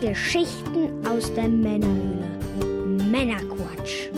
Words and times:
Geschichten 0.00 1.04
aus 1.04 1.34
der 1.34 1.48
Männerhöhle. 1.48 2.28
Männerquatsch. 3.10 4.10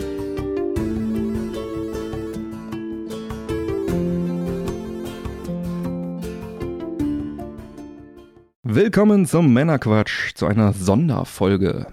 Willkommen 8.61 9.25
zum 9.25 9.51
Männerquatsch, 9.53 10.35
zu 10.35 10.45
einer 10.45 10.73
Sonderfolge. 10.73 11.87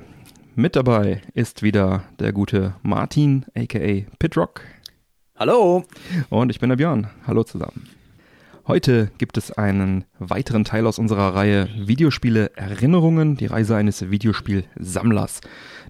Mit 0.55 0.77
dabei 0.77 1.23
ist 1.33 1.63
wieder 1.63 2.05
der 2.19 2.33
gute 2.33 2.75
Martin, 2.83 3.47
aka 3.57 4.05
Pitrock. 4.19 4.61
Hallo. 5.35 5.85
Und 6.29 6.51
ich 6.51 6.61
bin 6.61 6.69
der 6.69 6.77
Björn. 6.77 7.09
Hallo 7.27 7.43
zusammen. 7.43 7.98
Heute 8.69 9.11
gibt 9.17 9.39
es 9.39 9.51
einen 9.51 10.05
weiteren 10.19 10.63
Teil 10.63 10.87
aus 10.87 10.99
unserer 10.99 11.35
Reihe 11.35 11.71
Videospiele 11.79 12.51
Erinnerungen, 12.55 13.35
die 13.35 13.47
Reise 13.47 13.75
eines 13.77 14.11
Videospielsammlers. 14.11 15.41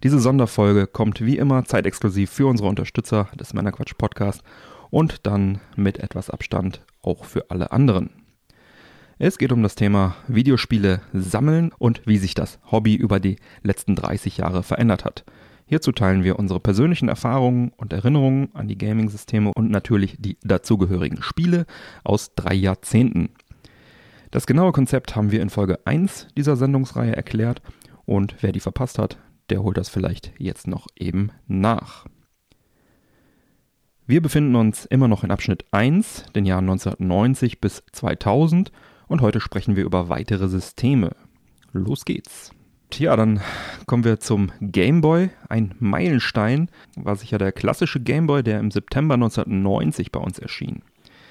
Diese 0.05 0.21
Sonderfolge 0.21 0.87
kommt 0.87 1.21
wie 1.21 1.39
immer 1.39 1.65
zeitexklusiv 1.65 2.31
für 2.31 2.47
unsere 2.47 2.69
Unterstützer 2.69 3.31
des 3.35 3.53
Männerquatsch 3.53 3.95
Podcast 3.99 4.45
und 4.91 5.27
dann 5.27 5.61
mit 5.75 5.99
etwas 5.99 6.31
Abstand 6.31 6.85
auch 7.03 7.25
für 7.25 7.51
alle 7.51 7.73
anderen. 7.73 8.11
Es 9.19 9.39
geht 9.39 9.51
um 9.51 9.65
das 9.65 9.75
Thema 9.75 10.15
Videospiele 10.29 11.01
sammeln 11.13 11.73
und 11.79 12.03
wie 12.07 12.19
sich 12.19 12.37
das 12.37 12.61
Hobby 12.71 12.95
über 12.95 13.19
die 13.19 13.39
letzten 13.65 13.97
30 13.97 14.37
Jahre 14.37 14.63
verändert 14.63 15.05
hat. 15.05 15.25
Hierzu 15.69 15.93
teilen 15.93 16.25
wir 16.25 16.39
unsere 16.39 16.61
persönlichen 16.61 17.11
Erfahrungen 17.11 17.73
und 17.77 17.93
Erinnerungen 17.93 18.49
an 18.55 18.69
die 18.69 18.79
Gaming-Systeme 18.79 19.53
und 19.55 19.71
natürlich 19.71 20.17
die 20.19 20.39
dazugehörigen 20.43 21.23
Spiele 21.23 21.67
aus 22.05 22.35
drei 22.35 22.55
Jahrzehnten. 22.55 23.29
Das 24.31 24.47
genaue 24.47 24.73
Konzept 24.73 25.15
haben 25.15 25.31
wir 25.31 25.43
in 25.43 25.51
Folge 25.51 25.79
1 25.85 26.29
dieser 26.39 26.57
Sendungsreihe 26.57 27.15
erklärt 27.15 27.61
und 28.07 28.37
wer 28.41 28.53
die 28.53 28.61
verpasst 28.61 28.99
hat, 28.99 29.19
der 29.51 29.63
holt 29.63 29.77
das 29.77 29.91
vielleicht 29.91 30.33
jetzt 30.39 30.67
noch 30.67 30.87
eben 30.97 31.33
nach. 31.47 32.07
Wir 34.07 34.23
befinden 34.23 34.57
uns 34.57 34.87
immer 34.87 35.07
noch 35.07 35.23
in 35.23 35.31
Abschnitt 35.31 35.67
1, 35.71 36.25
den 36.35 36.47
Jahren 36.47 36.65
1990 36.65 37.61
bis 37.61 37.83
2000 37.93 38.73
und 39.07 39.21
heute 39.21 39.39
sprechen 39.39 39.77
wir 39.77 39.85
über 39.85 40.09
weitere 40.09 40.49
Systeme. 40.49 41.15
Los 41.73 42.07
geht's. 42.07 42.53
Tja, 42.91 43.17
dann 43.17 43.41
kommen 43.87 44.05
wir 44.05 44.19
zum 44.19 44.51
Game 44.61 45.03
Boy. 45.03 45.31
Ein 45.49 45.75
Meilenstein 45.79 46.71
war 46.97 47.17
sicher 47.17 47.39
der 47.39 47.53
klassische 47.53 48.01
Game 48.01 48.27
Boy, 48.27 48.43
der 48.43 48.61
im 48.61 48.71
September 48.71 49.15
1990 49.15 50.11
bei 50.11 50.21
uns 50.21 50.39
erschien. 50.39 50.83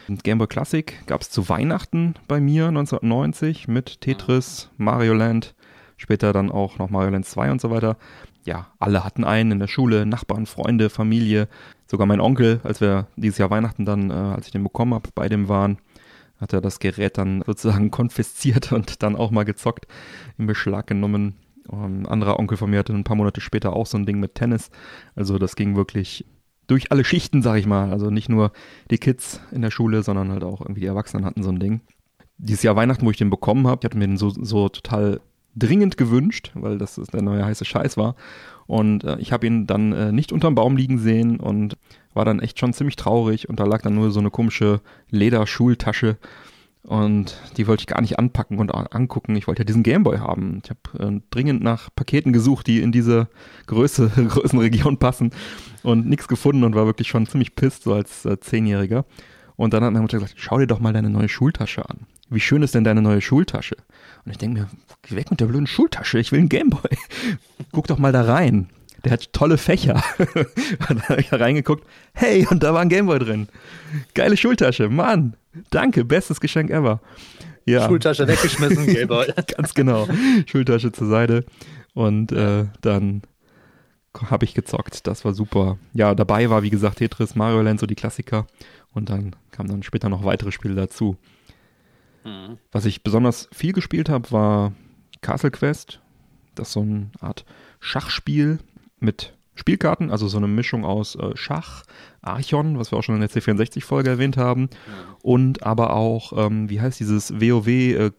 Game 0.08 0.38
Boy 0.38 0.48
Classic 0.48 0.94
gab 1.08 1.22
es 1.22 1.30
zu 1.30 1.50
Weihnachten 1.50 2.14
bei 2.28 2.40
mir 2.40 2.68
1990 2.68 3.68
mit 3.68 4.02
Tetris, 4.02 4.70
Mario 4.78 5.14
Land, 5.14 5.56
später 5.98 6.32
dann 6.32 6.52
auch 6.52 6.78
noch 6.78 6.90
Mario 6.90 7.10
Land 7.10 7.26
2 7.26 7.52
und 7.52 7.60
so 7.60 7.72
weiter. 7.72 7.98
Ja, 8.46 8.68
alle 8.80 9.04
hatten 9.04 9.26
einen 9.26 9.54
in 9.54 9.60
der 9.60 9.68
Schule, 9.68 10.06
Nachbarn, 10.06 10.46
Freunde, 10.46 10.90
Familie, 10.90 11.50
sogar 11.88 12.08
mein 12.08 12.22
Onkel, 12.22 12.62
als 12.64 12.80
wir 12.80 13.08
dieses 13.18 13.40
Jahr 13.40 13.50
Weihnachten 13.50 13.84
dann, 13.84 14.10
äh, 14.12 14.14
als 14.14 14.46
ich 14.46 14.52
den 14.54 14.64
bekommen 14.64 14.94
habe, 14.94 15.10
bei 15.14 15.28
dem 15.28 15.50
waren, 15.50 15.80
hat 16.40 16.54
er 16.54 16.62
das 16.62 16.80
Gerät 16.80 17.18
dann 17.18 17.44
sozusagen 17.46 17.92
konfisziert 17.92 18.72
und 18.72 19.04
dann 19.04 19.16
auch 19.16 19.32
mal 19.32 19.44
gezockt, 19.44 19.88
in 20.38 20.46
Beschlag 20.46 20.88
genommen. 20.88 21.36
Ein 21.72 22.06
anderer 22.06 22.40
Onkel 22.40 22.58
von 22.58 22.70
mir 22.70 22.80
hatte 22.80 22.94
ein 22.94 23.04
paar 23.04 23.16
Monate 23.16 23.42
später 23.42 23.74
auch 23.74 23.86
so 23.86 23.98
ein 23.98 24.06
Ding 24.06 24.20
mit 24.20 24.36
Tennis. 24.36 24.70
Also 25.16 25.38
das 25.38 25.56
ging 25.56 25.76
wirklich 25.76 26.26
durch 26.68 26.92
alle 26.92 27.04
Schichten, 27.04 27.42
sag 27.42 27.58
ich 27.58 27.66
mal. 27.66 27.92
Also 27.92 28.10
nicht 28.10 28.30
nur 28.30 28.52
die 28.92 28.98
Kids 28.98 29.42
in 29.52 29.62
der 29.62 29.72
Schule, 29.72 30.04
sondern 30.04 30.32
halt 30.32 30.44
auch 30.44 30.62
irgendwie 30.62 30.82
die 30.82 30.88
Erwachsenen 30.88 31.26
hatten 31.26 31.44
so 31.44 31.50
ein 31.50 31.60
Ding. 31.60 31.82
Dieses 32.38 32.64
Jahr 32.64 32.76
Weihnachten, 32.76 33.06
wo 33.06 33.12
ich 33.12 33.18
den 33.18 33.30
bekommen 33.30 33.68
habe, 33.68 33.80
ich 33.82 33.86
hatte 33.86 33.98
mir 33.98 34.08
den 34.08 34.18
so, 34.18 34.30
so 34.30 34.70
total 34.70 35.22
dringend 35.56 35.98
gewünscht, 35.98 36.52
weil 36.54 36.78
das 36.78 36.96
der 36.96 37.22
neue 37.22 37.44
heiße 37.44 37.66
Scheiß 37.66 37.98
war. 37.98 38.16
Und 38.68 39.04
äh, 39.04 39.18
ich 39.20 39.32
habe 39.32 39.48
ihn 39.48 39.66
dann 39.66 39.92
äh, 39.94 40.12
nicht 40.12 40.32
unterm 40.32 40.56
Baum 40.56 40.78
liegen 40.78 41.00
sehen 41.00 41.40
und 41.40 41.78
war 42.14 42.26
dann 42.26 42.40
echt 42.40 42.60
schon 42.60 42.74
ziemlich 42.74 42.96
traurig. 42.96 43.50
Und 43.50 43.60
da 43.60 43.66
lag 43.66 43.82
dann 43.82 43.96
nur 43.96 44.12
so 44.12 44.20
eine 44.20 44.30
komische 44.30 44.82
Lederschultasche 45.10 46.18
und 46.88 47.38
die 47.58 47.68
wollte 47.68 47.82
ich 47.82 47.88
gar 47.88 48.00
nicht 48.00 48.18
anpacken 48.18 48.60
und 48.60 48.72
angucken. 48.72 49.36
Ich 49.36 49.48
wollte 49.48 49.62
ja 49.62 49.66
diesen 49.66 49.84
Gameboy 49.84 50.20
haben. 50.20 50.62
Ich 50.64 50.70
habe 50.70 51.06
äh, 51.06 51.20
dringend 51.32 51.62
nach 51.62 51.90
Paketen 51.94 52.32
gesucht, 52.32 52.66
die 52.66 52.82
in 52.82 52.94
diese 52.94 53.28
Größe, 53.66 54.10
Größenregion 54.16 54.98
passen 54.98 55.32
und 55.84 56.08
nichts 56.08 56.30
gefunden 56.30 56.64
und 56.64 56.76
war 56.76 56.86
wirklich 56.86 57.10
schon 57.10 57.28
ziemlich 57.28 57.56
pisst, 57.56 57.84
so 57.84 57.94
als 57.94 58.24
äh, 58.24 58.40
Zehnjähriger. 58.40 59.04
Und 59.58 59.74
dann 59.74 59.84
hat 59.84 59.92
meine 59.92 60.04
Mutter 60.04 60.20
gesagt, 60.20 60.36
schau 60.38 60.60
dir 60.60 60.68
doch 60.68 60.80
mal 60.80 60.94
deine 60.94 61.10
neue 61.10 61.28
Schultasche 61.28 61.90
an. 61.90 62.08
Wie 62.30 62.40
schön 62.40 62.64
ist 62.64 62.74
denn 62.74 62.86
deine 62.86 63.02
neue 63.02 63.20
Schultasche? 63.20 63.76
Und 64.24 64.32
ich 64.32 64.38
denke 64.38 64.62
mir, 64.62 64.70
geh 65.02 65.18
weg 65.18 65.30
mit 65.30 65.42
der 65.42 65.48
blöden 65.48 65.68
Schultasche, 65.68 66.20
ich 66.20 66.32
will 66.32 66.40
einen 66.40 66.50
Gameboy. 66.50 66.98
Guck 67.74 67.88
doch 67.88 67.98
mal 67.98 68.14
da 68.14 68.22
rein. 68.22 68.70
Der 69.08 69.14
hat 69.14 69.32
tolle 69.32 69.58
Fächer. 69.58 70.04
und 70.20 70.90
dann 70.90 71.04
habe 71.04 71.22
ich 71.22 71.30
da 71.30 71.38
reingeguckt, 71.38 71.88
hey, 72.14 72.46
und 72.50 72.62
da 72.62 72.74
war 72.74 72.82
ein 72.82 72.90
Gameboy 72.90 73.20
drin. 73.20 73.48
Geile 74.14 74.36
Schultasche, 74.36 74.90
Mann. 74.90 75.38
Danke, 75.70 76.04
bestes 76.04 76.42
Geschenk 76.42 76.70
ever. 76.72 77.00
Ja. 77.64 77.88
Schultasche 77.88 78.28
weggeschmissen, 78.28 78.86
Gameboy. 78.94 79.28
Ganz 79.56 79.74
genau. 79.74 80.10
Schultasche 80.46 80.92
zur 80.92 81.08
Seite. 81.08 81.46
Und 81.94 82.34
äh, 82.34 82.66
dann 82.82 83.22
habe 84.14 84.44
ich 84.44 84.54
gezockt. 84.54 85.08
Das 85.08 85.24
war 85.24 85.34
super. 85.34 85.78
Ja, 85.94 86.14
dabei 86.14 86.50
war, 86.50 86.64
wie 86.64 86.70
gesagt, 86.70 86.98
Tetris, 86.98 87.36
Mario 87.36 87.62
Land, 87.62 87.80
so 87.80 87.86
die 87.86 87.96
Klassiker. 87.96 88.46
Und 88.94 89.10
dann 89.10 89.38
kamen 89.52 89.70
dann 89.70 89.84
später 89.84 90.10
noch 90.10 90.26
weitere 90.26 90.52
Spiele 90.52 90.76
dazu. 90.76 91.16
Mhm. 92.26 92.58
Was 92.74 92.84
ich 92.84 93.04
besonders 93.04 93.48
viel 93.54 93.72
gespielt 93.72 94.10
habe, 94.10 94.34
war 94.34 94.74
Castle 95.22 95.52
Quest. 95.52 96.02
Das 96.56 96.68
ist 96.68 96.74
so 96.74 96.82
eine 96.82 97.10
Art 97.22 97.46
Schachspiel 97.80 98.60
mit 99.00 99.38
Spielkarten, 99.58 100.12
also 100.12 100.28
so 100.28 100.38
eine 100.38 100.48
Mischung 100.48 100.86
aus 100.86 101.16
äh, 101.16 101.36
Schach, 101.36 101.84
Archon, 102.22 102.78
was 102.78 102.92
wir 102.92 102.98
auch 102.98 103.04
schon 103.04 103.16
in 103.16 103.22
der 103.22 103.30
C64-Folge 103.30 104.10
erwähnt 104.10 104.38
haben, 104.38 104.70
und 105.24 105.64
aber 105.64 105.94
auch, 105.94 106.34
ähm, 106.38 106.70
wie 106.70 106.80
heißt 106.80 107.00
dieses 107.00 107.34
WoW 107.34 107.68
äh? 107.68 108.12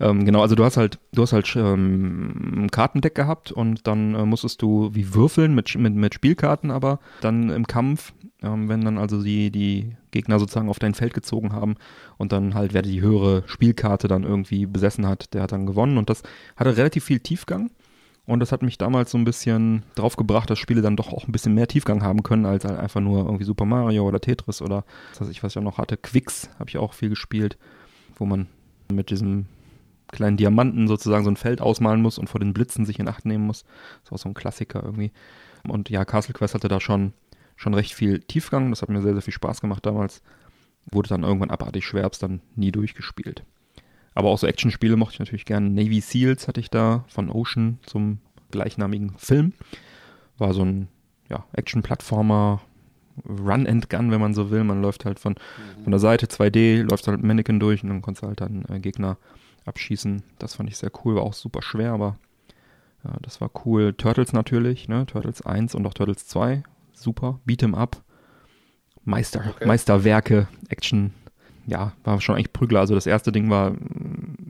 Ähm, 0.00 0.24
genau, 0.24 0.40
also 0.40 0.54
du 0.54 0.64
hast 0.64 0.76
halt, 0.76 0.98
du 1.12 1.22
hast 1.22 1.32
halt 1.32 1.54
ähm, 1.56 2.64
ein 2.64 2.70
Kartendeck 2.70 3.14
gehabt 3.14 3.52
und 3.52 3.86
dann 3.86 4.14
äh, 4.14 4.24
musstest 4.24 4.62
du 4.62 4.90
wie 4.94 5.14
würfeln 5.14 5.54
mit, 5.54 5.76
mit, 5.76 5.94
mit 5.94 6.14
Spielkarten, 6.14 6.70
aber 6.70 6.98
dann 7.20 7.50
im 7.50 7.66
Kampf, 7.66 8.14
ähm, 8.42 8.68
wenn 8.68 8.82
dann 8.82 8.98
also 8.98 9.22
die, 9.22 9.50
die 9.50 9.96
Gegner 10.12 10.38
sozusagen 10.38 10.70
auf 10.70 10.78
dein 10.78 10.94
Feld 10.94 11.12
gezogen 11.12 11.52
haben 11.52 11.74
und 12.16 12.32
dann 12.32 12.54
halt, 12.54 12.72
wer 12.72 12.82
die 12.82 13.00
höhere 13.02 13.42
Spielkarte 13.46 14.08
dann 14.08 14.22
irgendwie 14.22 14.66
besessen 14.66 15.06
hat, 15.06 15.34
der 15.34 15.42
hat 15.42 15.52
dann 15.52 15.66
gewonnen 15.66 15.98
und 15.98 16.08
das 16.08 16.22
hatte 16.56 16.76
relativ 16.76 17.04
viel 17.04 17.20
Tiefgang. 17.20 17.70
Und 18.26 18.40
das 18.40 18.50
hat 18.50 18.62
mich 18.62 18.76
damals 18.76 19.12
so 19.12 19.18
ein 19.18 19.24
bisschen 19.24 19.84
drauf 19.94 20.16
gebracht, 20.16 20.50
dass 20.50 20.58
Spiele 20.58 20.82
dann 20.82 20.96
doch 20.96 21.12
auch 21.12 21.28
ein 21.28 21.32
bisschen 21.32 21.54
mehr 21.54 21.68
Tiefgang 21.68 22.02
haben 22.02 22.24
können, 22.24 22.44
als 22.44 22.64
halt 22.64 22.78
einfach 22.78 23.00
nur 23.00 23.24
irgendwie 23.24 23.44
Super 23.44 23.64
Mario 23.64 24.06
oder 24.06 24.20
Tetris 24.20 24.60
oder 24.60 24.84
was 25.12 25.20
weiß 25.20 25.28
ich, 25.28 25.42
was 25.42 25.52
ich 25.52 25.58
auch 25.58 25.62
noch 25.62 25.78
hatte. 25.78 25.96
Quicks 25.96 26.50
habe 26.58 26.68
ich 26.68 26.78
auch 26.78 26.92
viel 26.92 27.08
gespielt, 27.08 27.56
wo 28.16 28.26
man 28.26 28.48
mit 28.92 29.10
diesem 29.10 29.46
kleinen 30.08 30.36
Diamanten 30.36 30.88
sozusagen 30.88 31.24
so 31.24 31.30
ein 31.30 31.36
Feld 31.36 31.60
ausmalen 31.60 32.02
muss 32.02 32.18
und 32.18 32.28
vor 32.28 32.40
den 32.40 32.52
Blitzen 32.52 32.84
sich 32.84 32.98
in 32.98 33.08
Acht 33.08 33.26
nehmen 33.26 33.46
muss. 33.46 33.64
Das 34.02 34.12
auch 34.12 34.18
so 34.18 34.28
ein 34.28 34.34
Klassiker 34.34 34.82
irgendwie. 34.82 35.12
Und 35.66 35.88
ja, 35.90 36.04
Castle 36.04 36.34
Quest 36.34 36.54
hatte 36.54 36.68
da 36.68 36.80
schon, 36.80 37.12
schon 37.56 37.74
recht 37.74 37.94
viel 37.94 38.20
Tiefgang. 38.20 38.70
Das 38.70 38.82
hat 38.82 38.88
mir 38.88 39.02
sehr, 39.02 39.12
sehr 39.12 39.22
viel 39.22 39.34
Spaß 39.34 39.60
gemacht 39.60 39.86
damals. 39.86 40.22
Wurde 40.90 41.08
dann 41.08 41.24
irgendwann 41.24 41.50
abartig 41.50 41.84
schwer, 41.84 42.04
hab's 42.04 42.18
dann 42.18 42.40
nie 42.54 42.72
durchgespielt. 42.72 43.44
Aber 44.16 44.30
auch 44.30 44.38
so 44.38 44.46
Actionspiele 44.46 44.96
mochte 44.96 45.12
ich 45.12 45.18
natürlich 45.18 45.44
gerne. 45.44 45.68
Navy 45.68 46.00
Seals 46.00 46.48
hatte 46.48 46.58
ich 46.58 46.70
da 46.70 47.04
von 47.06 47.28
Ocean 47.28 47.78
zum 47.84 48.18
gleichnamigen 48.50 49.12
Film. 49.18 49.52
War 50.38 50.54
so 50.54 50.64
ein 50.64 50.88
ja, 51.28 51.44
Action-Plattformer, 51.52 52.62
Run 53.28 53.66
and 53.66 53.90
Gun, 53.90 54.10
wenn 54.10 54.20
man 54.20 54.32
so 54.32 54.50
will. 54.50 54.64
Man 54.64 54.80
läuft 54.80 55.04
halt 55.04 55.20
von, 55.20 55.34
mhm. 55.34 55.82
von 55.82 55.90
der 55.90 56.00
Seite 56.00 56.26
2D, 56.26 56.82
läuft 56.82 57.06
halt 57.06 57.18
mit 57.18 57.26
Mannequin 57.26 57.60
durch 57.60 57.82
und 57.82 57.90
dann 57.90 58.00
konntest 58.00 58.22
du 58.22 58.28
halt 58.28 58.40
dann 58.40 58.64
äh, 58.70 58.80
Gegner 58.80 59.18
abschießen. 59.66 60.22
Das 60.38 60.54
fand 60.54 60.70
ich 60.70 60.78
sehr 60.78 60.90
cool, 61.04 61.16
war 61.16 61.22
auch 61.22 61.34
super 61.34 61.60
schwer, 61.60 61.92
aber 61.92 62.16
ja, 63.04 63.18
das 63.20 63.42
war 63.42 63.50
cool. 63.66 63.92
Turtles 63.92 64.32
natürlich, 64.32 64.88
ne? 64.88 65.04
Turtles 65.04 65.42
1 65.42 65.74
und 65.74 65.86
auch 65.86 65.92
Turtles 65.92 66.26
2. 66.26 66.62
Super. 66.94 67.38
Beat'em 67.46 67.74
up. 67.74 68.02
Meister, 69.04 69.44
okay. 69.46 69.66
Meisterwerke, 69.66 70.48
Action 70.70 71.12
ja, 71.66 71.92
war 72.04 72.20
schon 72.20 72.36
eigentlich 72.36 72.52
Prügler. 72.52 72.80
Also 72.80 72.94
das 72.94 73.06
erste 73.06 73.32
Ding 73.32 73.50
war, 73.50 73.72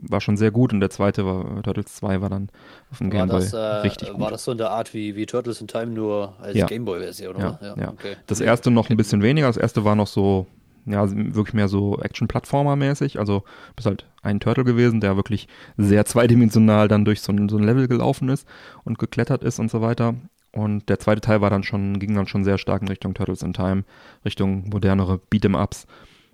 war 0.09 0.21
schon 0.21 0.37
sehr 0.37 0.51
gut 0.51 0.73
und 0.73 0.79
der 0.79 0.89
zweite 0.89 1.25
war, 1.25 1.61
Turtles 1.63 1.95
2 1.95 2.21
war 2.21 2.29
dann 2.29 2.49
auf 2.91 2.99
dem 2.99 3.09
Game 3.09 3.27
Boy 3.27 3.43
äh, 3.43 3.57
richtig 3.57 4.11
gut. 4.11 4.19
War 4.19 4.31
das 4.31 4.43
so 4.43 4.51
in 4.51 4.57
der 4.57 4.71
Art 4.71 4.93
wie, 4.93 5.15
wie 5.15 5.25
Turtles 5.25 5.61
in 5.61 5.67
Time, 5.67 5.87
nur 5.87 6.33
als 6.39 6.55
ja. 6.55 6.65
Game 6.65 6.85
Boy-Version, 6.85 7.35
oder? 7.35 7.59
Ja, 7.61 7.75
ja. 7.77 7.89
Okay. 7.89 8.15
Das 8.27 8.39
erste 8.39 8.71
noch 8.71 8.89
ein 8.89 8.97
bisschen 8.97 9.21
weniger. 9.21 9.47
Das 9.47 9.57
erste 9.57 9.83
war 9.83 9.95
noch 9.95 10.07
so, 10.07 10.47
ja, 10.85 11.05
wirklich 11.09 11.53
mehr 11.53 11.67
so 11.67 11.99
Action-Plattformer-mäßig. 11.99 13.19
Also 13.19 13.43
bist 13.75 13.85
halt 13.85 14.05
ein 14.21 14.39
Turtle 14.39 14.63
gewesen, 14.63 15.01
der 15.01 15.15
wirklich 15.15 15.47
sehr 15.77 16.05
zweidimensional 16.05 16.87
dann 16.87 17.05
durch 17.05 17.21
so 17.21 17.31
ein, 17.31 17.49
so 17.49 17.57
ein 17.57 17.63
Level 17.63 17.87
gelaufen 17.87 18.29
ist 18.29 18.47
und 18.83 18.99
geklettert 18.99 19.43
ist 19.43 19.59
und 19.59 19.71
so 19.71 19.81
weiter. 19.81 20.15
Und 20.53 20.89
der 20.89 20.99
zweite 20.99 21.21
Teil 21.21 21.41
war 21.41 21.49
dann 21.49 21.63
schon, 21.63 21.99
ging 21.99 22.15
dann 22.15 22.27
schon 22.27 22.43
sehr 22.43 22.57
stark 22.57 22.81
in 22.81 22.87
Richtung 22.87 23.13
Turtles 23.13 23.43
in 23.43 23.53
Time, 23.53 23.83
Richtung 24.25 24.69
modernere 24.69 25.19
Beat'em-Ups 25.31 25.85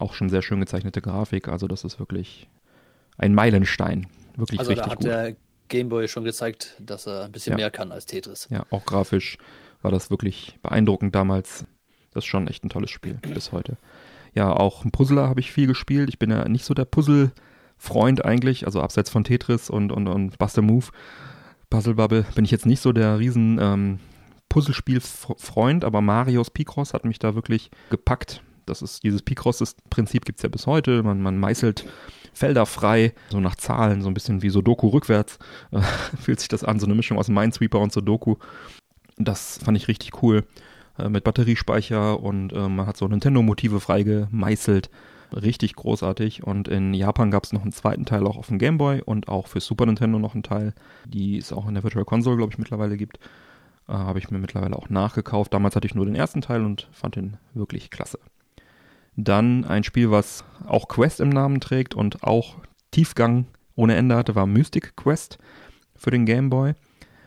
auch 0.03 0.13
schon 0.13 0.29
sehr 0.29 0.41
schön 0.41 0.59
gezeichnete 0.59 1.01
Grafik. 1.01 1.47
Also 1.47 1.67
das 1.67 1.83
ist 1.83 1.99
wirklich 1.99 2.47
ein 3.17 3.33
Meilenstein. 3.33 4.07
Wirklich 4.35 4.59
also 4.59 4.71
richtig 4.71 4.85
da 4.85 4.91
hat 4.91 4.97
gut. 4.99 5.07
der 5.07 5.35
Game 5.69 5.89
Boy 5.89 6.07
schon 6.07 6.23
gezeigt, 6.23 6.75
dass 6.79 7.07
er 7.07 7.25
ein 7.25 7.31
bisschen 7.31 7.51
Ja. 7.51 7.57
mehr 7.57 7.71
kann 7.71 7.91
als 7.91 8.05
Tetris. 8.05 8.47
Ja, 8.49 8.65
auch 8.69 8.85
grafisch 8.85 9.37
war 9.81 9.91
das 9.91 10.09
wirklich 10.09 10.57
beeindruckend 10.61 11.13
damals. 11.15 11.65
Das 12.11 12.23
ist 12.23 12.27
schon 12.29 12.47
echt 12.47 12.63
ein 12.63 12.69
tolles 12.69 12.91
Spiel 12.91 13.15
bis 13.33 13.51
heute. 13.51 13.77
Ja, 14.33 14.51
auch 14.51 14.85
ein 14.85 14.91
Puzzler 14.91 15.27
habe 15.29 15.39
ich 15.39 15.51
viel 15.51 15.67
gespielt. 15.67 16.09
Ich 16.09 16.19
bin 16.19 16.31
ja 16.31 16.47
nicht 16.47 16.65
so 16.65 16.73
der 16.73 16.85
Puzzle-Freund 16.85 18.23
eigentlich, 18.25 18.65
also 18.65 18.81
abseits 18.81 19.09
von 19.09 19.23
Tetris 19.23 19.69
und, 19.69 19.91
und, 19.91 20.07
und 20.07 20.37
Buster 20.37 20.61
Move, 20.61 20.87
Puzzle 21.69 21.95
Bubble, 21.95 22.25
bin 22.35 22.45
ich 22.45 22.51
jetzt 22.51 22.65
nicht 22.65 22.81
so 22.81 22.91
der 22.93 23.19
riesen 23.19 23.59
ähm, 23.59 23.99
Puzzlespiel-Freund, 24.49 25.83
aber 25.85 26.01
Marios 26.01 26.49
Picross 26.51 26.93
hat 26.93 27.05
mich 27.05 27.19
da 27.19 27.35
wirklich 27.35 27.71
gepackt. 27.89 28.43
Das 28.65 28.81
ist 28.81 29.03
dieses 29.03 29.21
Picross-Prinzip 29.21 30.25
gibt 30.25 30.39
es 30.39 30.43
ja 30.43 30.49
bis 30.49 30.67
heute. 30.67 31.03
Man, 31.03 31.21
man 31.21 31.37
meißelt 31.37 31.85
Felder 32.33 32.65
frei, 32.65 33.13
so 33.29 33.39
nach 33.39 33.55
Zahlen, 33.55 34.01
so 34.01 34.07
ein 34.07 34.13
bisschen 34.13 34.41
wie 34.41 34.49
Sudoku 34.49 34.87
rückwärts. 34.87 35.37
Äh, 35.71 35.81
fühlt 36.21 36.39
sich 36.39 36.49
das 36.49 36.63
an, 36.63 36.79
so 36.79 36.85
eine 36.85 36.95
Mischung 36.95 37.17
aus 37.17 37.27
Minesweeper 37.27 37.79
und 37.79 37.93
Sudoku. 37.93 38.35
Das 39.17 39.59
fand 39.63 39.77
ich 39.77 39.87
richtig 39.87 40.23
cool. 40.23 40.43
Äh, 40.97 41.09
mit 41.09 41.23
Batteriespeicher 41.23 42.19
und 42.19 42.53
äh, 42.53 42.69
man 42.69 42.85
hat 42.85 42.97
so 42.97 43.07
Nintendo-Motive 43.07 43.79
frei 43.79 44.03
gemeißelt. 44.03 44.89
Richtig 45.31 45.75
großartig. 45.75 46.43
Und 46.43 46.67
in 46.67 46.93
Japan 46.93 47.31
gab 47.31 47.43
es 47.43 47.53
noch 47.53 47.63
einen 47.63 47.71
zweiten 47.71 48.05
Teil 48.05 48.27
auch 48.27 48.37
auf 48.37 48.47
dem 48.47 48.59
Game 48.59 48.77
Boy 48.77 49.01
und 49.01 49.27
auch 49.27 49.47
für 49.47 49.59
Super 49.59 49.87
Nintendo 49.87 50.19
noch 50.19 50.35
einen 50.35 50.43
Teil, 50.43 50.73
die 51.05 51.37
es 51.37 51.51
auch 51.51 51.67
in 51.67 51.73
der 51.73 51.83
Virtual 51.83 52.05
Console, 52.05 52.37
glaube 52.37 52.53
ich, 52.53 52.59
mittlerweile 52.59 52.97
gibt. 52.97 53.17
Äh, 53.87 53.93
Habe 53.93 54.19
ich 54.19 54.29
mir 54.29 54.37
mittlerweile 54.37 54.75
auch 54.75 54.89
nachgekauft. 54.89 55.53
Damals 55.53 55.75
hatte 55.75 55.87
ich 55.87 55.95
nur 55.95 56.05
den 56.05 56.15
ersten 56.15 56.41
Teil 56.41 56.63
und 56.63 56.87
fand 56.91 57.15
den 57.15 57.37
wirklich 57.53 57.89
klasse. 57.89 58.19
Dann 59.15 59.65
ein 59.65 59.83
Spiel, 59.83 60.11
was 60.11 60.43
auch 60.65 60.87
Quest 60.87 61.19
im 61.19 61.29
Namen 61.29 61.59
trägt 61.59 61.93
und 61.93 62.23
auch 62.23 62.55
Tiefgang 62.91 63.45
ohne 63.75 63.95
Ende 63.95 64.15
hatte, 64.15 64.35
war 64.35 64.45
Mystic 64.45 64.95
Quest 64.95 65.37
für 65.95 66.11
den 66.11 66.25
Game 66.25 66.49
Boy. 66.49 66.73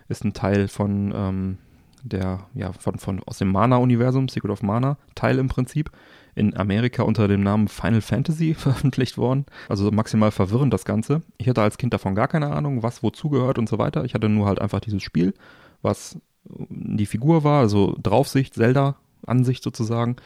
Ist 0.09 0.25
ein 0.25 0.33
Teil 0.33 0.69
von 0.69 1.13
ähm, 1.15 1.59
der, 2.03 2.47
ja, 2.55 2.73
von, 2.73 2.99
von 2.99 3.23
aus 3.25 3.39
dem 3.39 3.51
Mana-Universum, 3.51 4.29
Secret 4.29 4.51
of 4.51 4.63
Mana, 4.63 4.97
Teil 5.15 5.39
im 5.39 5.49
Prinzip. 5.49 5.91
In 6.35 6.55
Amerika 6.55 7.03
unter 7.03 7.29
dem 7.29 7.43
Namen 7.43 7.67
Final 7.67 8.03
Fantasy 8.03 8.53
veröffentlicht 8.59 9.17
worden. 9.17 9.47
Also 9.71 9.91
maximal 9.91 10.31
verwirrend 10.31 10.73
das 10.73 10.85
Ganze. 10.85 11.23
Ich 11.39 11.49
hatte 11.49 11.63
als 11.63 11.79
Kind 11.79 11.95
davon 11.95 12.15
gar 12.15 12.29
keine 12.29 12.51
Ahnung, 12.51 12.83
was 12.83 13.03
wozu 13.03 13.31
gehört 13.31 13.59
und 13.59 13.69
so 13.69 13.79
weiter. 13.79 14.05
Ich 14.05 14.13
hatte 14.13 14.29
nur 14.29 14.47
halt 14.47 14.61
einfach 14.61 14.81
dieses 14.81 15.03
Spiel, 15.03 15.33
was 15.81 16.19
die 16.45 17.07
Figur 17.07 17.43
war, 17.43 17.61
also 17.61 17.97
Draufsicht, 18.03 18.55
Zelda-Ansicht 18.55 19.63
sozusagen. 19.63 20.17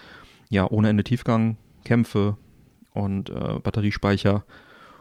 Ja, 0.50 0.70
ohne 0.70 0.90
Ende 0.90 1.04
Tiefgang, 1.04 1.56
Kämpfe 1.84 2.36
und 2.92 3.30
äh, 3.30 3.58
Batteriespeicher. 3.60 4.44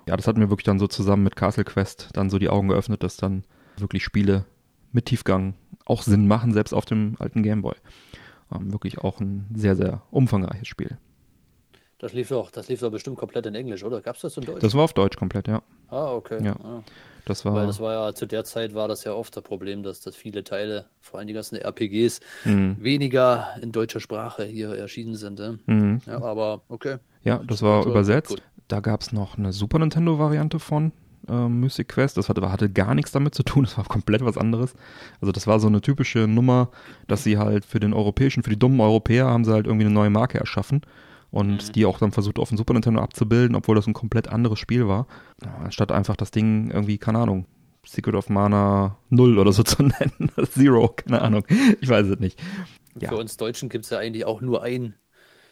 Ja, 0.07 0.15
das 0.15 0.27
hat 0.27 0.37
mir 0.37 0.49
wirklich 0.49 0.65
dann 0.65 0.79
so 0.79 0.87
zusammen 0.87 1.23
mit 1.23 1.35
Castle 1.35 1.65
Quest 1.65 2.09
dann 2.13 2.29
so 2.29 2.39
die 2.39 2.49
Augen 2.49 2.69
geöffnet, 2.69 3.03
dass 3.03 3.17
dann 3.17 3.43
wirklich 3.77 4.03
Spiele 4.03 4.45
mit 4.91 5.05
Tiefgang 5.05 5.55
auch 5.85 6.03
Sinn 6.03 6.27
machen, 6.27 6.53
selbst 6.53 6.73
auf 6.73 6.85
dem 6.85 7.15
alten 7.19 7.43
Gameboy. 7.43 7.75
Ähm, 8.55 8.71
wirklich 8.71 8.99
auch 8.99 9.19
ein 9.19 9.47
sehr, 9.53 9.75
sehr 9.75 10.01
umfangreiches 10.11 10.67
Spiel. 10.67 10.97
Das 11.99 12.13
lief 12.13 12.29
doch, 12.29 12.49
das 12.49 12.69
lief 12.69 12.79
doch 12.79 12.91
bestimmt 12.91 13.17
komplett 13.17 13.45
in 13.45 13.55
Englisch, 13.55 13.83
oder? 13.83 14.01
Gab 14.01 14.15
es 14.15 14.21
das 14.21 14.37
in 14.37 14.45
Deutsch? 14.45 14.61
Das 14.61 14.73
war 14.73 14.83
auf 14.83 14.93
Deutsch 14.93 15.17
komplett, 15.17 15.47
ja. 15.47 15.61
ah, 15.89 16.13
okay. 16.13 16.41
Ja. 16.43 16.55
Ah. 16.63 16.81
Das 17.29 17.45
Weil 17.45 17.53
war. 17.53 17.67
das 17.67 17.79
war 17.79 17.93
ja 17.93 18.13
zu 18.13 18.25
der 18.25 18.43
Zeit 18.43 18.73
war 18.73 18.87
das 18.87 19.03
ja 19.03 19.13
oft 19.13 19.35
das 19.37 19.43
Problem, 19.43 19.83
dass, 19.83 20.01
dass 20.01 20.15
viele 20.15 20.43
Teile, 20.43 20.85
vor 20.99 21.19
allem 21.19 21.27
die 21.27 21.33
ganzen 21.33 21.55
RPGs, 21.57 22.19
Mhm. 22.45 22.77
weniger 22.79 23.47
in 23.61 23.71
deutscher 23.71 23.99
Sprache 23.99 24.43
hier 24.43 24.69
erschienen 24.75 25.15
sind. 25.15 25.39
Ne? 25.39 25.59
Mhm. 25.67 26.01
Ja, 26.05 26.21
aber 26.21 26.61
okay. 26.69 26.97
Ja, 27.23 27.41
das 27.45 27.61
war 27.61 27.81
Gut, 27.83 27.91
übersetzt. 27.91 28.29
gut. 28.29 28.41
Da 28.67 28.79
gab 28.81 29.01
es 29.01 29.11
noch 29.11 29.37
eine 29.37 29.51
Super 29.53 29.79
Nintendo-Variante 29.79 30.59
von 30.59 30.91
ähm, 31.27 31.59
Mystic 31.59 31.89
Quest. 31.89 32.17
Das 32.17 32.29
hatte, 32.29 32.51
hatte 32.51 32.69
gar 32.69 32.95
nichts 32.95 33.11
damit 33.11 33.35
zu 33.35 33.43
tun, 33.43 33.63
das 33.65 33.77
war 33.77 33.85
komplett 33.85 34.23
was 34.25 34.37
anderes. 34.37 34.73
Also 35.21 35.31
das 35.31 35.47
war 35.47 35.59
so 35.59 35.67
eine 35.67 35.81
typische 35.81 36.27
Nummer, 36.27 36.69
dass 37.07 37.23
sie 37.23 37.37
halt 37.37 37.65
für 37.65 37.79
den 37.79 37.93
europäischen, 37.93 38.41
für 38.43 38.49
die 38.49 38.59
dummen 38.59 38.79
Europäer 38.79 39.25
haben 39.27 39.45
sie 39.45 39.51
halt 39.53 39.67
irgendwie 39.67 39.85
eine 39.85 39.93
neue 39.93 40.09
Marke 40.09 40.39
erschaffen 40.39 40.81
und 41.31 41.75
die 41.75 41.85
auch 41.85 41.99
dann 41.99 42.11
versucht 42.11 42.39
auf 42.39 42.49
dem 42.49 42.57
Super 42.57 42.73
Nintendo 42.73 43.01
abzubilden, 43.01 43.55
obwohl 43.55 43.75
das 43.75 43.87
ein 43.87 43.93
komplett 43.93 44.27
anderes 44.27 44.59
Spiel 44.59 44.87
war. 44.87 45.07
Anstatt 45.63 45.91
einfach 45.91 46.15
das 46.15 46.31
Ding 46.31 46.71
irgendwie, 46.71 46.97
keine 46.97 47.19
Ahnung, 47.19 47.45
Secret 47.85 48.15
of 48.15 48.29
Mana 48.29 48.97
0 49.09 49.37
oder 49.37 49.51
so 49.51 49.63
zu 49.63 49.83
nennen. 49.83 50.31
Zero, 50.51 50.89
keine 50.89 51.21
Ahnung. 51.21 51.43
Ich 51.81 51.89
weiß 51.89 52.07
es 52.07 52.19
nicht. 52.19 52.39
Ja. 52.99 53.09
Für 53.09 53.17
uns 53.17 53.37
Deutschen 53.37 53.69
gibt 53.69 53.85
es 53.85 53.91
ja 53.91 53.99
eigentlich 53.99 54.25
auch 54.25 54.41
nur 54.41 54.63
ein 54.63 54.95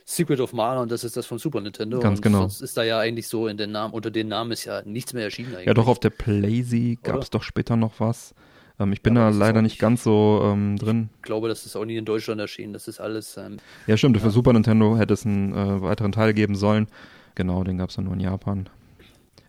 Secret 0.06 0.40
of 0.40 0.54
Mana 0.54 0.82
und 0.82 0.92
das 0.92 1.04
ist 1.04 1.18
das 1.18 1.26
von 1.26 1.38
Super 1.38 1.62
Nintendo. 1.62 2.00
Ganz 2.00 2.20
und 2.20 2.24
genau. 2.24 2.40
Sonst 2.40 2.62
ist 2.62 2.78
da 2.78 2.84
ja 2.84 2.98
eigentlich 3.00 3.28
so 3.28 3.48
in 3.48 3.58
den 3.58 3.72
Namen, 3.72 3.94
unter 3.94 4.10
den 4.10 4.30
Namen 4.30 4.52
ist 4.52 4.64
ja 4.64 4.82
nichts 4.84 5.14
mehr 5.14 5.26
erschienen 5.26 5.54
eigentlich. 5.54 5.68
Ja, 5.68 5.74
doch 5.74 5.88
auf 5.88 6.00
der 6.00 6.12
Playsee 6.12 6.98
gab 7.04 7.22
es 7.22 7.30
doch 7.30 7.44
später 7.44 7.76
noch 7.76 8.00
was. 8.00 8.34
Ähm, 8.80 8.94
ich 8.94 9.02
bin 9.02 9.16
Ja, 9.16 9.30
da 9.32 9.36
leider 9.38 9.62
nicht 9.62 9.80
ganz 9.80 10.04
so 10.04 10.42
ähm, 10.44 10.78
drin. 10.78 11.10
Ich 11.18 11.24
glaube, 11.24 11.48
das 11.48 11.66
ist 11.66 11.76
auch 11.76 11.86
nie 11.86 11.98
in 11.98 12.06
Deutschland 12.06 12.40
erschienen. 12.40 12.74
Das 12.74 12.88
ist 12.88 13.00
alles. 13.00 13.38
Ähm, 13.38 13.58
Ja, 13.88 13.98
stimmt. 13.98 14.20
Für 14.20 14.30
Super 14.30 14.54
Nintendo 14.54 14.98
hätte 14.98 15.14
es 15.14 15.26
einen 15.26 15.54
äh, 15.54 15.82
weiteren 15.82 16.12
Teil 16.12 16.34
geben 16.34 16.56
sollen. 16.56 16.88
Genau, 17.36 17.64
den 17.64 17.78
gab 17.78 17.90
es 17.90 17.96
dann 17.96 18.06
nur 18.06 18.14
in 18.14 18.20
Japan. 18.20 18.70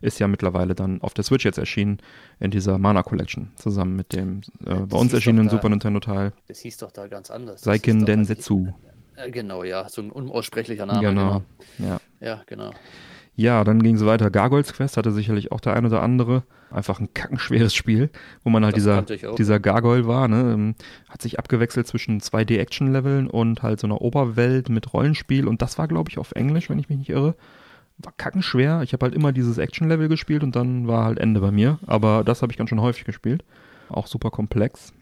Ist 0.01 0.19
ja 0.19 0.27
mittlerweile 0.27 0.75
dann 0.75 1.01
auf 1.01 1.13
der 1.13 1.23
Switch 1.25 1.43
jetzt 1.43 1.57
erschienen 1.57 1.97
in 2.39 2.51
dieser 2.51 2.77
Mana 2.77 3.03
Collection 3.03 3.51
zusammen 3.55 3.97
mit 3.97 4.13
dem 4.13 4.41
äh, 4.65 4.75
bei 4.75 4.97
uns 4.97 5.11
erschienenen 5.13 5.47
da- 5.47 5.51
Super 5.51 5.67
Nintendo 5.69 5.99
Teil 5.99 6.31
das 6.47 6.59
hieß 6.59 6.77
doch 6.77 6.91
da 6.91 7.07
ganz 7.07 7.29
anders. 7.29 7.61
Seiken 7.61 8.05
Densetsu. 8.05 8.67
Äh, 9.17 9.29
genau, 9.29 9.63
ja. 9.65 9.89
So 9.89 10.01
ein 10.01 10.09
unaussprechlicher 10.11 10.85
Name. 10.85 11.01
Genau. 11.01 11.41
Ja. 11.79 11.99
Ja, 12.21 12.41
genau. 12.45 12.71
Ja, 13.39 13.63
dann 13.63 13.81
ging 13.81 13.95
es 13.95 14.05
weiter. 14.05 14.29
Gargoyles 14.29 14.73
Quest 14.73 14.97
hatte 14.97 15.11
sicherlich 15.11 15.51
auch 15.51 15.59
der 15.61 15.73
ein 15.75 15.85
oder 15.85 16.01
andere. 16.01 16.43
Einfach 16.71 16.99
ein 16.99 17.13
kackenschweres 17.13 17.73
Spiel, 17.73 18.09
wo 18.43 18.49
man 18.49 18.63
halt 18.63 18.75
Das 18.75 18.83
dieser, 19.07 19.33
dieser 19.35 19.59
Gargoyle 19.59 20.05
war. 20.07 20.27
Ne? 20.27 20.53
Ähm, 20.53 20.75
Hat 21.09 21.21
sich 21.21 21.39
abgewechselt 21.39 21.87
zwischen 21.87 22.19
2D-Action-Leveln 22.19 23.27
und 23.27 23.63
halt 23.63 23.79
so 23.79 23.87
einer 23.87 24.01
Oberwelt 24.01 24.69
mit 24.69 24.93
Rollenspiel. 24.93 25.47
Und 25.47 25.61
das 25.61 25.77
war, 25.77 25.87
glaube 25.87 26.09
ich, 26.11 26.17
auf 26.19 26.33
Englisch, 26.33 26.69
wenn 26.69 26.77
ich 26.79 26.89
mich 26.89 26.97
nicht 26.99 27.09
irre. 27.09 27.35
War 27.97 28.13
kackenschwer. 28.17 28.81
Ich 28.83 28.93
habe 28.93 29.05
halt 29.05 29.15
immer 29.15 29.31
dieses 29.31 29.57
Action-Level 29.57 30.09
gespielt 30.09 30.43
und 30.43 30.55
dann 30.55 30.87
war 30.87 31.05
halt 31.05 31.17
Ende 31.19 31.39
bei 31.41 31.51
mir. 31.51 31.79
Aber 31.87 32.23
das 32.23 32.41
habe 32.41 32.51
ich 32.51 32.57
ganz 32.57 32.69
schön 32.69 32.81
häufig 32.81 33.05
gespielt. 33.05 33.43
Auch 33.89 34.07
super 34.07 34.29
komplex. 34.29 34.93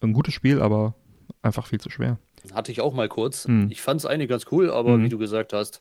Ein 0.00 0.12
gutes 0.14 0.34
Spiel, 0.34 0.60
aber 0.60 0.94
einfach 1.42 1.66
viel 1.66 1.80
zu 1.80 1.90
schwer. 1.90 2.18
Hatte 2.52 2.72
ich 2.72 2.80
auch 2.80 2.92
mal 2.92 3.08
kurz. 3.08 3.46
Mhm. 3.46 3.68
Ich 3.70 3.80
fand 3.80 4.00
es 4.00 4.06
eigentlich 4.06 4.28
ganz 4.28 4.46
cool, 4.50 4.70
aber 4.70 4.98
Mhm. 4.98 5.04
wie 5.04 5.08
du 5.10 5.18
gesagt 5.18 5.52
hast, 5.52 5.80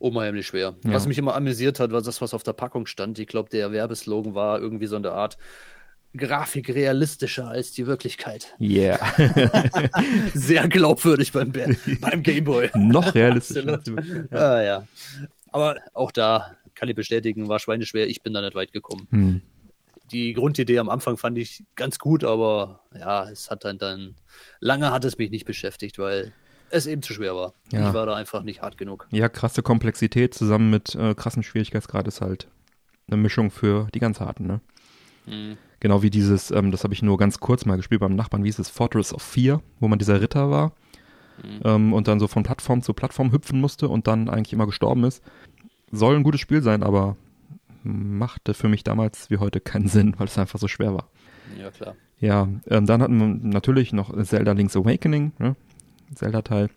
unheimlich 0.00 0.46
schwer. 0.46 0.74
Ja. 0.84 0.92
Was 0.92 1.06
mich 1.06 1.18
immer 1.18 1.36
amüsiert 1.36 1.78
hat, 1.78 1.92
war 1.92 2.02
das, 2.02 2.20
was 2.20 2.34
auf 2.34 2.42
der 2.42 2.54
Packung 2.54 2.86
stand. 2.86 3.18
Ich 3.18 3.28
glaube, 3.28 3.50
der 3.50 3.70
Werbeslogan 3.70 4.34
war 4.34 4.58
irgendwie 4.58 4.86
so 4.86 4.96
eine 4.96 5.12
Art 5.12 5.36
Grafik 6.16 6.74
realistischer 6.74 7.48
als 7.48 7.70
die 7.70 7.86
Wirklichkeit. 7.86 8.54
Yeah. 8.60 8.98
Sehr 10.34 10.66
glaubwürdig 10.68 11.30
beim, 11.30 11.52
beim 11.52 12.22
Gameboy. 12.22 12.70
Noch 12.74 13.14
realistisch. 13.14 13.64
Absolut. 13.66 14.32
Ah, 14.32 14.60
ja. 14.60 14.86
Aber 15.52 15.76
auch 15.94 16.10
da 16.10 16.56
kann 16.74 16.88
ich 16.88 16.96
bestätigen, 16.96 17.48
war 17.48 17.60
schweineschwer. 17.60 18.08
Ich 18.08 18.22
bin 18.22 18.32
da 18.32 18.40
nicht 18.40 18.56
weit 18.56 18.72
gekommen. 18.72 19.06
Hm. 19.10 19.42
Die 20.10 20.32
Grundidee 20.32 20.80
am 20.80 20.88
Anfang 20.88 21.16
fand 21.16 21.38
ich 21.38 21.62
ganz 21.76 22.00
gut, 22.00 22.24
aber 22.24 22.80
ja, 22.98 23.30
es 23.30 23.48
hat 23.48 23.64
dann 23.64 23.78
dann 23.78 24.16
lange 24.58 24.90
hat 24.90 25.04
es 25.04 25.18
mich 25.18 25.30
nicht 25.30 25.44
beschäftigt, 25.44 25.98
weil 25.98 26.32
es 26.70 26.86
eben 26.86 27.02
zu 27.02 27.12
schwer 27.12 27.34
war. 27.34 27.54
Ja. 27.72 27.88
Ich 27.88 27.94
war 27.94 28.06
da 28.06 28.14
einfach 28.14 28.42
nicht 28.42 28.62
hart 28.62 28.78
genug. 28.78 29.06
Ja, 29.10 29.28
krasse 29.28 29.62
Komplexität 29.62 30.34
zusammen 30.34 30.70
mit 30.70 30.94
äh, 30.94 31.14
krassen 31.14 31.42
Schwierigkeitsgrad 31.42 32.06
ist 32.08 32.20
halt 32.20 32.48
eine 33.08 33.16
Mischung 33.16 33.50
für 33.50 33.88
die 33.94 33.98
ganz 33.98 34.20
harten, 34.20 34.46
ne? 34.46 34.60
Mhm. 35.26 35.56
Genau 35.80 36.02
wie 36.02 36.10
dieses, 36.10 36.50
ähm, 36.50 36.70
das 36.70 36.84
habe 36.84 36.92
ich 36.94 37.02
nur 37.02 37.16
ganz 37.18 37.40
kurz 37.40 37.64
mal 37.64 37.76
gespielt 37.76 38.00
beim 38.00 38.14
Nachbarn, 38.14 38.42
wie 38.44 38.48
hieß 38.48 38.58
es, 38.58 38.68
Fortress 38.68 39.14
of 39.14 39.22
Fear, 39.22 39.62
wo 39.80 39.88
man 39.88 39.98
dieser 39.98 40.20
Ritter 40.20 40.50
war 40.50 40.72
Mhm. 41.42 41.60
ähm, 41.64 41.92
und 41.94 42.06
dann 42.06 42.20
so 42.20 42.28
von 42.28 42.42
Plattform 42.42 42.82
zu 42.82 42.92
Plattform 42.92 43.32
hüpfen 43.32 43.60
musste 43.60 43.88
und 43.88 44.06
dann 44.06 44.28
eigentlich 44.28 44.52
immer 44.52 44.66
gestorben 44.66 45.04
ist. 45.04 45.22
Soll 45.90 46.14
ein 46.16 46.22
gutes 46.22 46.40
Spiel 46.40 46.60
sein, 46.62 46.82
aber 46.82 47.16
machte 47.82 48.52
für 48.52 48.68
mich 48.68 48.84
damals 48.84 49.30
wie 49.30 49.38
heute 49.38 49.58
keinen 49.60 49.88
Sinn, 49.88 50.14
weil 50.18 50.26
es 50.26 50.36
einfach 50.36 50.58
so 50.58 50.68
schwer 50.68 50.92
war. 50.94 51.08
Ja, 51.58 51.70
klar. 51.70 51.94
Ja, 52.18 52.46
ähm, 52.66 52.84
dann 52.84 53.00
hatten 53.02 53.18
wir 53.18 53.26
natürlich 53.48 53.94
noch 53.94 54.14
Zelda 54.22 54.52
Link's 54.52 54.76
Awakening, 54.76 55.32
ne? 55.38 55.56
Zelda-Teil. 56.14 56.68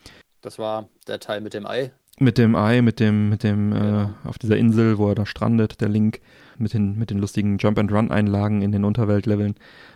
Das 0.41 0.59
war 0.59 0.89
der 1.07 1.19
Teil 1.19 1.41
mit 1.41 1.53
dem 1.53 1.65
Ei. 1.65 1.91
Mit 2.19 2.37
dem 2.37 2.55
Ei, 2.55 2.81
mit 2.81 2.99
dem, 2.99 3.29
mit 3.29 3.43
dem, 3.43 3.71
Genau. 3.71 4.01
äh, 4.03 4.07
auf 4.25 4.37
dieser 4.37 4.57
Insel, 4.57 4.97
wo 4.99 5.09
er 5.09 5.15
da 5.15 5.25
strandet, 5.25 5.81
der 5.81 5.89
Link, 5.89 6.19
mit 6.59 6.73
den, 6.73 6.97
mit 6.99 7.09
den 7.09 7.17
lustigen 7.17 7.57
Jump-and-Run-Einlagen 7.57 8.61
in 8.61 8.71
den 8.71 8.83
Unterweltleveln. 8.85 9.55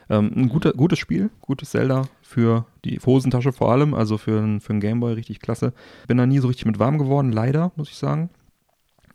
Ähm, 0.09 0.31
ein 0.35 0.49
guter, 0.49 0.71
gutes 0.73 0.97
Spiel, 0.97 1.29
gutes 1.41 1.69
Zelda 1.71 2.07
für 2.23 2.65
die 2.85 2.97
Hosentasche 2.99 3.51
vor 3.53 3.71
allem, 3.71 3.93
also 3.93 4.17
für, 4.17 4.59
für 4.59 4.69
einen 4.71 4.79
Gameboy 4.79 5.13
richtig 5.13 5.41
klasse. 5.41 5.73
Bin 6.07 6.17
da 6.17 6.25
nie 6.25 6.39
so 6.39 6.47
richtig 6.47 6.65
mit 6.65 6.79
warm 6.79 6.97
geworden, 6.97 7.31
leider, 7.31 7.71
muss 7.75 7.89
ich 7.89 7.97
sagen. 7.97 8.29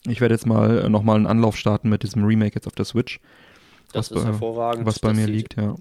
Ich 0.06 0.20
werde 0.20 0.34
jetzt 0.34 0.46
mal 0.46 0.78
äh, 0.84 0.88
nochmal 0.88 1.16
einen 1.16 1.26
Anlauf 1.26 1.56
starten 1.56 1.88
mit 1.88 2.02
diesem 2.04 2.24
Remake 2.24 2.54
jetzt 2.54 2.66
auf 2.68 2.74
der 2.74 2.84
Switch, 2.84 3.18
Das 3.92 4.10
Was 4.10 4.16
ist 4.18 4.22
bei- 4.24 4.30
hervorragend. 4.30 4.86
was 4.86 4.98
bei 5.00 5.08
das 5.08 5.16
mir 5.16 5.24
sieht, 5.26 5.34
liegt, 5.34 5.56
ja. 5.56 5.74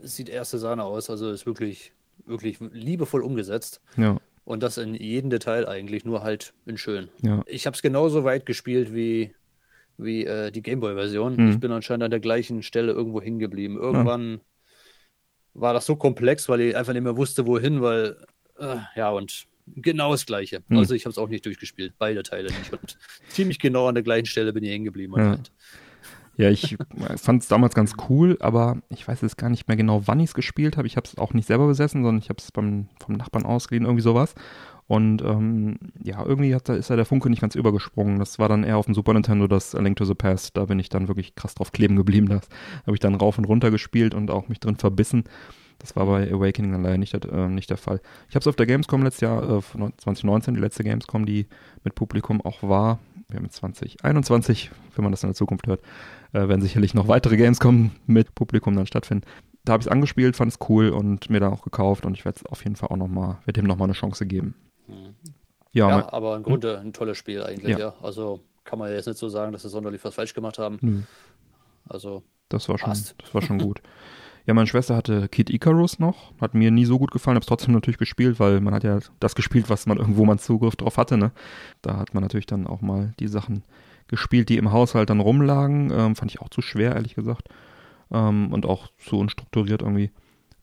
Es 0.00 0.14
sieht 0.14 0.28
erste 0.28 0.58
Sahne 0.58 0.84
aus, 0.84 1.10
also 1.10 1.30
ist 1.30 1.44
wirklich, 1.46 1.92
wirklich 2.26 2.58
liebevoll 2.72 3.22
umgesetzt. 3.22 3.80
Ja, 3.96 4.18
Und 4.44 4.62
das 4.62 4.78
in 4.78 4.94
jedem 4.94 5.30
Detail 5.30 5.68
eigentlich, 5.68 6.04
nur 6.04 6.22
halt 6.22 6.52
in 6.66 6.76
schön. 6.78 7.08
ja. 7.22 7.42
Ich 7.46 7.66
habe 7.66 7.74
es 7.74 7.82
genauso 7.82 8.24
weit 8.24 8.46
gespielt 8.46 8.94
wie 8.94 9.34
wie 10.00 10.24
äh, 10.24 10.52
die 10.52 10.62
Gameboy-Version. 10.62 11.36
Mhm. 11.36 11.50
Ich 11.50 11.58
bin 11.58 11.72
anscheinend 11.72 12.04
an 12.04 12.10
der 12.12 12.20
gleichen 12.20 12.62
Stelle 12.62 12.92
irgendwo 12.92 13.20
hängen 13.20 13.40
geblieben. 13.40 13.76
Irgendwann 13.76 14.40
war 15.54 15.74
das 15.74 15.86
so 15.86 15.96
komplex, 15.96 16.48
weil 16.48 16.60
ich 16.60 16.76
einfach 16.76 16.92
nicht 16.92 17.02
mehr 17.02 17.16
wusste, 17.16 17.46
wohin, 17.46 17.82
weil, 17.82 18.16
äh, 18.60 18.76
ja, 18.94 19.10
und 19.10 19.46
genau 19.74 20.12
das 20.12 20.24
Gleiche. 20.24 20.62
Mhm. 20.68 20.78
Also 20.78 20.94
ich 20.94 21.04
habe 21.04 21.10
es 21.10 21.18
auch 21.18 21.28
nicht 21.28 21.44
durchgespielt, 21.44 21.94
beide 21.98 22.22
Teile 22.22 22.48
nicht. 22.48 22.72
Und 22.72 22.96
ziemlich 23.28 23.58
genau 23.58 23.88
an 23.88 23.96
der 23.96 24.04
gleichen 24.04 24.26
Stelle 24.26 24.52
bin 24.52 24.62
ich 24.62 24.70
hängen 24.70 24.84
geblieben. 24.84 25.14
Ja. 25.16 25.22
anscheinend. 25.22 25.52
Ja, 26.38 26.48
ich 26.50 26.76
fand 27.16 27.42
es 27.42 27.48
damals 27.48 27.74
ganz 27.74 27.94
cool, 28.08 28.36
aber 28.40 28.78
ich 28.90 29.06
weiß 29.06 29.20
jetzt 29.22 29.36
gar 29.36 29.50
nicht 29.50 29.66
mehr 29.66 29.76
genau, 29.76 30.02
wann 30.06 30.20
ich 30.20 30.26
es 30.30 30.34
gespielt 30.34 30.76
habe. 30.76 30.86
Ich 30.86 30.96
habe 30.96 31.06
es 31.06 31.18
auch 31.18 31.34
nicht 31.34 31.46
selber 31.46 31.66
besessen, 31.66 32.02
sondern 32.04 32.22
ich 32.22 32.28
habe 32.28 32.38
es 32.38 32.50
vom 32.54 32.86
Nachbarn 33.08 33.44
ausgeliehen, 33.44 33.84
irgendwie 33.84 34.02
sowas. 34.02 34.34
Und 34.86 35.20
ähm, 35.20 35.78
ja, 36.02 36.24
irgendwie 36.24 36.54
hat, 36.54 36.68
ist 36.70 36.88
da 36.90 36.96
der 36.96 37.04
Funke 37.04 37.28
nicht 37.28 37.40
ganz 37.42 37.56
übergesprungen. 37.56 38.18
Das 38.18 38.38
war 38.38 38.48
dann 38.48 38.64
eher 38.64 38.78
auf 38.78 38.86
dem 38.86 38.94
Super 38.94 39.12
Nintendo 39.12 39.46
das 39.46 39.74
A 39.74 39.80
Link 39.80 39.96
to 39.96 40.04
the 40.06 40.14
Past. 40.14 40.56
Da 40.56 40.64
bin 40.64 40.78
ich 40.78 40.88
dann 40.88 41.08
wirklich 41.08 41.34
krass 41.34 41.54
drauf 41.56 41.72
kleben 41.72 41.96
geblieben. 41.96 42.28
Das 42.28 42.48
habe 42.86 42.94
ich 42.94 43.00
dann 43.00 43.14
rauf 43.16 43.36
und 43.36 43.44
runter 43.44 43.70
gespielt 43.70 44.14
und 44.14 44.30
auch 44.30 44.48
mich 44.48 44.60
drin 44.60 44.76
verbissen. 44.76 45.24
Das 45.80 45.94
war 45.94 46.06
bei 46.06 46.32
Awakening 46.32 46.72
leider 46.82 46.96
nicht, 46.98 47.12
der- 47.12 47.30
äh, 47.32 47.48
nicht 47.48 47.68
der 47.68 47.76
Fall. 47.76 48.00
Ich 48.28 48.34
habe 48.34 48.40
es 48.42 48.46
auf 48.46 48.56
der 48.56 48.66
Gamescom 48.66 49.02
letztes 49.02 49.20
Jahr, 49.22 49.42
äh, 49.58 49.60
von 49.60 49.92
2019, 49.98 50.54
die 50.54 50.60
letzte 50.60 50.84
Gamescom, 50.84 51.26
die 51.26 51.48
mit 51.84 51.94
Publikum 51.94 52.40
auch 52.40 52.62
war. 52.62 52.98
Wir 53.30 53.36
haben 53.36 53.44
jetzt 53.44 53.56
2021, 53.56 54.70
wenn 54.94 55.02
man 55.04 55.12
das 55.12 55.22
in 55.22 55.28
der 55.28 55.34
Zukunft 55.34 55.66
hört, 55.66 55.82
äh, 56.32 56.48
werden 56.48 56.62
sicherlich 56.62 56.94
noch 56.94 57.08
weitere 57.08 57.36
Gamescom 57.36 57.90
mit 58.06 58.34
Publikum 58.34 58.74
dann 58.74 58.86
stattfinden. 58.86 59.26
Da 59.64 59.74
habe 59.74 59.82
ich 59.82 59.86
es 59.86 59.92
angespielt, 59.92 60.34
fand 60.34 60.50
es 60.52 60.58
cool 60.70 60.88
und 60.88 61.28
mir 61.28 61.38
dann 61.40 61.52
auch 61.52 61.60
gekauft 61.62 62.06
und 62.06 62.14
ich 62.16 62.24
werde 62.24 62.38
es 62.42 62.46
auf 62.46 62.64
jeden 62.64 62.76
Fall 62.76 62.88
auch 62.88 62.96
nochmal, 62.96 63.36
werde 63.44 63.60
dem 63.60 63.66
nochmal 63.66 63.84
eine 63.86 63.92
Chance 63.92 64.24
geben. 64.24 64.54
Ja, 64.88 64.94
Ja, 65.72 65.96
mein- 65.98 66.04
aber 66.06 66.36
im 66.36 66.42
Grunde 66.42 66.78
ein 66.78 66.94
tolles 66.94 67.18
Spiel 67.18 67.42
eigentlich, 67.42 67.72
Ja. 67.76 67.78
ja. 67.78 67.94
Also 68.00 68.40
kann 68.64 68.78
man 68.78 68.90
jetzt 68.90 69.06
nicht 69.06 69.18
so 69.18 69.28
sagen, 69.28 69.52
dass 69.52 69.60
sie 69.62 69.68
sonderlich 69.68 70.02
was 70.04 70.14
falsch 70.14 70.32
gemacht 70.32 70.58
haben. 70.58 70.78
nö, 70.80 71.00
Also, 71.86 72.22
das 72.48 72.66
war 72.70 72.78
schon, 72.78 72.88
Passt. 72.88 73.14
das 73.18 73.34
war 73.34 73.42
schon 73.42 73.58
gut. 73.58 73.82
Ja, 74.48 74.54
meine 74.54 74.66
Schwester 74.66 74.96
hatte 74.96 75.28
Kid 75.28 75.50
Icarus 75.50 75.98
noch, 75.98 76.32
hat 76.40 76.54
mir 76.54 76.70
nie 76.70 76.86
so 76.86 76.98
gut 76.98 77.10
gefallen, 77.10 77.34
habe 77.34 77.42
es 77.42 77.46
trotzdem 77.48 77.74
natürlich 77.74 77.98
gespielt, 77.98 78.40
weil 78.40 78.60
man 78.62 78.72
hat 78.72 78.82
ja 78.82 78.98
das 79.20 79.34
gespielt, 79.34 79.68
was 79.68 79.84
man 79.84 79.98
irgendwo 79.98 80.24
mal 80.24 80.38
Zugriff 80.38 80.74
drauf 80.74 80.96
hatte, 80.96 81.18
ne? 81.18 81.32
Da 81.82 81.98
hat 81.98 82.14
man 82.14 82.22
natürlich 82.22 82.46
dann 82.46 82.66
auch 82.66 82.80
mal 82.80 83.12
die 83.20 83.28
Sachen 83.28 83.62
gespielt, 84.06 84.48
die 84.48 84.56
im 84.56 84.72
Haushalt 84.72 85.10
dann 85.10 85.20
rumlagen. 85.20 85.90
Ähm, 85.92 86.16
fand 86.16 86.30
ich 86.30 86.40
auch 86.40 86.48
zu 86.48 86.62
schwer, 86.62 86.94
ehrlich 86.96 87.14
gesagt. 87.14 87.48
Ähm, 88.10 88.50
und 88.50 88.64
auch 88.64 88.88
zu 88.96 89.18
unstrukturiert 89.18 89.82
irgendwie. 89.82 90.12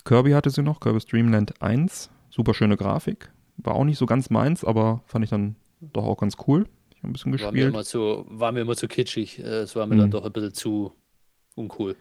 Kirby 0.03 0.31
hatte 0.31 0.49
sie 0.49 0.63
noch, 0.63 0.79
Kirby's 0.79 1.05
Dreamland 1.05 1.61
1. 1.61 2.09
Super 2.31 2.55
schöne 2.55 2.77
Grafik. 2.77 3.31
War 3.57 3.75
auch 3.75 3.83
nicht 3.83 3.99
so 3.99 4.07
ganz 4.07 4.31
meins, 4.31 4.63
aber 4.65 5.03
fand 5.05 5.23
ich 5.23 5.29
dann 5.29 5.57
doch 5.79 6.05
auch 6.05 6.17
ganz 6.17 6.37
cool. 6.47 6.65
Ich 6.89 6.97
habe 7.03 7.09
ein 7.09 7.13
bisschen 7.13 7.31
war 7.33 7.37
mir, 7.37 7.43
gespielt. 7.51 7.67
immer 7.73 7.83
zu, 7.83 8.25
war 8.29 8.51
mir 8.51 8.61
immer 8.61 8.75
zu 8.75 8.87
kitschig. 8.87 9.37
Äh, 9.37 9.43
Es 9.61 9.75
war 9.75 9.85
mir 9.85 9.93
Mhm. 9.93 9.99
dann 9.99 10.11
doch 10.11 10.25
ein 10.25 10.31
bisschen 10.33 10.55
zu 10.55 10.91
uncool. 11.53 11.95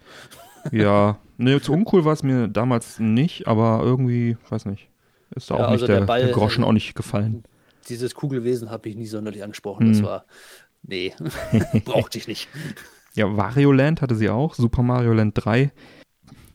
Ja, 0.73 1.18
ne, 1.37 1.61
zu 1.61 1.73
uncool 1.73 2.04
war 2.04 2.12
es 2.12 2.23
mir 2.23 2.49
damals 2.49 2.99
nicht, 2.99 3.47
aber 3.47 3.80
irgendwie, 3.83 4.37
weiß 4.49 4.66
nicht, 4.66 4.88
ist 5.35 5.50
da 5.50 5.56
Ja, 5.56 5.61
auch 5.66 5.71
nicht 5.71 5.83
also 5.83 5.87
der, 5.87 6.00
der 6.00 6.06
Ball, 6.06 6.21
der 6.21 6.30
Groschen 6.30 6.64
auch 6.64 6.73
nicht 6.73 6.94
gefallen. 6.94 7.44
Dieses 7.88 8.14
Kugelwesen 8.14 8.71
habe 8.71 8.88
ich 8.88 8.97
nie 8.97 9.06
sonderlich 9.06 9.42
angesprochen. 9.42 9.87
Das 9.88 10.00
Mhm. 10.00 10.04
war, 10.04 10.25
nee, 10.83 11.12
brauchte 11.85 12.18
ich 12.18 12.26
nicht. 12.28 12.49
Ja, 13.14 13.37
Wario 13.37 13.73
Land 13.73 14.02
hatte 14.02 14.14
sie 14.14 14.30
auch, 14.30 14.54
Super 14.54 14.83
Mario 14.83 15.12
Land 15.12 15.35
3, 15.37 15.71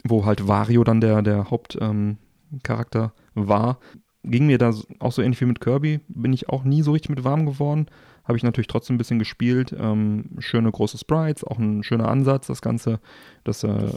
wo 0.03 0.25
halt 0.25 0.47
Wario 0.47 0.83
dann 0.83 1.01
der, 1.01 1.21
der 1.21 1.49
Hauptcharakter 1.51 3.13
ähm, 3.13 3.47
war. 3.47 3.79
Ging 4.23 4.47
mir 4.47 4.57
da 4.57 4.73
auch 4.99 5.11
so 5.13 5.21
ähnlich 5.21 5.39
wie 5.39 5.45
mit 5.45 5.61
Kirby, 5.61 6.01
bin 6.09 6.33
ich 6.33 6.49
auch 6.49 6.63
nie 6.63 6.81
so 6.81 6.91
richtig 6.91 7.09
mit 7.09 7.23
warm 7.23 7.45
geworden. 7.45 7.87
Habe 8.29 8.37
ich 8.37 8.43
natürlich 8.43 8.67
trotzdem 8.67 8.93
ein 8.93 8.99
bisschen 8.99 9.17
gespielt. 9.17 9.75
Ähm, 9.75 10.35
schöne 10.37 10.71
große 10.71 10.99
Sprites, 10.99 11.43
auch 11.43 11.57
ein 11.57 11.81
schöner 11.81 12.07
Ansatz, 12.07 12.45
das 12.45 12.61
Ganze. 12.61 12.99
Das, 13.43 13.63
äh, 13.63 13.91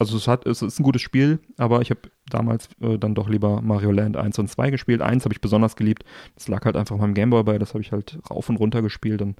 also 0.00 0.16
es 0.16 0.26
hat, 0.26 0.48
es 0.48 0.62
ist 0.62 0.80
ein 0.80 0.82
gutes 0.82 1.00
Spiel, 1.00 1.38
aber 1.58 1.80
ich 1.80 1.90
habe 1.90 2.00
damals 2.28 2.68
äh, 2.80 2.98
dann 2.98 3.14
doch 3.14 3.28
lieber 3.28 3.62
Mario 3.62 3.92
Land 3.92 4.16
1 4.16 4.36
und 4.40 4.48
2 4.48 4.70
gespielt. 4.70 5.00
Eins 5.00 5.24
habe 5.24 5.32
ich 5.32 5.40
besonders 5.40 5.76
geliebt. 5.76 6.02
Das 6.34 6.48
lag 6.48 6.64
halt 6.64 6.76
einfach 6.76 6.98
beim 6.98 7.14
Gameboy 7.14 7.44
bei, 7.44 7.56
das 7.56 7.72
habe 7.72 7.82
ich 7.82 7.92
halt 7.92 8.18
rauf 8.28 8.48
und 8.48 8.56
runter 8.56 8.82
gespielt 8.82 9.22
und 9.22 9.36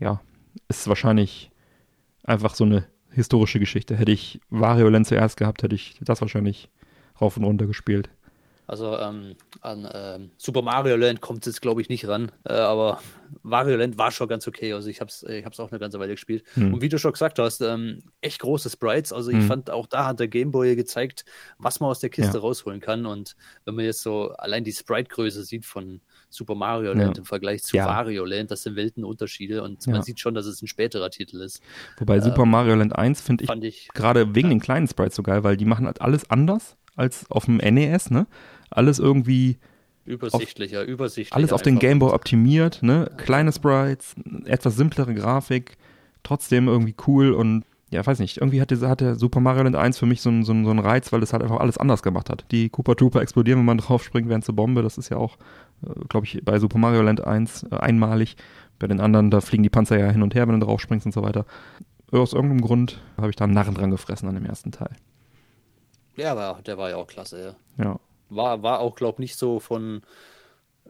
ja, 0.00 0.22
ist 0.68 0.88
wahrscheinlich 0.88 1.50
einfach 2.24 2.54
so 2.54 2.64
eine 2.64 2.86
historische 3.10 3.60
Geschichte. 3.60 3.94
Hätte 3.94 4.12
ich 4.12 4.40
Wario 4.48 4.88
Land 4.88 5.06
zuerst 5.06 5.36
gehabt, 5.36 5.62
hätte 5.62 5.74
ich 5.74 5.98
das 6.00 6.22
wahrscheinlich 6.22 6.70
rauf 7.20 7.36
und 7.36 7.44
runter 7.44 7.66
gespielt. 7.66 8.08
Also 8.66 8.98
ähm, 8.98 9.36
an 9.60 9.88
ähm, 9.92 10.30
Super 10.38 10.62
Mario 10.62 10.96
Land 10.96 11.20
kommt 11.20 11.40
es 11.40 11.52
jetzt, 11.52 11.62
glaube 11.62 11.82
ich, 11.82 11.90
nicht 11.90 12.08
ran. 12.08 12.32
Äh, 12.44 12.54
aber 12.54 13.00
Wario 13.42 13.76
Land 13.76 13.98
war 13.98 14.10
schon 14.10 14.28
ganz 14.28 14.46
okay. 14.48 14.72
Also 14.72 14.88
ich 14.88 15.00
habe 15.00 15.08
es 15.08 15.22
ich 15.22 15.44
hab's 15.44 15.58
auch 15.60 15.70
eine 15.70 15.78
ganze 15.78 15.98
Weile 15.98 16.12
gespielt. 16.14 16.44
Hm. 16.54 16.74
Und 16.74 16.82
wie 16.82 16.88
du 16.88 16.98
schon 16.98 17.12
gesagt 17.12 17.38
hast, 17.38 17.60
ähm, 17.60 18.02
echt 18.20 18.40
große 18.40 18.70
Sprites. 18.70 19.12
Also 19.12 19.30
ich 19.30 19.38
Hm. 19.38 19.42
fand, 19.46 19.70
auch 19.70 19.86
da 19.86 20.06
hat 20.06 20.20
der 20.20 20.28
Gameboy 20.28 20.74
gezeigt, 20.76 21.24
was 21.58 21.80
man 21.80 21.90
aus 21.90 22.00
der 22.00 22.10
Kiste 22.10 22.34
Ja. 22.38 22.40
rausholen 22.40 22.80
kann. 22.80 23.06
Und 23.06 23.36
wenn 23.64 23.74
man 23.74 23.84
jetzt 23.84 24.02
so 24.02 24.30
allein 24.32 24.64
die 24.64 24.72
Sprite-Größe 24.72 25.44
sieht 25.44 25.64
von 25.66 26.00
Super 26.28 26.54
Mario 26.54 26.92
Land 26.92 27.16
Ja. 27.16 27.20
im 27.20 27.24
Vergleich 27.24 27.62
zu 27.62 27.76
Ja. 27.76 27.86
Wario 27.86 28.24
Land, 28.24 28.50
das 28.50 28.62
sind 28.62 28.76
Weltenunterschiede. 28.76 29.62
Und 29.62 29.86
man 29.86 30.02
sieht 30.02 30.20
schon, 30.20 30.34
dass 30.34 30.46
es 30.46 30.62
ein 30.62 30.66
späterer 30.66 31.10
Titel 31.10 31.40
ist. 31.40 31.62
Wobei 31.98 32.20
Super 32.20 32.44
Mario 32.46 32.74
Land 32.74 32.94
1 32.96 33.20
finde 33.20 33.44
ich 33.44 33.50
ich. 33.62 33.88
gerade 33.94 34.34
wegen 34.34 34.50
den 34.50 34.60
kleinen 34.60 34.86
Sprites 34.88 35.16
so 35.16 35.22
geil, 35.22 35.44
weil 35.44 35.56
die 35.56 35.64
machen 35.64 35.86
halt 35.86 36.00
alles 36.00 36.28
anders 36.30 36.76
als 36.96 37.30
auf 37.30 37.44
dem 37.46 37.58
NES, 37.58 38.10
ne? 38.10 38.26
Alles 38.70 38.98
irgendwie, 38.98 39.58
Übersichtlicher, 40.06 40.82
übersichtlicher. 40.84 41.36
alles 41.36 41.52
auf 41.52 41.62
den. 41.62 41.78
Gameboy 41.78 42.12
optimiert, 42.12 42.82
ne? 42.82 43.10
Kleine 43.16 43.52
Sprites, 43.52 44.14
etwas 44.44 44.76
simplere 44.76 45.14
Grafik, 45.14 45.76
trotzdem 46.22 46.68
irgendwie 46.68 46.94
cool 47.06 47.32
und 47.32 47.64
ja, 47.90 48.04
weiß 48.04 48.18
nicht, 48.18 48.38
irgendwie 48.38 48.60
hatte, 48.60 48.88
hatte 48.88 49.14
Super 49.14 49.38
Mario 49.40 49.62
Land 49.62 49.76
1 49.76 49.98
für 49.98 50.06
mich 50.06 50.20
so 50.20 50.28
einen 50.28 50.42
so 50.44 50.52
einen- 50.52 50.64
so 50.64 50.70
einen 50.70 50.80
Reiz, 50.80 51.12
weil 51.12 51.22
es 51.22 51.32
halt 51.32 51.42
einfach 51.44 51.58
alles 51.60 51.78
anders 51.78 52.02
gemacht 52.02 52.30
hat. 52.30 52.44
Die 52.50 52.68
Koopa 52.68 52.94
Trooper 52.96 53.20
explodieren, 53.22 53.60
wenn 53.60 53.66
man 53.66 53.78
draufspringt, 53.78 54.28
werden 54.28 54.42
zur 54.42 54.56
Bombe. 54.56 54.82
Das 54.82 54.98
ist 54.98 55.08
ja 55.08 55.16
auch, 55.18 55.36
glaube 56.08 56.26
ich, 56.26 56.40
bei 56.44 56.58
Super 56.58 56.78
Mario 56.78 57.02
Land 57.02 57.24
1 57.24 57.64
äh, 57.70 57.76
einmalig. 57.76 58.36
Bei 58.80 58.88
den 58.88 59.00
anderen, 59.00 59.30
da 59.30 59.40
fliegen 59.40 59.62
die 59.62 59.70
Panzer 59.70 59.98
ja 59.98 60.10
hin 60.10 60.22
und 60.22 60.34
her, 60.34 60.48
wenn 60.48 60.58
du 60.58 60.66
draufspringst 60.66 61.06
und 61.06 61.12
so 61.12 61.22
weiter. 61.22 61.46
Aus 62.10 62.32
irgendeinem 62.32 62.60
Grund 62.60 63.00
habe 63.16 63.30
ich 63.30 63.36
da 63.36 63.44
einen 63.44 63.54
Narren 63.54 63.74
dran 63.74 63.90
gefressen 63.92 64.28
an 64.28 64.34
dem 64.34 64.44
ersten 64.46 64.72
Teil. 64.72 64.90
Ja, 66.16 66.32
aber 66.32 66.60
der 66.62 66.76
war 66.78 66.90
ja 66.90 66.96
auch 66.96 67.06
klasse. 67.06 67.56
Ja. 67.78 67.84
Ja. 67.84 68.00
War, 68.28 68.62
war 68.62 68.80
auch, 68.80 68.94
glaub 68.96 69.18
nicht 69.18 69.36
so 69.36 69.60
von, 69.60 70.02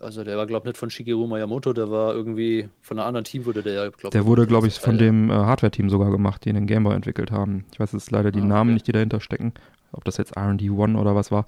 also 0.01 0.25
der 0.25 0.37
war, 0.37 0.47
glaub 0.47 0.65
nicht 0.65 0.77
von 0.77 0.91
Shigeru 0.91 1.27
Miyamoto, 1.27 1.73
der 1.73 1.91
war 1.91 2.15
irgendwie 2.15 2.69
von 2.83 2.99
einem 2.99 3.09
anderen 3.09 3.25
Team 3.25 3.45
wurde 3.47 3.63
der 3.63 3.73
ja, 3.73 3.91
glaub 3.91 4.11
Der 4.13 4.27
wurde, 4.27 4.47
glaube 4.47 4.67
ich, 4.69 4.79
von 4.79 4.95
äh, 4.97 4.99
dem 4.99 5.31
äh, 5.31 5.35
Hardware-Team 5.35 5.91
sogar 5.91 6.11
gemacht, 6.11 6.45
die 6.45 6.53
den 6.53 6.67
Gameboy 6.67 6.95
entwickelt 6.95 7.31
haben. 7.31 7.65
Ich 7.73 7.81
weiß 7.81 7.93
jetzt 7.93 8.11
leider 8.11 8.31
die 8.33 8.41
Ah, 8.41 8.45
Namen 8.45 8.71
okay. 8.71 8.75
nicht, 8.75 8.87
die 8.87 8.93
dahinter 8.93 9.21
stecken. 9.21 9.53
Ob 9.93 10.05
das 10.05 10.17
jetzt 10.17 10.37
R&D 10.37 10.71
One 10.71 10.99
oder 10.99 11.15
was 11.15 11.31
war. 11.31 11.47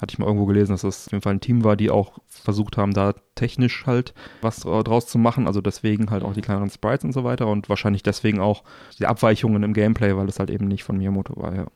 Hatte 0.00 0.12
ich 0.14 0.18
mal 0.18 0.26
irgendwo 0.26 0.46
gelesen, 0.46 0.72
dass 0.72 0.82
das 0.82 1.06
auf 1.06 1.12
jeden 1.12 1.22
Fall 1.22 1.34
ein 1.34 1.40
Team 1.40 1.62
war, 1.62 1.76
die 1.76 1.88
auch 1.90 2.18
versucht 2.26 2.76
haben, 2.76 2.92
da 2.92 3.14
technisch 3.36 3.86
halt 3.86 4.14
was 4.40 4.64
dra- 4.66 4.82
draus 4.82 5.06
zu 5.06 5.16
machen. 5.18 5.46
Also 5.46 5.60
deswegen 5.60 6.10
halt 6.10 6.24
auch 6.24 6.32
die 6.34 6.40
kleineren 6.40 6.70
Sprites 6.70 7.04
und 7.04 7.12
so 7.12 7.22
weiter. 7.22 7.46
Und 7.46 7.68
wahrscheinlich 7.68 8.02
deswegen 8.02 8.40
auch 8.40 8.64
die 8.98 9.06
Abweichungen 9.06 9.62
im 9.62 9.72
Gameplay, 9.74 10.16
weil 10.16 10.28
es 10.28 10.40
halt 10.40 10.50
eben 10.50 10.66
nicht 10.66 10.82
von 10.82 10.98
Miyamoto 10.98 11.40
war, 11.40 11.54
ja. 11.54 11.66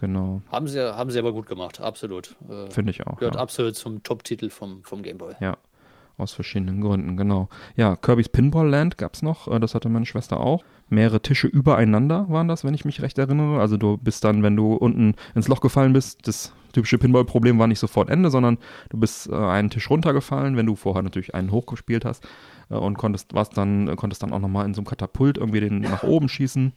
Genau, 0.00 0.40
Haben 0.50 0.66
sie, 0.66 0.80
haben 0.80 1.10
sie 1.10 1.18
aber 1.18 1.32
gut 1.32 1.46
gemacht, 1.46 1.80
absolut. 1.80 2.34
Äh, 2.48 2.70
finde 2.70 2.90
ich 2.90 3.06
auch. 3.06 3.18
gehört 3.18 3.34
ja. 3.34 3.40
absolut 3.40 3.76
zum 3.76 4.02
Top-Titel 4.02 4.48
vom, 4.48 4.82
vom 4.82 5.02
Gameboy. 5.02 5.34
Ja, 5.40 5.58
aus 6.16 6.32
verschiedenen 6.32 6.80
Gründen, 6.80 7.18
genau. 7.18 7.48
Ja, 7.76 7.96
Kirby's 7.96 8.30
Pinball 8.30 8.68
Land 8.68 8.96
gab's 8.96 9.20
noch, 9.20 9.46
äh, 9.48 9.60
das 9.60 9.74
hatte 9.74 9.90
meine 9.90 10.06
Schwester 10.06 10.40
auch. 10.40 10.64
Mehrere 10.88 11.20
Tische 11.20 11.48
übereinander 11.48 12.26
waren 12.30 12.48
das, 12.48 12.64
wenn 12.64 12.72
ich 12.72 12.86
mich 12.86 13.02
recht 13.02 13.18
erinnere. 13.18 13.60
Also 13.60 13.76
du 13.76 13.98
bist 13.98 14.24
dann, 14.24 14.42
wenn 14.42 14.56
du 14.56 14.74
unten 14.74 15.14
ins 15.34 15.48
Loch 15.48 15.60
gefallen 15.60 15.92
bist, 15.92 16.26
das 16.26 16.52
typische 16.72 16.98
Pinball-Problem 16.98 17.58
war 17.58 17.66
nicht 17.66 17.78
sofort 17.78 18.10
Ende, 18.10 18.30
sondern 18.30 18.58
du 18.90 18.98
bist 18.98 19.28
äh, 19.28 19.34
einen 19.34 19.70
Tisch 19.70 19.90
runtergefallen, 19.90 20.56
wenn 20.56 20.66
du 20.66 20.76
vorher 20.76 21.02
natürlich 21.02 21.34
einen 21.34 21.50
hochgespielt 21.50 22.04
hast 22.04 22.26
äh, 22.70 22.74
und 22.74 22.96
konntest 22.96 23.34
was 23.34 23.50
dann, 23.50 23.88
äh, 23.88 23.96
konntest 23.96 24.22
dann 24.22 24.32
auch 24.32 24.38
nochmal 24.38 24.66
in 24.66 24.74
so 24.74 24.80
einem 24.80 24.86
Katapult 24.86 25.38
irgendwie 25.38 25.60
den 25.60 25.80
nach 25.80 26.02
oben 26.02 26.28
schießen. 26.28 26.72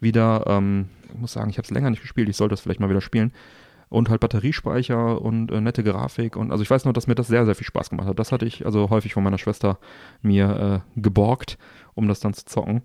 Wieder, 0.00 0.44
ähm, 0.46 0.88
ich 1.12 1.20
muss 1.20 1.32
sagen, 1.32 1.50
ich 1.50 1.58
habe 1.58 1.64
es 1.64 1.70
länger 1.70 1.90
nicht 1.90 2.02
gespielt, 2.02 2.28
ich 2.28 2.36
sollte 2.36 2.52
das 2.52 2.60
vielleicht 2.60 2.80
mal 2.80 2.90
wieder 2.90 3.00
spielen 3.00 3.32
und 3.92 4.08
halt 4.08 4.20
Batteriespeicher 4.20 5.20
und 5.20 5.50
äh, 5.50 5.60
nette 5.60 5.84
Grafik 5.84 6.34
und 6.36 6.50
also 6.50 6.62
ich 6.62 6.70
weiß 6.70 6.86
noch, 6.86 6.94
dass 6.94 7.06
mir 7.06 7.14
das 7.14 7.26
sehr, 7.26 7.44
sehr 7.44 7.54
viel 7.54 7.66
Spaß 7.66 7.90
gemacht 7.90 8.08
hat. 8.08 8.18
Das 8.18 8.32
hatte 8.32 8.46
ich 8.46 8.64
also 8.64 8.88
häufig 8.88 9.12
von 9.12 9.22
meiner 9.22 9.36
Schwester 9.36 9.78
mir 10.22 10.82
äh, 10.96 11.00
geborgt, 11.00 11.58
um 11.94 12.08
das 12.08 12.20
dann 12.20 12.32
zu 12.32 12.46
zocken. 12.46 12.82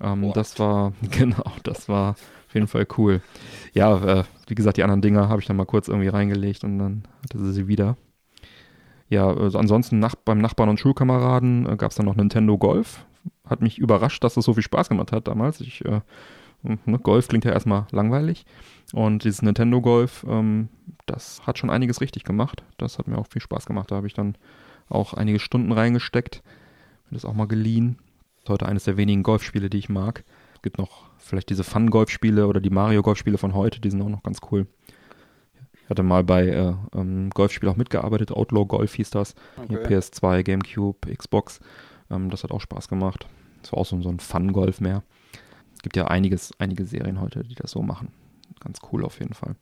Ähm, 0.00 0.32
das 0.32 0.58
war, 0.58 0.94
genau, 1.10 1.44
das 1.64 1.88
war 1.88 2.16
auf 2.48 2.54
jeden 2.54 2.66
Fall 2.66 2.86
cool. 2.96 3.20
Ja, 3.74 4.20
äh, 4.20 4.24
wie 4.46 4.54
gesagt, 4.54 4.78
die 4.78 4.82
anderen 4.82 5.02
Dinger 5.02 5.28
habe 5.28 5.40
ich 5.40 5.46
dann 5.46 5.56
mal 5.56 5.66
kurz 5.66 5.88
irgendwie 5.88 6.08
reingelegt 6.08 6.64
und 6.64 6.78
dann 6.78 7.02
hatte 7.22 7.38
sie 7.38 7.52
sie 7.52 7.68
wieder. 7.68 7.96
Ja, 9.10 9.28
also 9.28 9.58
ansonsten 9.58 9.98
nach, 9.98 10.14
beim 10.14 10.38
Nachbarn 10.38 10.70
und 10.70 10.80
Schulkameraden 10.80 11.66
äh, 11.66 11.76
gab 11.76 11.90
es 11.90 11.96
dann 11.96 12.06
noch 12.06 12.16
Nintendo 12.16 12.56
Golf. 12.56 13.04
Hat 13.44 13.60
mich 13.60 13.78
überrascht, 13.78 14.24
dass 14.24 14.34
das 14.34 14.46
so 14.46 14.54
viel 14.54 14.62
Spaß 14.62 14.88
gemacht 14.88 15.12
hat 15.12 15.28
damals. 15.28 15.60
Ich, 15.60 15.84
äh, 15.84 16.00
ne, 16.62 16.98
Golf 16.98 17.28
klingt 17.28 17.44
ja 17.44 17.52
erstmal 17.52 17.86
langweilig. 17.90 18.46
Und 18.94 19.24
dieses 19.24 19.42
Nintendo 19.42 19.82
Golf, 19.82 20.24
ähm, 20.26 20.68
das 21.04 21.46
hat 21.46 21.58
schon 21.58 21.70
einiges 21.70 22.00
richtig 22.00 22.24
gemacht. 22.24 22.62
Das 22.78 22.98
hat 22.98 23.08
mir 23.08 23.18
auch 23.18 23.26
viel 23.26 23.42
Spaß 23.42 23.66
gemacht. 23.66 23.90
Da 23.90 23.96
habe 23.96 24.06
ich 24.06 24.14
dann 24.14 24.36
auch 24.88 25.12
einige 25.12 25.38
Stunden 25.38 25.72
reingesteckt. 25.72 26.42
Mir 27.10 27.16
das 27.16 27.26
auch 27.26 27.34
mal 27.34 27.46
geliehen. 27.46 27.98
ist 28.42 28.48
heute 28.48 28.66
eines 28.66 28.84
der 28.84 28.96
wenigen 28.96 29.22
Golfspiele, 29.22 29.68
die 29.68 29.78
ich 29.78 29.90
mag. 29.90 30.24
Es 30.54 30.62
gibt 30.62 30.78
noch 30.78 31.07
vielleicht 31.18 31.50
diese 31.50 31.64
Fun-Golfspiele 31.64 32.46
oder 32.46 32.60
die 32.60 32.70
Mario-Golfspiele 32.70 33.38
von 33.38 33.54
heute, 33.54 33.80
die 33.80 33.90
sind 33.90 34.02
auch 34.02 34.08
noch 34.08 34.22
ganz 34.22 34.38
cool. 34.50 34.66
Ich 35.88 35.90
hatte 35.90 36.02
mal 36.02 36.22
bei 36.22 36.46
äh, 36.48 36.74
ähm, 36.94 37.30
Golfspiel 37.30 37.68
auch 37.68 37.76
mitgearbeitet, 37.76 38.30
Outlaw 38.30 38.66
Golf 38.66 38.94
hieß 38.94 39.10
das. 39.10 39.34
Okay. 39.56 39.86
PS2, 39.86 40.42
Gamecube, 40.42 41.14
Xbox. 41.14 41.60
Ähm, 42.10 42.30
das 42.30 42.44
hat 42.44 42.50
auch 42.50 42.60
Spaß 42.60 42.88
gemacht. 42.88 43.26
Das 43.62 43.72
war 43.72 43.78
auch 43.78 43.86
so, 43.86 44.00
so 44.02 44.10
ein 44.10 44.20
Fun-Golf 44.20 44.80
mehr. 44.80 45.02
Es 45.74 45.82
gibt 45.82 45.96
ja 45.96 46.06
einiges, 46.06 46.52
einige 46.58 46.84
Serien 46.84 47.20
heute, 47.20 47.42
die 47.42 47.54
das 47.54 47.70
so 47.70 47.82
machen. 47.82 48.08
Ganz 48.60 48.80
cool 48.92 49.04
auf 49.04 49.20
jeden 49.20 49.34
Fall. 49.34 49.56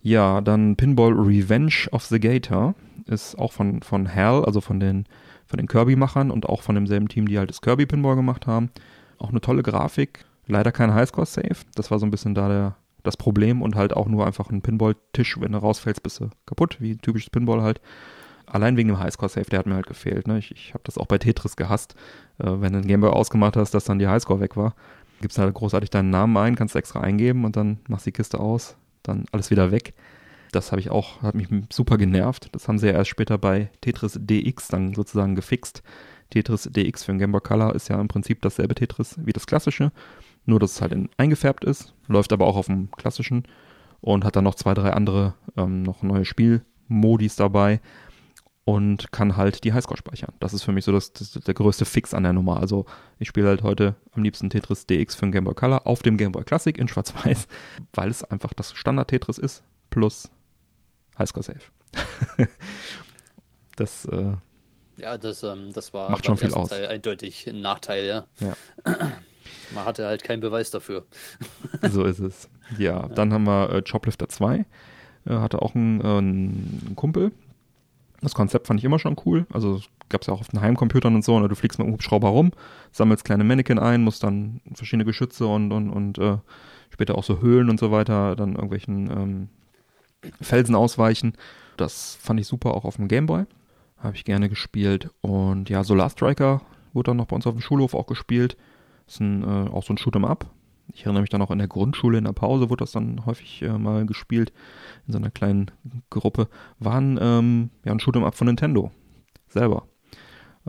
Ja, 0.00 0.40
dann 0.40 0.76
Pinball 0.76 1.12
Revenge 1.12 1.88
of 1.92 2.04
the 2.06 2.18
Gator 2.18 2.74
ist 3.06 3.38
auch 3.38 3.52
von, 3.52 3.82
von 3.82 4.12
Hal, 4.12 4.44
also 4.44 4.60
von 4.60 4.80
den, 4.80 5.06
von 5.46 5.58
den 5.58 5.68
Kirby-Machern 5.68 6.30
und 6.30 6.48
auch 6.48 6.62
von 6.62 6.74
demselben 6.74 7.08
Team, 7.08 7.28
die 7.28 7.38
halt 7.38 7.50
das 7.50 7.60
Kirby 7.60 7.86
Pinball 7.86 8.16
gemacht 8.16 8.46
haben. 8.46 8.70
Auch 9.18 9.30
eine 9.30 9.40
tolle 9.40 9.62
Grafik. 9.62 10.24
Leider 10.46 10.72
kein 10.72 10.94
Highscore-Save. 10.94 11.56
Das 11.74 11.90
war 11.90 11.98
so 11.98 12.06
ein 12.06 12.10
bisschen 12.10 12.34
da 12.34 12.48
der, 12.48 12.76
das 13.02 13.16
Problem 13.16 13.62
und 13.62 13.76
halt 13.76 13.94
auch 13.94 14.08
nur 14.08 14.26
einfach 14.26 14.50
ein 14.50 14.62
Pinball-Tisch. 14.62 15.40
Wenn 15.40 15.52
du 15.52 15.58
rausfällst, 15.58 16.02
bist 16.02 16.20
du 16.20 16.30
kaputt, 16.46 16.76
wie 16.80 16.96
typisches 16.96 17.30
Pinball 17.30 17.62
halt. 17.62 17.80
Allein 18.46 18.76
wegen 18.76 18.88
dem 18.88 18.98
Highscore-Save, 18.98 19.46
der 19.46 19.60
hat 19.60 19.66
mir 19.66 19.76
halt 19.76 19.86
gefehlt. 19.86 20.26
Ne? 20.26 20.38
Ich, 20.38 20.50
ich 20.50 20.74
habe 20.74 20.82
das 20.84 20.98
auch 20.98 21.06
bei 21.06 21.18
Tetris 21.18 21.56
gehasst. 21.56 21.94
Äh, 22.38 22.46
wenn 22.60 22.72
du 22.72 22.78
einen 22.78 22.88
Gameboy 22.88 23.10
ausgemacht 23.10 23.56
hast, 23.56 23.72
dass 23.72 23.84
dann 23.84 23.98
die 23.98 24.08
Highscore 24.08 24.40
weg 24.40 24.56
war. 24.56 24.74
Gibst 25.20 25.38
halt 25.38 25.54
großartig 25.54 25.90
deinen 25.90 26.10
Namen 26.10 26.36
ein, 26.36 26.56
kannst 26.56 26.74
extra 26.74 27.00
eingeben 27.00 27.44
und 27.44 27.56
dann 27.56 27.78
machst 27.88 28.06
die 28.06 28.12
Kiste 28.12 28.40
aus, 28.40 28.76
dann 29.04 29.24
alles 29.30 29.50
wieder 29.50 29.70
weg. 29.70 29.94
Das 30.50 30.70
habe 30.70 30.80
ich 30.80 30.90
auch, 30.90 31.22
hat 31.22 31.34
mich 31.34 31.48
super 31.72 31.96
genervt. 31.96 32.50
Das 32.52 32.68
haben 32.68 32.78
sie 32.78 32.88
ja 32.88 32.92
erst 32.92 33.08
später 33.08 33.38
bei 33.38 33.70
Tetris 33.80 34.18
DX 34.20 34.68
dann 34.68 34.94
sozusagen 34.94 35.34
gefixt. 35.34 35.82
Tetris 36.28 36.68
DX 36.70 37.04
für 37.04 37.12
den 37.12 37.18
Game 37.18 37.32
Boy 37.32 37.40
Color 37.40 37.74
ist 37.74 37.88
ja 37.88 38.00
im 38.00 38.08
Prinzip 38.08 38.42
dasselbe 38.42 38.74
Tetris 38.74 39.16
wie 39.24 39.32
das 39.32 39.46
klassische, 39.46 39.92
nur 40.44 40.58
dass 40.58 40.72
es 40.72 40.82
halt 40.82 40.92
in, 40.92 41.08
eingefärbt 41.16 41.64
ist, 41.64 41.94
läuft 42.06 42.32
aber 42.32 42.46
auch 42.46 42.56
auf 42.56 42.66
dem 42.66 42.90
klassischen 42.92 43.44
und 44.00 44.24
hat 44.24 44.36
dann 44.36 44.44
noch 44.44 44.54
zwei, 44.54 44.74
drei 44.74 44.92
andere 44.92 45.34
ähm, 45.56 45.82
noch 45.82 46.02
neue 46.02 46.24
Spielmodis 46.24 47.36
dabei 47.36 47.80
und 48.64 49.10
kann 49.10 49.36
halt 49.36 49.64
die 49.64 49.72
Highscore 49.72 49.96
speichern. 49.96 50.32
Das 50.40 50.54
ist 50.54 50.62
für 50.62 50.72
mich 50.72 50.84
so 50.84 50.92
das, 50.92 51.12
das 51.12 51.32
der 51.32 51.54
größte 51.54 51.84
Fix 51.84 52.14
an 52.14 52.22
der 52.22 52.32
Nummer. 52.32 52.60
Also 52.60 52.86
ich 53.18 53.28
spiele 53.28 53.48
halt 53.48 53.62
heute 53.62 53.96
am 54.12 54.22
liebsten 54.22 54.50
Tetris 54.50 54.86
DX 54.86 55.14
für 55.14 55.26
den 55.26 55.32
Game 55.32 55.44
Boy 55.44 55.54
Color 55.54 55.86
auf 55.86 56.02
dem 56.02 56.16
Game 56.16 56.32
Boy 56.32 56.44
Classic 56.44 56.76
in 56.76 56.88
Schwarz-Weiß, 56.88 57.48
weil 57.94 58.10
es 58.10 58.22
einfach 58.24 58.52
das 58.54 58.72
Standard 58.74 59.08
Tetris 59.08 59.38
ist 59.38 59.62
plus 59.90 60.30
Highscore 61.18 61.44
Safe. 61.44 61.60
das 63.76 64.04
äh, 64.06 64.34
ja, 64.98 65.18
das, 65.18 65.42
ähm, 65.42 65.72
das 65.72 65.92
war 65.92 66.10
macht 66.10 66.26
schon 66.26 66.36
viel 66.36 66.52
aus. 66.54 66.70
Eindeutig 66.70 67.48
ein 67.48 67.60
Nachteil, 67.60 68.04
ja. 68.06 68.26
ja. 68.40 68.56
Man 69.74 69.84
hatte 69.84 70.06
halt 70.06 70.24
keinen 70.24 70.40
Beweis 70.40 70.70
dafür. 70.70 71.04
so 71.90 72.04
ist 72.04 72.20
es. 72.20 72.48
Ja, 72.78 73.08
dann 73.08 73.32
haben 73.32 73.44
wir 73.44 73.70
äh, 73.70 73.82
Choplifter 73.82 74.28
2. 74.28 74.58
Äh, 74.58 74.64
hatte 75.30 75.62
auch 75.62 75.74
einen, 75.74 76.00
äh, 76.00 76.04
einen 76.04 76.92
Kumpel, 76.96 77.32
das 78.22 78.34
Konzept 78.34 78.68
fand 78.68 78.78
ich 78.78 78.84
immer 78.84 79.00
schon 79.00 79.16
cool. 79.26 79.46
Also 79.52 79.80
gab 80.08 80.22
es 80.22 80.28
ja 80.28 80.32
auch 80.32 80.40
auf 80.40 80.48
den 80.48 80.60
Heimcomputern 80.60 81.14
und 81.14 81.24
so. 81.24 81.34
Und 81.34 81.42
ne? 81.42 81.48
du 81.48 81.56
fliegst 81.56 81.78
mit 81.78 81.88
dem 81.88 81.92
Hubschrauber 81.92 82.28
rum, 82.28 82.52
sammelst 82.92 83.24
kleine 83.24 83.44
Mannequin 83.44 83.78
ein, 83.78 84.02
musst 84.02 84.22
dann 84.22 84.60
verschiedene 84.72 85.04
Geschütze 85.04 85.46
und, 85.46 85.72
und, 85.72 85.90
und 85.90 86.18
äh, 86.18 86.38
später 86.90 87.18
auch 87.18 87.24
so 87.24 87.40
Höhlen 87.40 87.68
und 87.68 87.80
so 87.80 87.90
weiter, 87.90 88.36
dann 88.36 88.54
irgendwelchen 88.54 89.10
ähm, 89.10 89.48
Felsen 90.40 90.76
ausweichen. 90.76 91.32
Das 91.76 92.16
fand 92.20 92.38
ich 92.38 92.46
super, 92.46 92.74
auch 92.74 92.84
auf 92.84 92.96
dem 92.96 93.08
Gameboy. 93.08 93.44
Habe 93.98 94.14
ich 94.14 94.24
gerne 94.24 94.48
gespielt. 94.48 95.10
Und 95.20 95.68
ja, 95.68 95.82
Solar 95.82 96.10
Striker 96.10 96.62
wurde 96.92 97.10
dann 97.10 97.16
noch 97.16 97.26
bei 97.26 97.34
uns 97.34 97.46
auf 97.46 97.54
dem 97.54 97.60
Schulhof 97.60 97.94
auch 97.94 98.06
gespielt. 98.06 98.56
Ist 99.12 99.20
ein, 99.20 99.42
äh, 99.42 99.68
auch 99.70 99.82
so 99.82 99.92
ein 99.92 99.98
Shoot'em 99.98 100.24
Up. 100.26 100.46
Ich 100.94 101.04
erinnere 101.04 101.20
mich 101.20 101.28
dann 101.28 101.42
auch 101.42 101.50
in 101.50 101.58
der 101.58 101.68
Grundschule, 101.68 102.16
in 102.16 102.24
der 102.24 102.32
Pause 102.32 102.70
wurde 102.70 102.84
das 102.84 102.92
dann 102.92 103.26
häufig 103.26 103.60
äh, 103.60 103.76
mal 103.76 104.06
gespielt, 104.06 104.54
in 105.06 105.12
so 105.12 105.18
einer 105.18 105.30
kleinen 105.30 105.70
Gruppe. 106.08 106.48
Waren 106.78 107.18
ähm, 107.20 107.68
ja 107.84 107.92
ein 107.92 107.98
Shoot'em 107.98 108.24
Up 108.24 108.34
von 108.34 108.46
Nintendo 108.46 108.90
selber. 109.48 109.86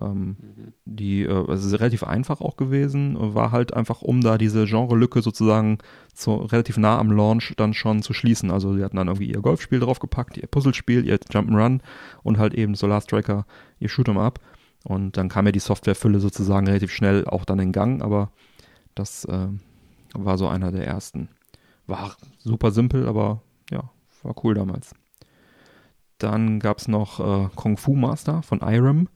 Ähm, 0.02 0.36
mhm. 0.42 0.74
Die, 0.84 1.24
äh, 1.24 1.48
also 1.48 1.78
relativ 1.78 2.04
einfach 2.04 2.42
auch 2.42 2.58
gewesen, 2.58 3.16
war 3.18 3.54
halt 3.54 3.74
einfach, 3.74 4.02
um 4.02 4.20
da 4.20 4.38
diese 4.38 4.66
Genre-Lücke 4.66 5.22
sozusagen 5.22 5.78
so 6.14 6.36
relativ 6.36 6.78
nah 6.78 7.00
am 7.00 7.12
Launch 7.12 7.54
dann 7.56 7.74
schon 7.74 8.02
zu 8.02 8.12
schließen. 8.12 8.52
Also 8.52 8.76
sie 8.76 8.84
hatten 8.84 8.98
dann 8.98 9.08
irgendwie 9.08 9.32
ihr 9.32 9.40
Golfspiel 9.40 9.80
draufgepackt, 9.80 10.36
ihr 10.36 10.48
Puzzlespiel, 10.48 11.06
ihr 11.06 11.18
Jump'n'Run 11.18 11.80
und 12.24 12.38
halt 12.40 12.56
eben 12.56 12.76
Solar 12.76 13.00
Striker, 13.00 13.46
ihr 13.80 13.90
Shoot'em 13.90 14.20
Up. 14.20 14.42
Und 14.84 15.18
dann 15.18 15.30
kam 15.30 15.46
ja 15.46 15.52
die 15.52 15.60
Softwarefülle 15.60 16.20
sozusagen 16.20 16.68
relativ 16.68 16.92
schnell 16.92 17.26
auch 17.26 17.46
dann 17.46 17.60
in 17.60 17.72
Gang, 17.72 18.02
aber 18.02 18.32
das 18.96 19.26
äh, 19.26 19.48
war 20.14 20.38
so 20.38 20.48
einer 20.48 20.72
der 20.72 20.86
ersten. 20.86 21.30
War 21.88 22.16
super 22.40 22.72
simpel, 22.72 23.08
aber 23.08 23.42
ja, 23.72 23.90
war 24.24 24.36
cool 24.44 24.54
damals. 24.54 24.94
Dann 26.18 26.60
gab 26.60 26.80
es 26.80 26.88
noch 26.88 27.20
äh, 27.20 27.50
Kung 27.56 27.78
Fu 27.78 27.96
Master 27.96 28.44
von 28.44 28.60
Irem. 28.60 29.10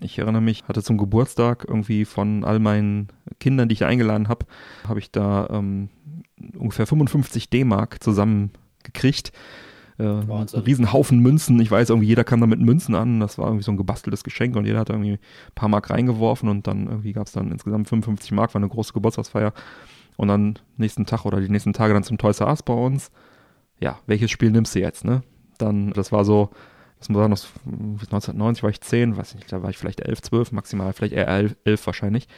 Ich 0.00 0.18
erinnere 0.18 0.42
mich, 0.42 0.64
hatte 0.66 0.82
zum 0.82 0.98
Geburtstag 0.98 1.64
irgendwie 1.66 2.04
von 2.04 2.44
all 2.44 2.58
meinen 2.58 3.08
Kindern, 3.38 3.68
die 3.68 3.74
ich 3.74 3.84
eingeladen 3.84 4.28
habe, 4.28 4.46
habe 4.86 4.98
ich 4.98 5.12
da 5.12 5.48
ähm, 5.50 5.88
ungefähr 6.58 6.86
55 6.86 7.50
D-Mark 7.50 8.02
zusammengekriegt. 8.02 9.32
Äh, 10.02 10.32
ein 10.32 10.62
riesen 10.66 10.92
Haufen 10.92 11.20
Münzen. 11.20 11.60
Ich 11.60 11.70
weiß, 11.70 11.90
irgendwie 11.90 12.08
jeder 12.08 12.24
kam 12.24 12.40
da 12.40 12.46
mit 12.46 12.60
Münzen 12.60 12.94
an. 12.94 13.20
Das 13.20 13.38
war 13.38 13.46
irgendwie 13.46 13.62
so 13.62 13.70
ein 13.70 13.76
gebasteltes 13.76 14.24
Geschenk 14.24 14.56
und 14.56 14.64
jeder 14.64 14.80
hat 14.80 14.90
irgendwie 14.90 15.12
ein 15.12 15.54
paar 15.54 15.68
Mark 15.68 15.90
reingeworfen 15.90 16.48
und 16.48 16.66
dann 16.66 16.86
irgendwie 16.86 17.12
gab 17.12 17.26
es 17.26 17.32
dann 17.32 17.52
insgesamt 17.52 17.88
55 17.88 18.32
Mark, 18.32 18.54
war 18.54 18.60
eine 18.60 18.68
große 18.68 18.92
Geburtstagsfeier. 18.92 19.52
Und 20.16 20.28
dann 20.28 20.58
nächsten 20.76 21.06
Tag 21.06 21.24
oder 21.24 21.40
die 21.40 21.48
nächsten 21.48 21.72
Tage 21.72 21.94
dann 21.94 22.02
zum 22.02 22.18
Toys 22.18 22.40
R 22.40 22.48
Us 22.48 22.62
bei 22.62 22.74
uns. 22.74 23.10
Ja, 23.80 23.98
welches 24.06 24.30
Spiel 24.30 24.50
nimmst 24.50 24.74
du 24.74 24.80
jetzt, 24.80 25.04
ne? 25.04 25.22
Dann, 25.58 25.92
das 25.92 26.12
war 26.12 26.24
so, 26.24 26.50
das 26.98 27.08
muss 27.08 27.18
sagen, 27.18 27.32
1990 27.64 28.62
war 28.62 28.70
ich 28.70 28.80
10, 28.80 29.16
weiß 29.16 29.34
nicht, 29.36 29.52
da 29.52 29.62
war 29.62 29.70
ich 29.70 29.78
vielleicht 29.78 30.00
11, 30.00 30.22
12, 30.22 30.52
maximal, 30.52 30.92
vielleicht 30.92 31.14
eher 31.14 31.28
11, 31.28 31.56
11 31.64 31.86
wahrscheinlich. 31.86 32.28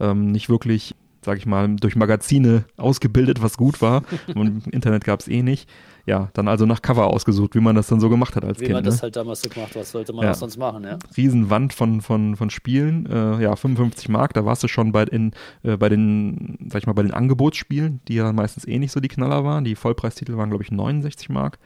Ähm, 0.00 0.30
nicht 0.32 0.48
wirklich, 0.48 0.94
sag 1.24 1.38
ich 1.38 1.46
mal, 1.46 1.74
durch 1.76 1.96
Magazine 1.96 2.64
ausgebildet, 2.76 3.42
was 3.42 3.56
gut 3.56 3.80
war. 3.82 4.02
Und 4.34 4.66
Internet 4.68 5.04
gab 5.04 5.20
es 5.20 5.28
eh 5.28 5.42
nicht 5.42 5.68
ja, 6.06 6.28
dann 6.34 6.48
also 6.48 6.66
nach 6.66 6.82
Cover 6.82 7.06
ausgesucht, 7.06 7.54
wie 7.54 7.60
man 7.60 7.76
das 7.76 7.86
dann 7.86 7.98
so 7.98 8.10
gemacht 8.10 8.36
hat 8.36 8.44
als 8.44 8.58
wie 8.58 8.64
Kind. 8.64 8.70
Wie 8.70 8.74
man 8.74 8.84
das 8.84 8.96
ne? 8.96 9.02
halt 9.02 9.16
damals 9.16 9.40
so 9.40 9.48
gemacht 9.48 9.74
was 9.74 9.90
sollte 9.90 10.12
man 10.12 10.24
ja. 10.24 10.32
auch 10.32 10.34
sonst 10.34 10.58
machen, 10.58 10.84
ja. 10.84 10.98
Riesenwand 11.16 11.72
von, 11.72 12.02
von, 12.02 12.36
von 12.36 12.50
Spielen, 12.50 13.06
äh, 13.06 13.42
ja, 13.42 13.56
55 13.56 14.08
Mark, 14.10 14.34
da 14.34 14.44
warst 14.44 14.62
du 14.62 14.68
schon 14.68 14.92
bei, 14.92 15.04
in, 15.04 15.32
äh, 15.62 15.76
bei 15.76 15.88
den, 15.88 16.58
sag 16.68 16.82
ich 16.82 16.86
mal, 16.86 16.92
bei 16.92 17.02
den 17.02 17.14
Angebotsspielen, 17.14 18.00
die 18.08 18.16
ja 18.16 18.32
meistens 18.32 18.66
eh 18.66 18.78
nicht 18.78 18.92
so 18.92 19.00
die 19.00 19.08
Knaller 19.08 19.44
waren. 19.44 19.64
Die 19.64 19.76
Vollpreistitel 19.76 20.36
waren, 20.36 20.50
glaube 20.50 20.62
ich, 20.62 20.70
69 20.70 21.30
Mark. 21.30 21.58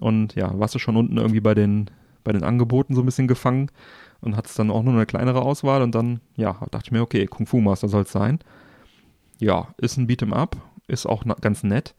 Und 0.00 0.34
ja, 0.34 0.58
warst 0.58 0.74
du 0.74 0.78
schon 0.80 0.96
unten 0.96 1.16
irgendwie 1.16 1.40
bei 1.40 1.54
den, 1.54 1.90
bei 2.24 2.32
den 2.32 2.42
Angeboten 2.42 2.94
so 2.94 3.02
ein 3.02 3.06
bisschen 3.06 3.28
gefangen 3.28 3.70
und 4.20 4.36
hattest 4.36 4.58
dann 4.58 4.70
auch 4.70 4.82
nur 4.82 4.94
eine 4.94 5.06
kleinere 5.06 5.42
Auswahl 5.42 5.82
und 5.82 5.94
dann, 5.94 6.20
ja, 6.36 6.56
dachte 6.72 6.86
ich 6.86 6.92
mir, 6.92 7.02
okay, 7.02 7.26
Kung 7.26 7.46
Fu 7.46 7.60
Master 7.60 7.88
soll 7.88 8.02
es 8.02 8.12
sein. 8.12 8.40
Ja, 9.40 9.74
ist 9.78 9.96
ein 9.96 10.06
Beat'em 10.06 10.32
Up, 10.32 10.56
ist 10.86 11.06
auch 11.06 11.24
ganz 11.40 11.62
nett 11.62 11.94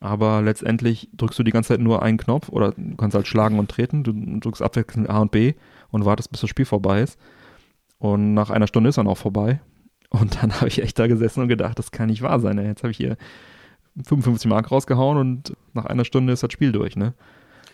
aber 0.00 0.42
letztendlich 0.42 1.08
drückst 1.16 1.38
du 1.38 1.42
die 1.42 1.50
ganze 1.50 1.68
Zeit 1.68 1.80
nur 1.80 2.02
einen 2.02 2.18
Knopf 2.18 2.48
oder 2.48 2.72
du 2.72 2.96
kannst 2.96 3.16
halt 3.16 3.26
schlagen 3.26 3.58
und 3.58 3.70
treten. 3.70 4.04
Du 4.04 4.12
drückst 4.12 4.62
abwechselnd 4.62 5.10
A 5.10 5.18
und 5.18 5.32
B 5.32 5.54
und 5.90 6.04
wartest, 6.04 6.30
bis 6.30 6.40
das 6.40 6.50
Spiel 6.50 6.64
vorbei 6.64 7.02
ist. 7.02 7.18
Und 7.98 8.34
nach 8.34 8.50
einer 8.50 8.68
Stunde 8.68 8.90
ist 8.90 8.98
dann 8.98 9.08
auch 9.08 9.18
vorbei. 9.18 9.60
Und 10.10 10.40
dann 10.40 10.52
habe 10.56 10.68
ich 10.68 10.82
echt 10.82 10.98
da 10.98 11.08
gesessen 11.08 11.42
und 11.42 11.48
gedacht, 11.48 11.78
das 11.78 11.90
kann 11.90 12.08
nicht 12.08 12.22
wahr 12.22 12.38
sein. 12.38 12.58
Jetzt 12.58 12.84
habe 12.84 12.92
ich 12.92 12.96
hier 12.96 13.16
55 14.04 14.48
Mark 14.48 14.70
rausgehauen 14.70 15.18
und 15.18 15.56
nach 15.72 15.86
einer 15.86 16.04
Stunde 16.04 16.32
ist 16.32 16.44
das 16.44 16.52
Spiel 16.52 16.70
durch, 16.70 16.94
ne? 16.94 17.14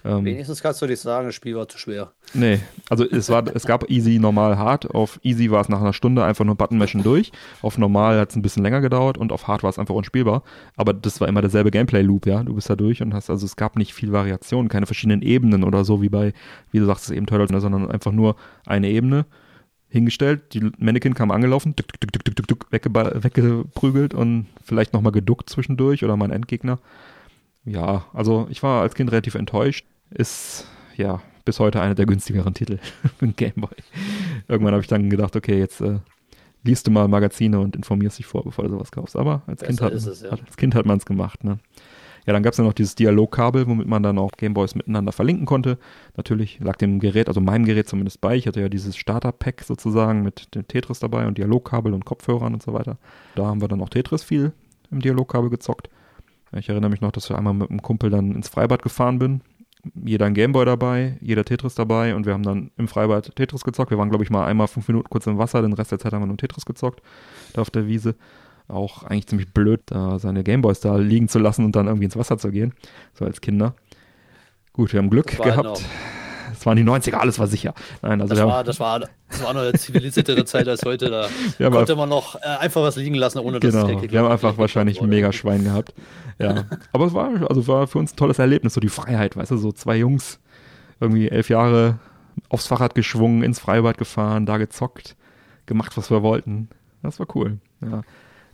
Ähm, 0.07 0.25
Wenigstens 0.25 0.63
kannst 0.63 0.83
du 0.83 0.87
nicht 0.87 1.01
sagen, 1.01 1.27
das 1.27 1.35
Spiel 1.35 1.57
war 1.57 1.67
zu 1.67 1.79
schwer. 1.79 2.13
Nee, 2.35 2.61
also 2.91 3.09
es, 3.09 3.31
war, 3.31 3.45
es 3.55 3.65
gab 3.65 3.89
Easy, 3.91 4.19
Normal, 4.19 4.59
Hard. 4.59 4.95
Auf 4.95 5.19
Easy 5.23 5.51
war 5.51 5.63
es 5.63 5.71
nach 5.71 5.81
einer 5.81 5.95
Stunde 5.95 6.23
einfach 6.25 6.45
nur 6.45 6.57
Button-Mashen 6.57 7.03
durch. 7.03 7.33
Auf 7.63 7.79
Normal 7.79 8.19
hat 8.21 8.31
es 8.31 8.37
ein 8.37 8.43
bisschen 8.43 8.63
länger 8.63 8.83
gedauert 8.83 9.17
und 9.17 9.33
auf 9.33 9.49
Hard 9.49 9.63
war 9.63 9.71
es 9.71 9.79
einfach 9.79 9.95
unspielbar. 9.95 10.43
Aber 10.77 10.93
das 10.93 11.23
war 11.23 11.29
immer 11.29 11.41
derselbe 11.41 11.71
Gameplay-Loop, 11.71 12.27
ja. 12.27 12.43
Du 12.43 12.55
bist 12.55 12.69
da 12.69 12.77
durch 12.77 13.01
und 13.01 13.15
hast, 13.15 13.31
also 13.31 13.47
es 13.47 13.57
gab 13.57 13.77
nicht 13.77 13.95
viel 13.95 14.13
Variation, 14.13 14.69
keine 14.69 14.85
verschiedenen 14.85 15.23
Ebenen 15.23 15.65
oder 15.65 15.85
so 15.85 16.03
wie 16.03 16.11
bei, 16.11 16.35
wie 16.71 16.81
du 16.81 16.85
sagst, 16.85 17.07
es 17.07 17.11
eben 17.11 17.27
Turtles, 17.27 17.63
sondern 17.63 17.91
einfach 17.91 18.13
nur 18.13 18.37
eine 18.67 18.91
Ebene 18.91 19.25
hingestellt, 19.89 20.53
die 20.53 20.73
Mannequin 20.79 21.15
kam 21.15 21.31
angelaufen, 21.31 21.77
duck, 21.77 21.87
duck, 22.01 22.13
duck, 22.13 22.35
duck, 22.35 22.49
duck, 22.49 22.67
weggeprügelt 22.73 24.13
und 24.13 24.47
vielleicht 24.65 24.93
nochmal 24.93 25.13
geduckt 25.13 25.49
zwischendurch 25.49 26.05
oder 26.05 26.17
mein 26.17 26.33
Endgegner. 26.33 26.81
Ja, 27.65 28.05
also 28.13 28.49
ich 28.51 28.63
war 28.63 28.83
als 28.83 28.95
Kind 28.95 29.13
relativ 29.13 29.37
enttäuscht 29.37 29.87
ist 30.15 30.67
ja 30.97 31.21
bis 31.45 31.61
heute 31.61 31.81
einer 31.81 31.95
der 31.95 32.07
günstigeren 32.07 32.55
Titel 32.55 32.79
für 33.19 33.27
den 33.27 33.37
Gameboy. 33.37 33.77
Irgendwann 34.49 34.73
habe 34.73 34.83
ich 34.83 34.89
dann 34.89 35.11
gedacht, 35.11 35.37
okay, 35.37 35.59
jetzt 35.59 35.81
äh, 35.81 35.99
liest 36.63 36.87
du 36.87 36.91
mal 36.91 37.07
Magazine 37.09 37.61
und 37.61 37.77
informierst 37.77 38.19
dich 38.19 38.27
vor, 38.27 38.45
bevor 38.45 38.65
du 38.65 38.71
sowas 38.71 38.91
kaufst. 38.91 39.17
Aber 39.17 39.43
als 39.47 39.63
Kind 39.63 39.81
hat, 39.81 39.93
es, 39.93 40.23
ja. 40.23 40.31
als 40.31 40.57
Kind 40.57 40.75
hat 40.75 40.87
man 40.87 40.99
es 40.99 41.05
gemacht. 41.05 41.45
Ne? 41.45 41.59
Ja, 42.27 42.33
dann 42.33 42.43
gab 42.43 42.53
es 42.53 42.59
ja 42.59 42.65
noch 42.65 42.73
dieses 42.73 42.95
Dialogkabel, 42.95 43.67
womit 43.67 43.87
man 43.87 44.03
dann 44.03 44.19
auch 44.19 44.31
Gameboys 44.33 44.75
miteinander 44.75 45.13
verlinken 45.13 45.45
konnte. 45.45 45.79
Natürlich 46.17 46.59
lag 46.61 46.77
dem 46.77 46.99
Gerät, 46.99 47.29
also 47.29 47.41
meinem 47.41 47.67
Gerät 47.67 47.87
zumindest 47.87 48.23
bei. 48.23 48.35
Ich 48.37 48.47
hatte 48.47 48.63
ja 48.63 48.71
dieses 48.71 48.97
Starter-Pack 48.97 49.63
sozusagen 49.63 50.23
mit 50.23 50.55
dem 50.55 50.67
Tetris 50.67 51.01
dabei 51.01 51.27
und 51.27 51.37
Dialogkabel 51.37 51.93
und 51.93 52.07
Kopfhörern 52.07 52.55
und 52.55 52.63
so 52.63 52.73
weiter. 52.73 52.97
Da 53.35 53.45
haben 53.45 53.61
wir 53.61 53.69
dann 53.69 53.83
auch 53.83 53.91
Tetris 53.91 54.23
viel 54.23 54.53
im 54.91 55.01
Dialogkabel 55.01 55.51
gezockt. 55.51 55.91
Ich 56.57 56.69
erinnere 56.69 56.91
mich 56.91 57.01
noch, 57.01 57.13
dass 57.13 57.29
wir 57.29 57.37
einmal 57.37 57.53
mit 57.53 57.69
einem 57.69 57.83
Kumpel 57.83 58.11
dann 58.11 58.33
ins 58.33 58.49
Freibad 58.49 58.83
gefahren 58.83 59.19
bin. 59.19 59.41
Jeder 60.05 60.27
ein 60.27 60.35
Gameboy 60.35 60.65
dabei, 60.65 61.17
jeder 61.21 61.45
Tetris 61.45 61.75
dabei 61.75 62.15
und 62.15 62.27
wir 62.27 62.33
haben 62.33 62.43
dann 62.43 62.71
im 62.77 62.89
Freibad 62.89 63.35
Tetris 63.37 63.65
gezockt. 63.65 63.91
Wir 63.91 63.99
waren, 63.99 64.09
glaube 64.09 64.25
ich, 64.25 64.31
mal 64.31 64.47
einmal 64.47 64.69
fünf 64.69 64.89
Minuten 64.89 65.09
kurz 65.09 65.27
im 65.27 65.39
Wasser, 65.39 65.63
den 65.63 65.73
Rest 65.73 65.93
der 65.93 65.99
Zeit 65.99 66.13
haben 66.13 66.23
wir 66.23 66.27
nur 66.27 66.37
Tetris 66.37 66.65
gezockt, 66.65 67.03
da 67.53 67.63
auf 67.63 67.71
der 67.71 67.87
Wiese 67.87 68.15
auch 68.69 69.03
eigentlich 69.03 69.27
ziemlich 69.27 69.53
blöd, 69.53 69.83
da 69.87 70.19
seine 70.19 70.43
Gameboys 70.43 70.81
da 70.81 70.97
liegen 70.97 71.29
zu 71.29 71.39
lassen 71.39 71.65
und 71.65 71.77
dann 71.77 71.87
irgendwie 71.87 72.07
ins 72.07 72.17
Wasser 72.17 72.39
zu 72.39 72.51
gehen, 72.51 72.73
so 73.13 73.25
als 73.25 73.41
Kinder. 73.41 73.75
Gut, 74.73 74.93
wir 74.93 74.99
haben 74.99 75.11
Glück 75.11 75.37
gehabt. 75.37 75.85
Es 76.53 76.67
waren 76.67 76.77
die 76.77 76.85
90er, 76.85 77.15
alles 77.15 77.39
war 77.39 77.47
sicher. 77.47 77.75
Nein, 78.03 78.21
also 78.21 78.35
das, 78.35 78.45
war, 78.45 78.65
das, 78.65 78.81
war, 78.81 79.01
das 79.01 79.43
war 79.43 79.51
eine 79.51 79.73
zivilisiertere 79.75 80.45
Zeit 80.47 80.69
als 80.69 80.85
heute. 80.85 81.11
Da 81.59 81.71
konnte 81.71 81.97
man 81.97 82.09
noch 82.09 82.37
äh, 82.37 82.47
einfach 82.61 82.83
was 82.83 82.97
liegen 82.97 83.17
lassen, 83.17 83.39
ohne 83.39 83.61
dass 83.61 83.73
genau, 83.73 84.01
es 84.01 84.11
Wir 84.11 84.21
haben 84.21 84.31
einfach 84.31 84.57
wahrscheinlich 84.59 85.01
ein 85.01 85.09
mega 85.09 85.33
Schwein 85.33 85.65
gehabt. 85.65 85.95
Ja. 86.39 86.65
Aber 86.93 87.07
es 87.07 87.15
war, 87.15 87.49
also 87.49 87.67
war 87.69 87.87
für 87.87 87.99
uns 87.99 88.13
ein 88.13 88.17
tolles 88.17 88.39
Erlebnis, 88.39 88.75
so 88.75 88.81
die 88.81 88.89
Freiheit, 88.89 89.37
weißt 89.37 89.53
du, 89.53 89.57
so 89.57 89.73
zwei 89.73 89.97
Jungs, 89.97 90.41
irgendwie 91.01 91.29
elf 91.29 91.49
Jahre 91.49 91.99
aufs 92.49 92.67
Fahrrad 92.67 92.95
geschwungen, 92.95 93.43
ins 93.43 93.61
Freibad 93.61 93.99
gefahren, 93.99 94.47
da 94.47 94.59
gezockt, 94.59 95.17
gemacht, 95.67 95.97
was 95.97 96.11
wir 96.11 96.23
wollten. 96.23 96.69
Das 97.03 97.19
war 97.19 97.27
cool. 97.35 97.59
Ja. 97.81 98.03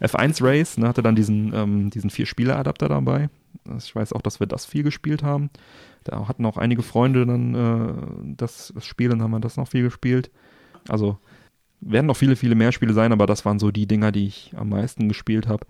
F1 0.00 0.42
Race 0.42 0.78
ne, 0.78 0.88
hatte 0.88 1.02
dann 1.02 1.14
diesen, 1.14 1.52
ähm, 1.54 1.90
diesen 1.90 2.10
Vier-Spieler-Adapter 2.10 2.88
dabei. 2.88 3.28
Ich 3.76 3.94
weiß 3.94 4.12
auch, 4.12 4.22
dass 4.22 4.40
wir 4.40 4.46
das 4.46 4.64
viel 4.64 4.82
gespielt 4.82 5.22
haben. 5.22 5.50
Da 6.04 6.26
hatten 6.26 6.46
auch 6.46 6.56
einige 6.56 6.82
Freunde 6.82 7.26
dann 7.26 7.54
äh, 7.54 8.34
das, 8.36 8.72
das 8.74 8.86
Spiel, 8.86 9.10
dann 9.10 9.22
haben 9.22 9.32
wir 9.32 9.40
das 9.40 9.56
noch 9.56 9.68
viel 9.68 9.82
gespielt. 9.82 10.30
Also 10.88 11.18
werden 11.80 12.06
noch 12.06 12.16
viele, 12.16 12.36
viele 12.36 12.54
mehr 12.54 12.72
Spiele 12.72 12.94
sein, 12.94 13.12
aber 13.12 13.26
das 13.26 13.44
waren 13.44 13.58
so 13.58 13.70
die 13.70 13.86
Dinger, 13.86 14.12
die 14.12 14.26
ich 14.26 14.54
am 14.56 14.70
meisten 14.70 15.08
gespielt 15.08 15.46
habe. 15.48 15.66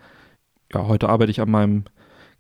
Ja, 0.73 0.87
heute 0.87 1.09
arbeite 1.09 1.31
ich 1.31 1.41
an 1.41 1.51
meinem 1.51 1.85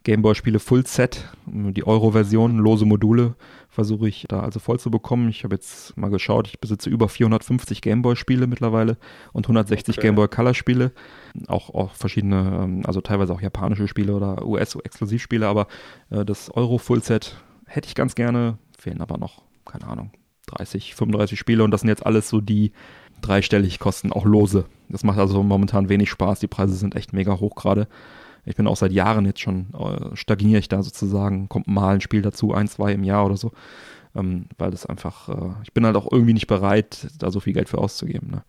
Gameboy-Spiele 0.04 0.58
Full 0.58 0.86
Set, 0.86 1.28
die 1.46 1.86
Euro-Version, 1.86 2.58
lose 2.58 2.86
Module 2.86 3.34
versuche 3.70 4.08
ich 4.08 4.26
da 4.28 4.40
also 4.40 4.58
voll 4.58 4.80
zu 4.80 4.90
bekommen. 4.90 5.28
Ich 5.28 5.44
habe 5.44 5.54
jetzt 5.54 5.96
mal 5.96 6.10
geschaut, 6.10 6.48
ich 6.48 6.60
besitze 6.60 6.90
über 6.90 7.08
450 7.08 7.80
Gameboy-Spiele 7.80 8.46
mittlerweile 8.46 8.98
und 9.32 9.44
160 9.44 9.96
okay. 9.96 10.08
Gameboy 10.08 10.28
Color-Spiele. 10.28 10.92
Auch, 11.46 11.70
auch 11.72 11.94
verschiedene, 11.94 12.60
ähm, 12.62 12.82
also 12.84 13.00
teilweise 13.00 13.32
auch 13.32 13.40
japanische 13.40 13.86
Spiele 13.86 14.14
oder 14.14 14.44
US-Exklusivspiele, 14.44 15.46
aber 15.46 15.68
äh, 16.10 16.24
das 16.24 16.50
Euro 16.50 16.78
Full 16.78 17.02
Set 17.02 17.36
hätte 17.66 17.88
ich 17.88 17.94
ganz 17.94 18.16
gerne, 18.16 18.58
fehlen 18.76 19.00
aber 19.00 19.18
noch, 19.18 19.42
keine 19.64 19.86
Ahnung, 19.86 20.10
30, 20.48 20.96
35 20.96 21.38
Spiele 21.38 21.62
und 21.62 21.70
das 21.70 21.82
sind 21.82 21.88
jetzt 21.88 22.04
alles 22.04 22.28
so 22.28 22.40
die 22.40 22.72
dreistellig 23.22 23.78
kosten, 23.78 24.12
auch 24.12 24.24
lose. 24.24 24.64
Das 24.88 25.04
macht 25.04 25.18
also 25.18 25.42
momentan 25.44 25.88
wenig 25.88 26.10
Spaß. 26.10 26.40
Die 26.40 26.48
Preise 26.48 26.74
sind 26.74 26.96
echt 26.96 27.12
mega 27.12 27.38
hoch 27.38 27.54
gerade. 27.54 27.86
Ich 28.44 28.56
bin 28.56 28.66
auch 28.66 28.76
seit 28.76 28.92
Jahren 28.92 29.26
jetzt 29.26 29.40
schon, 29.40 29.68
äh, 29.74 30.16
stagniere 30.16 30.58
ich 30.58 30.68
da 30.68 30.82
sozusagen, 30.82 31.48
kommt 31.48 31.66
mal 31.66 31.94
ein 31.94 32.00
Spiel 32.00 32.22
dazu, 32.22 32.52
ein, 32.54 32.68
zwei 32.68 32.92
im 32.92 33.04
Jahr 33.04 33.26
oder 33.26 33.36
so. 33.36 33.52
Ähm, 34.14 34.46
weil 34.58 34.72
das 34.72 34.86
einfach, 34.86 35.28
äh, 35.28 35.52
ich 35.62 35.72
bin 35.72 35.86
halt 35.86 35.96
auch 35.96 36.10
irgendwie 36.10 36.32
nicht 36.32 36.48
bereit, 36.48 37.06
da 37.18 37.30
so 37.30 37.38
viel 37.38 37.52
Geld 37.52 37.68
für 37.68 37.78
auszugeben. 37.78 38.30
Ne? 38.30 38.42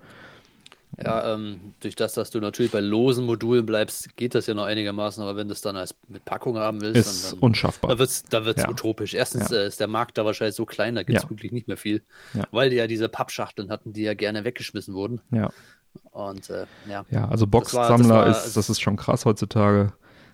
Ja, 1.04 1.34
ähm, 1.34 1.74
durch 1.80 1.96
das, 1.96 2.14
dass 2.14 2.32
du 2.32 2.40
natürlich 2.40 2.72
bei 2.72 2.82
losen 2.82 3.26
Modulen 3.26 3.66
bleibst, 3.66 4.16
geht 4.18 4.36
das 4.36 4.48
ja 4.48 4.54
noch 4.54 4.66
einigermaßen, 4.66 5.24
aber 5.24 5.36
wenn 5.36 5.48
du 5.48 5.54
es 5.54 5.62
dann 5.62 5.78
als 5.78 5.96
mit 6.08 6.26
Packung 6.26 6.58
haben 6.58 6.82
willst, 6.82 6.98
ist 6.98 7.32
dann, 7.34 7.40
unschaffbar. 7.40 7.92
Da 7.92 8.00
wird 8.00 8.10
es 8.10 8.24
da 8.24 8.46
wird's 8.46 8.64
ja. 8.64 8.70
utopisch. 8.70 9.14
Erstens 9.14 9.50
ja. 9.52 9.58
äh, 9.58 9.68
ist 9.68 9.80
der 9.80 9.88
Markt 9.88 10.18
da 10.18 10.26
wahrscheinlich 10.26 10.56
so 10.56 10.66
klein, 10.66 10.96
da 10.96 11.04
gibt 11.04 11.18
es 11.18 11.24
ja. 11.24 11.30
wirklich 11.30 11.52
nicht 11.52 11.68
mehr 11.68 11.78
viel, 11.78 12.02
weil 12.52 12.70
die 12.70 12.76
ja 12.76 12.88
diese 12.88 13.08
Pappschachteln 13.08 13.70
hatten, 13.72 13.94
die 13.94 14.02
ja 14.02 14.14
gerne 14.14 14.44
weggeschmissen 14.44 14.94
wurden. 14.94 15.22
Ja. 15.32 15.52
Und 16.12 16.50
äh, 16.50 16.66
ja. 16.90 17.06
Ja, 17.10 17.28
also 17.28 17.48
Boxsammler 17.48 18.26
das 18.26 18.48
ist, 18.48 18.58
das 18.58 18.70
ist 18.70 18.82
schon 18.82 18.98
krass 18.98 19.26
heutzutage. 19.26 19.94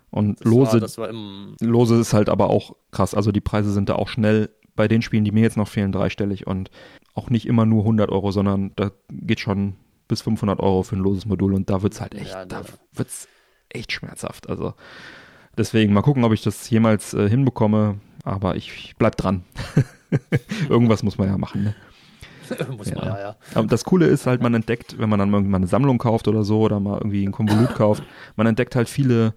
Und 0.09 0.43
Lose, 0.43 0.81
war, 0.81 0.97
war 0.97 1.09
im, 1.09 1.55
Lose 1.59 1.99
ist 1.99 2.13
halt 2.13 2.29
aber 2.29 2.49
auch 2.49 2.75
krass. 2.91 3.13
Also 3.13 3.31
die 3.31 3.41
Preise 3.41 3.71
sind 3.71 3.89
da 3.89 3.95
auch 3.95 4.07
schnell 4.07 4.49
bei 4.75 4.87
den 4.87 5.01
Spielen, 5.01 5.25
die 5.25 5.31
mir 5.31 5.41
jetzt 5.41 5.57
noch 5.57 5.67
fehlen, 5.67 5.91
dreistellig 5.91 6.47
und 6.47 6.71
auch 7.13 7.29
nicht 7.29 7.47
immer 7.47 7.65
nur 7.65 7.81
100 7.81 8.09
Euro, 8.09 8.31
sondern 8.31 8.71
da 8.75 8.91
geht 9.09 9.39
schon 9.39 9.75
bis 10.07 10.21
500 10.21 10.59
Euro 10.59 10.83
für 10.83 10.95
ein 10.95 11.01
loses 11.01 11.25
Modul 11.25 11.53
und 11.53 11.69
da 11.69 11.81
wird 11.81 11.93
es 11.93 12.01
halt 12.01 12.15
echt, 12.15 12.31
ja, 12.31 12.45
da 12.45 12.61
wird's 12.93 13.27
echt 13.69 13.91
schmerzhaft. 13.91 14.47
Also 14.49 14.73
deswegen 15.57 15.93
mal 15.93 16.01
gucken, 16.01 16.23
ob 16.23 16.31
ich 16.31 16.43
das 16.43 16.69
jemals 16.69 17.13
äh, 17.13 17.27
hinbekomme, 17.27 17.99
aber 18.23 18.55
ich, 18.55 18.71
ich 18.71 18.95
bleib 18.95 19.17
dran. 19.17 19.43
Irgendwas 20.69 21.03
muss 21.03 21.17
man 21.17 21.27
ja 21.27 21.37
machen. 21.37 21.65
Ne? 21.65 21.75
muss 22.77 22.89
ja. 22.89 22.95
man 22.95 23.05
ja, 23.05 23.19
ja. 23.19 23.35
Aber 23.53 23.67
das 23.67 23.83
Coole 23.83 24.07
ist 24.07 24.27
halt, 24.27 24.41
man 24.41 24.53
entdeckt, 24.53 24.97
wenn 24.97 25.09
man 25.09 25.19
dann 25.19 25.33
irgendwann 25.33 25.61
eine 25.61 25.67
Sammlung 25.67 25.97
kauft 25.97 26.27
oder 26.27 26.43
so 26.43 26.61
oder 26.61 26.79
mal 26.79 26.97
irgendwie 26.97 27.25
ein 27.25 27.31
Konvolut 27.31 27.69
kauft, 27.75 28.03
man 28.35 28.47
entdeckt 28.47 28.75
halt 28.75 28.89
viele 28.89 29.33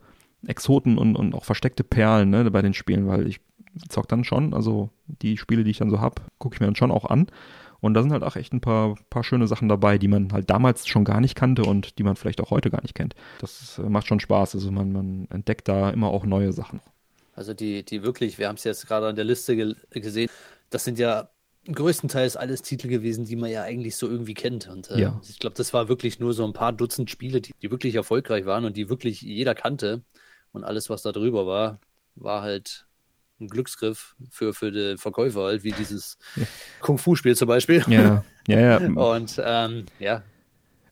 Exoten 0.46 0.98
und, 0.98 1.16
und 1.16 1.34
auch 1.34 1.44
versteckte 1.44 1.84
Perlen 1.84 2.30
ne, 2.30 2.50
bei 2.50 2.62
den 2.62 2.74
Spielen, 2.74 3.06
weil 3.06 3.26
ich 3.26 3.40
zock 3.88 4.08
dann 4.08 4.24
schon, 4.24 4.54
also 4.54 4.90
die 5.06 5.36
Spiele, 5.36 5.64
die 5.64 5.70
ich 5.70 5.78
dann 5.78 5.90
so 5.90 6.00
hab, 6.00 6.20
gucke 6.38 6.54
ich 6.54 6.60
mir 6.60 6.66
dann 6.66 6.76
schon 6.76 6.90
auch 6.90 7.04
an. 7.04 7.26
Und 7.80 7.94
da 7.94 8.02
sind 8.02 8.12
halt 8.12 8.22
auch 8.22 8.36
echt 8.36 8.52
ein 8.52 8.60
paar, 8.60 8.94
paar 9.08 9.24
schöne 9.24 9.46
Sachen 9.46 9.68
dabei, 9.68 9.96
die 9.96 10.08
man 10.08 10.32
halt 10.32 10.50
damals 10.50 10.86
schon 10.86 11.04
gar 11.04 11.20
nicht 11.20 11.34
kannte 11.34 11.62
und 11.62 11.98
die 11.98 12.02
man 12.02 12.16
vielleicht 12.16 12.40
auch 12.40 12.50
heute 12.50 12.70
gar 12.70 12.82
nicht 12.82 12.94
kennt. 12.94 13.14
Das 13.40 13.78
äh, 13.78 13.88
macht 13.88 14.06
schon 14.06 14.20
Spaß. 14.20 14.54
Also 14.54 14.70
man, 14.70 14.92
man 14.92 15.28
entdeckt 15.30 15.66
da 15.68 15.88
immer 15.90 16.08
auch 16.08 16.26
neue 16.26 16.52
Sachen. 16.52 16.80
Also 17.34 17.54
die, 17.54 17.82
die 17.82 18.02
wirklich, 18.02 18.38
wir 18.38 18.48
haben 18.48 18.56
es 18.56 18.64
jetzt 18.64 18.86
gerade 18.86 19.08
an 19.08 19.16
der 19.16 19.24
Liste 19.24 19.56
ge 19.56 19.74
gesehen, 19.92 20.28
das 20.68 20.84
sind 20.84 20.98
ja 20.98 21.30
größtenteils 21.66 22.36
alles 22.36 22.62
Titel 22.62 22.88
gewesen, 22.88 23.24
die 23.24 23.36
man 23.36 23.50
ja 23.50 23.62
eigentlich 23.62 23.96
so 23.96 24.08
irgendwie 24.08 24.34
kennt. 24.34 24.68
Und 24.68 24.90
äh, 24.90 25.00
ja. 25.00 25.20
ich 25.28 25.38
glaube, 25.38 25.56
das 25.56 25.72
war 25.72 25.88
wirklich 25.88 26.18
nur 26.18 26.32
so 26.32 26.44
ein 26.44 26.52
paar 26.52 26.72
Dutzend 26.72 27.10
Spiele, 27.10 27.40
die, 27.40 27.52
die 27.60 27.70
wirklich 27.70 27.94
erfolgreich 27.94 28.46
waren 28.46 28.64
und 28.64 28.76
die 28.76 28.88
wirklich 28.88 29.22
jeder 29.22 29.54
kannte. 29.54 30.02
Und 30.52 30.64
alles, 30.64 30.90
was 30.90 31.02
da 31.02 31.12
drüber 31.12 31.46
war, 31.46 31.78
war 32.16 32.42
halt 32.42 32.86
ein 33.40 33.48
Glücksgriff 33.48 34.16
für, 34.30 34.52
für 34.52 34.70
den 34.70 34.98
Verkäufer, 34.98 35.44
halt, 35.44 35.64
wie 35.64 35.72
dieses 35.72 36.18
ja. 36.36 36.44
Kung-Fu-Spiel 36.80 37.36
zum 37.36 37.48
Beispiel. 37.48 37.84
Ja, 37.88 38.24
ja, 38.46 38.60
ja. 38.60 38.76
Und 38.94 39.40
ähm, 39.42 39.86
ja. 39.98 40.22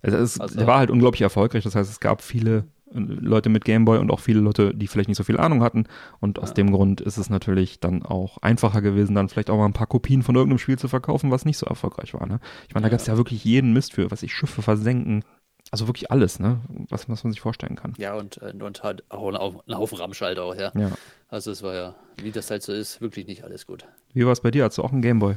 Also 0.00 0.16
es, 0.16 0.40
also, 0.40 0.66
war 0.66 0.78
halt 0.78 0.90
unglaublich 0.90 1.22
erfolgreich. 1.22 1.64
Das 1.64 1.74
heißt, 1.74 1.90
es 1.90 2.00
gab 2.00 2.22
viele 2.22 2.64
Leute 2.92 3.48
mit 3.48 3.64
Gameboy 3.64 3.98
und 3.98 4.10
auch 4.10 4.20
viele 4.20 4.40
Leute, 4.40 4.74
die 4.74 4.86
vielleicht 4.86 5.08
nicht 5.08 5.18
so 5.18 5.24
viel 5.24 5.38
Ahnung 5.38 5.62
hatten. 5.62 5.84
Und 6.20 6.38
aus 6.38 6.50
ja. 6.50 6.54
dem 6.54 6.72
Grund 6.72 7.00
ist 7.00 7.18
es 7.18 7.30
natürlich 7.30 7.80
dann 7.80 8.02
auch 8.02 8.38
einfacher 8.38 8.82
gewesen, 8.82 9.14
dann 9.14 9.28
vielleicht 9.28 9.50
auch 9.50 9.58
mal 9.58 9.66
ein 9.66 9.72
paar 9.72 9.86
Kopien 9.86 10.22
von 10.22 10.34
irgendeinem 10.34 10.58
Spiel 10.58 10.78
zu 10.78 10.88
verkaufen, 10.88 11.30
was 11.30 11.44
nicht 11.44 11.58
so 11.58 11.66
erfolgreich 11.66 12.14
war. 12.14 12.26
Ne? 12.26 12.40
Ich 12.68 12.74
meine, 12.74 12.84
da 12.84 12.90
gab 12.90 13.00
es 13.00 13.06
ja 13.06 13.16
wirklich 13.16 13.44
jeden 13.44 13.72
Mist 13.72 13.92
für, 13.92 14.10
was 14.10 14.22
ich 14.22 14.34
Schiffe 14.34 14.62
versenken. 14.62 15.24
Also 15.70 15.86
wirklich 15.86 16.10
alles, 16.10 16.38
ne? 16.38 16.60
Was, 16.88 17.10
was 17.10 17.24
man 17.24 17.32
sich 17.32 17.42
vorstellen 17.42 17.76
kann. 17.76 17.92
Ja, 17.98 18.14
und, 18.14 18.40
äh, 18.40 18.54
und 18.58 18.82
halt 18.82 19.04
auch 19.10 19.28
ein 19.28 19.76
Haufen 19.76 19.98
Ramschalter 19.98 20.44
auch, 20.44 20.54
ja. 20.54 20.72
ja. 20.74 20.92
Also 21.28 21.50
es 21.50 21.62
war 21.62 21.74
ja, 21.74 21.94
wie 22.22 22.30
das 22.30 22.50
halt 22.50 22.62
so 22.62 22.72
ist, 22.72 23.02
wirklich 23.02 23.26
nicht 23.26 23.44
alles 23.44 23.66
gut. 23.66 23.84
Wie 24.14 24.24
war 24.24 24.32
es 24.32 24.40
bei 24.40 24.50
dir? 24.50 24.64
Hast 24.64 24.78
du 24.78 24.82
auch 24.82 24.92
einen 24.92 25.02
Gameboy? 25.02 25.36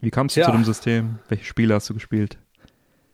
Wie 0.00 0.10
kamst 0.10 0.34
du 0.34 0.40
ja. 0.40 0.46
zu 0.46 0.52
dem 0.52 0.64
System? 0.64 1.18
Welche 1.28 1.44
Spiele 1.44 1.74
hast 1.74 1.88
du 1.88 1.94
gespielt? 1.94 2.36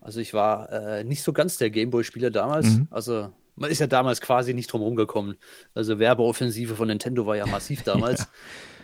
Also 0.01 0.21
ich 0.21 0.33
war 0.33 0.73
äh, 0.73 1.05
nicht 1.05 1.23
so 1.23 1.35
ganz 1.35 1.59
der 1.59 1.69
Gameboy-Spieler 1.69 2.31
damals. 2.31 2.67
Mhm. 2.69 2.89
Also 2.91 3.33
man 3.61 3.71
ist 3.71 3.79
ja 3.79 3.87
damals 3.87 4.21
quasi 4.21 4.55
nicht 4.55 4.73
drum 4.73 4.81
rumgekommen. 4.81 5.37
Also 5.75 5.99
Werbeoffensive 5.99 6.75
von 6.75 6.89
Nintendo 6.89 7.27
war 7.27 7.37
ja 7.37 7.47
massiv 7.47 7.83
damals. 7.85 8.21
ja. 8.21 8.27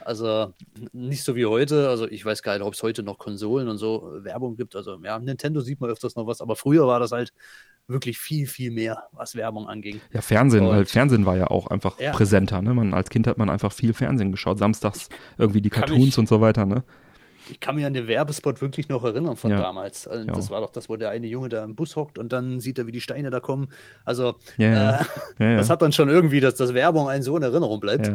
Also 0.04 0.54
nicht 0.92 1.24
so 1.24 1.34
wie 1.34 1.46
heute. 1.46 1.88
Also 1.88 2.06
ich 2.06 2.24
weiß 2.24 2.44
gar 2.44 2.52
nicht, 2.52 2.62
ob 2.62 2.74
es 2.74 2.82
heute 2.82 3.02
noch 3.02 3.18
Konsolen 3.18 3.68
und 3.68 3.78
so 3.78 4.12
Werbung 4.20 4.54
gibt. 4.54 4.76
Also 4.76 5.00
ja, 5.02 5.18
Nintendo 5.18 5.62
sieht 5.62 5.80
man 5.80 5.90
öfters 5.90 6.14
noch 6.14 6.28
was, 6.28 6.40
aber 6.40 6.54
früher 6.54 6.86
war 6.86 7.00
das 7.00 7.10
halt 7.10 7.32
wirklich 7.88 8.18
viel, 8.18 8.46
viel 8.46 8.70
mehr, 8.70 9.04
was 9.10 9.34
Werbung 9.34 9.66
anging. 9.66 10.00
Ja, 10.12 10.20
Fernsehen, 10.20 10.64
und, 10.64 10.70
weil 10.70 10.84
Fernsehen 10.84 11.26
war 11.26 11.36
ja 11.36 11.48
auch 11.48 11.66
einfach 11.68 11.98
ja. 11.98 12.12
präsenter. 12.12 12.62
Ne? 12.62 12.72
Man, 12.74 12.94
als 12.94 13.08
Kind 13.08 13.26
hat 13.26 13.38
man 13.38 13.50
einfach 13.50 13.72
viel 13.72 13.94
Fernsehen 13.94 14.30
geschaut. 14.30 14.58
Samstags 14.58 15.08
irgendwie 15.38 15.62
die 15.62 15.70
Cartoons 15.70 16.08
ich, 16.08 16.18
und 16.18 16.28
so 16.28 16.40
weiter. 16.40 16.66
Ne? 16.66 16.84
Ich 17.50 17.60
kann 17.60 17.76
mich 17.76 17.84
an 17.84 17.94
den 17.94 18.08
Werbespot 18.08 18.60
wirklich 18.60 18.88
noch 18.88 19.04
erinnern 19.04 19.36
von 19.36 19.50
ja. 19.50 19.58
damals. 19.58 20.06
Also, 20.06 20.26
das 20.26 20.50
war 20.50 20.60
doch 20.60 20.70
das, 20.70 20.88
wo 20.88 20.96
der 20.96 21.10
eine 21.10 21.26
Junge 21.26 21.48
da 21.48 21.64
im 21.64 21.74
Bus 21.74 21.96
hockt 21.96 22.18
und 22.18 22.32
dann 22.32 22.60
sieht 22.60 22.78
er, 22.78 22.86
wie 22.86 22.92
die 22.92 23.00
Steine 23.00 23.30
da 23.30 23.40
kommen. 23.40 23.68
Also, 24.04 24.36
ja, 24.56 25.00
äh, 25.38 25.56
das 25.56 25.70
hat 25.70 25.82
dann 25.82 25.92
schon 25.92 26.08
irgendwie, 26.08 26.40
dass 26.40 26.54
das 26.54 26.74
Werbung 26.74 27.08
einen 27.08 27.22
so 27.22 27.36
in 27.36 27.42
Erinnerung 27.42 27.80
bleibt. 27.80 28.10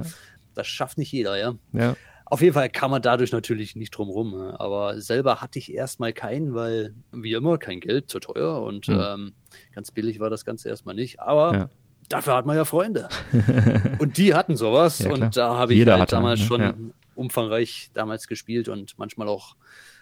Das 0.53 0.67
schafft 0.67 0.97
nicht 0.97 1.11
jeder, 1.11 1.37
ja. 1.37 1.53
ja. 1.73 1.95
Auf 2.25 2.41
jeden 2.41 2.53
Fall 2.53 2.69
kann 2.69 2.91
man 2.91 3.01
dadurch 3.01 3.31
natürlich 3.31 3.75
nicht 3.75 3.91
drum 3.91 4.09
rum. 4.09 4.31
Ne? 4.31 4.59
Aber 4.59 5.01
selber 5.01 5.41
hatte 5.41 5.59
ich 5.59 5.73
erstmal 5.73 6.13
keinen, 6.13 6.53
weil, 6.53 6.93
wie 7.11 7.33
immer, 7.33 7.57
kein 7.57 7.79
Geld, 7.79 8.09
zu 8.09 8.19
teuer 8.19 8.61
und 8.61 8.87
mhm. 8.87 9.01
ähm, 9.03 9.33
ganz 9.73 9.91
billig 9.91 10.19
war 10.19 10.29
das 10.29 10.45
Ganze 10.45 10.69
erstmal 10.69 10.95
nicht. 10.95 11.19
Aber 11.19 11.69
dafür 12.07 12.35
hat 12.35 12.45
man 12.45 12.55
ja 12.55 12.65
Freunde. 12.65 13.09
und 13.99 14.17
die 14.17 14.33
hatten 14.33 14.55
sowas. 14.55 14.99
Ja, 14.99 15.11
und 15.11 15.35
da 15.35 15.55
habe 15.55 15.73
ich 15.73 15.85
halt 15.85 16.11
damals 16.11 16.39
ne? 16.39 16.45
schon 16.45 16.61
ja 16.61 16.73
umfangreich 17.21 17.91
damals 17.93 18.27
gespielt 18.27 18.67
und 18.67 18.97
manchmal 18.97 19.27
auch 19.27 19.55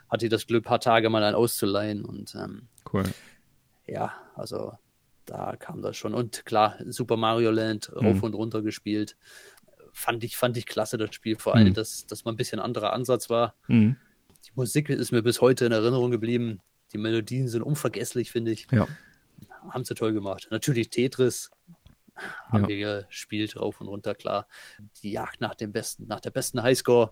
hatte 0.10 0.25
ich 0.25 0.32
das 0.32 0.47
Glück, 0.47 0.63
ein 0.63 0.67
paar 0.67 0.79
Tage 0.79 1.10
mal 1.10 1.23
einen 1.23 1.36
auszuleihen. 1.36 2.03
Und 2.03 2.36
ähm, 2.36 2.67
cool. 2.91 3.03
Ja, 3.86 4.13
also 4.36 4.73
da 5.25 5.55
kam 5.55 5.82
das 5.82 5.97
schon. 5.97 6.13
Und 6.13 6.45
klar, 6.45 6.77
Super 6.88 7.17
Mario 7.17 7.51
Land 7.51 7.91
rauf 7.95 8.17
mhm. 8.17 8.23
und 8.23 8.34
runter 8.34 8.62
gespielt. 8.62 9.15
fand 9.93 10.23
ich, 10.23 10.38
fand 10.38 10.58
ich 10.58 10.65
klasse, 10.65 10.97
das 10.97 11.13
Spiel. 11.13 11.38
Vor 11.38 11.55
allem, 11.55 11.69
mhm. 11.69 11.73
dass, 11.73 12.08
dass 12.08 12.25
man 12.25 12.34
ein 12.34 12.38
bisschen 12.38 12.60
anderer 12.60 12.93
Ansatz 12.93 13.29
war. 13.29 13.53
Mhm. 13.67 13.97
Die 14.45 14.51
Musik 14.55 14.89
ist 14.89 15.12
mir 15.12 15.21
bis 15.21 15.41
heute 15.41 15.65
in 15.65 15.71
Erinnerung 15.71 16.12
geblieben. 16.12 16.60
Die 16.93 16.97
Melodien 16.97 17.47
sind 17.47 17.62
unvergesslich, 17.62 18.32
finde 18.32 18.51
ich. 18.51 18.67
Ja. 18.71 18.88
Haben 19.69 19.86
sie 19.86 19.93
toll 19.93 20.13
gemacht. 20.13 20.47
Natürlich 20.49 20.89
Tetris 20.89 21.51
haben 22.49 22.63
ja. 22.63 22.67
wir 22.67 23.03
gespielt, 23.03 23.55
rauf 23.60 23.82
und 23.82 23.88
runter, 23.88 24.15
klar. 24.15 24.47
Die 25.03 25.12
Jagd 25.12 25.41
nach 25.41 25.55
dem 25.55 25.71
besten, 25.71 26.08
nach 26.08 26.19
der 26.19 26.32
besten 26.32 26.62
Highscore 26.62 27.12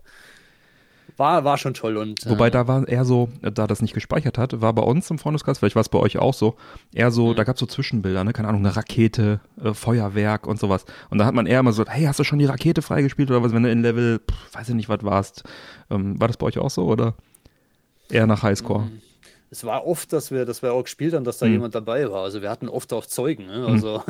war, 1.16 1.44
war 1.44 1.58
schon 1.58 1.74
toll. 1.74 1.98
Und, 1.98 2.30
Wobei 2.30 2.48
äh, 2.48 2.52
da 2.52 2.68
war 2.68 2.88
eher 2.88 3.06
so, 3.06 3.30
da 3.42 3.68
das 3.68 3.82
nicht 3.82 3.94
gespeichert 3.94 4.38
hat, 4.38 4.62
war 4.62 4.74
bei 4.74 4.82
uns 4.82 5.10
im 5.10 5.18
Freundeskreis, 5.20 5.60
vielleicht 5.60 5.76
war 5.76 5.82
es 5.82 5.90
bei 5.90 6.00
euch 6.00 6.18
auch 6.18 6.34
so, 6.34 6.56
eher 6.94 7.12
so, 7.12 7.30
mhm. 7.30 7.36
da 7.36 7.44
gab 7.44 7.56
es 7.56 7.60
so 7.60 7.66
Zwischenbilder, 7.66 8.24
ne? 8.24 8.34
keine 8.34 8.50
Ahnung, 8.50 8.66
eine 8.66 8.76
Rakete, 8.76 9.40
äh, 9.64 9.74
Feuerwerk 9.74 10.48
und 10.48 10.60
sowas. 10.60 10.86
Und 11.10 11.18
da 11.20 11.26
hat 11.26 11.34
man 11.34 11.46
eher 11.46 11.62
immer 11.62 11.74
so, 11.74 11.86
hey, 11.88 12.06
hast 12.06 12.20
du 12.20 12.24
schon 12.24 12.40
die 12.40 12.46
Rakete 12.46 12.82
freigespielt 12.82 13.30
oder 13.32 13.44
was, 13.44 13.54
wenn 13.54 13.64
du 13.64 13.72
in 13.72 13.82
Level, 13.82 14.20
pff, 14.20 14.56
weiß 14.56 14.70
ich 14.70 14.76
nicht, 14.76 14.90
was 14.90 15.04
warst. 15.04 15.44
Ähm, 15.90 16.20
war 16.20 16.28
das 16.28 16.38
bei 16.38 16.46
euch 16.46 16.58
auch 16.60 16.70
so 16.70 16.86
oder 16.86 17.16
eher 18.10 18.28
nach 18.28 18.44
Highscore? 18.44 18.86
Mhm 18.86 19.02
es 19.50 19.64
war 19.64 19.86
oft, 19.86 20.12
dass 20.14 20.32
wir, 20.32 20.46
dass 20.46 20.62
wir 20.62 20.74
auch 20.74 20.84
gespielt 20.84 21.14
haben, 21.14 21.24
dass 21.24 21.38
da 21.38 21.46
mhm. 21.46 21.54
jemand 21.54 21.76
dabei 21.76 22.10
war. 22.12 22.24
Also 22.24 22.42
wir 22.42 22.50
hatten 22.50 22.68
oft 22.68 22.92
auch 22.94 23.06
Zeugen. 23.06 23.48
Ne? 23.48 23.60
Mhm. 23.60 23.66
Also, 23.66 24.04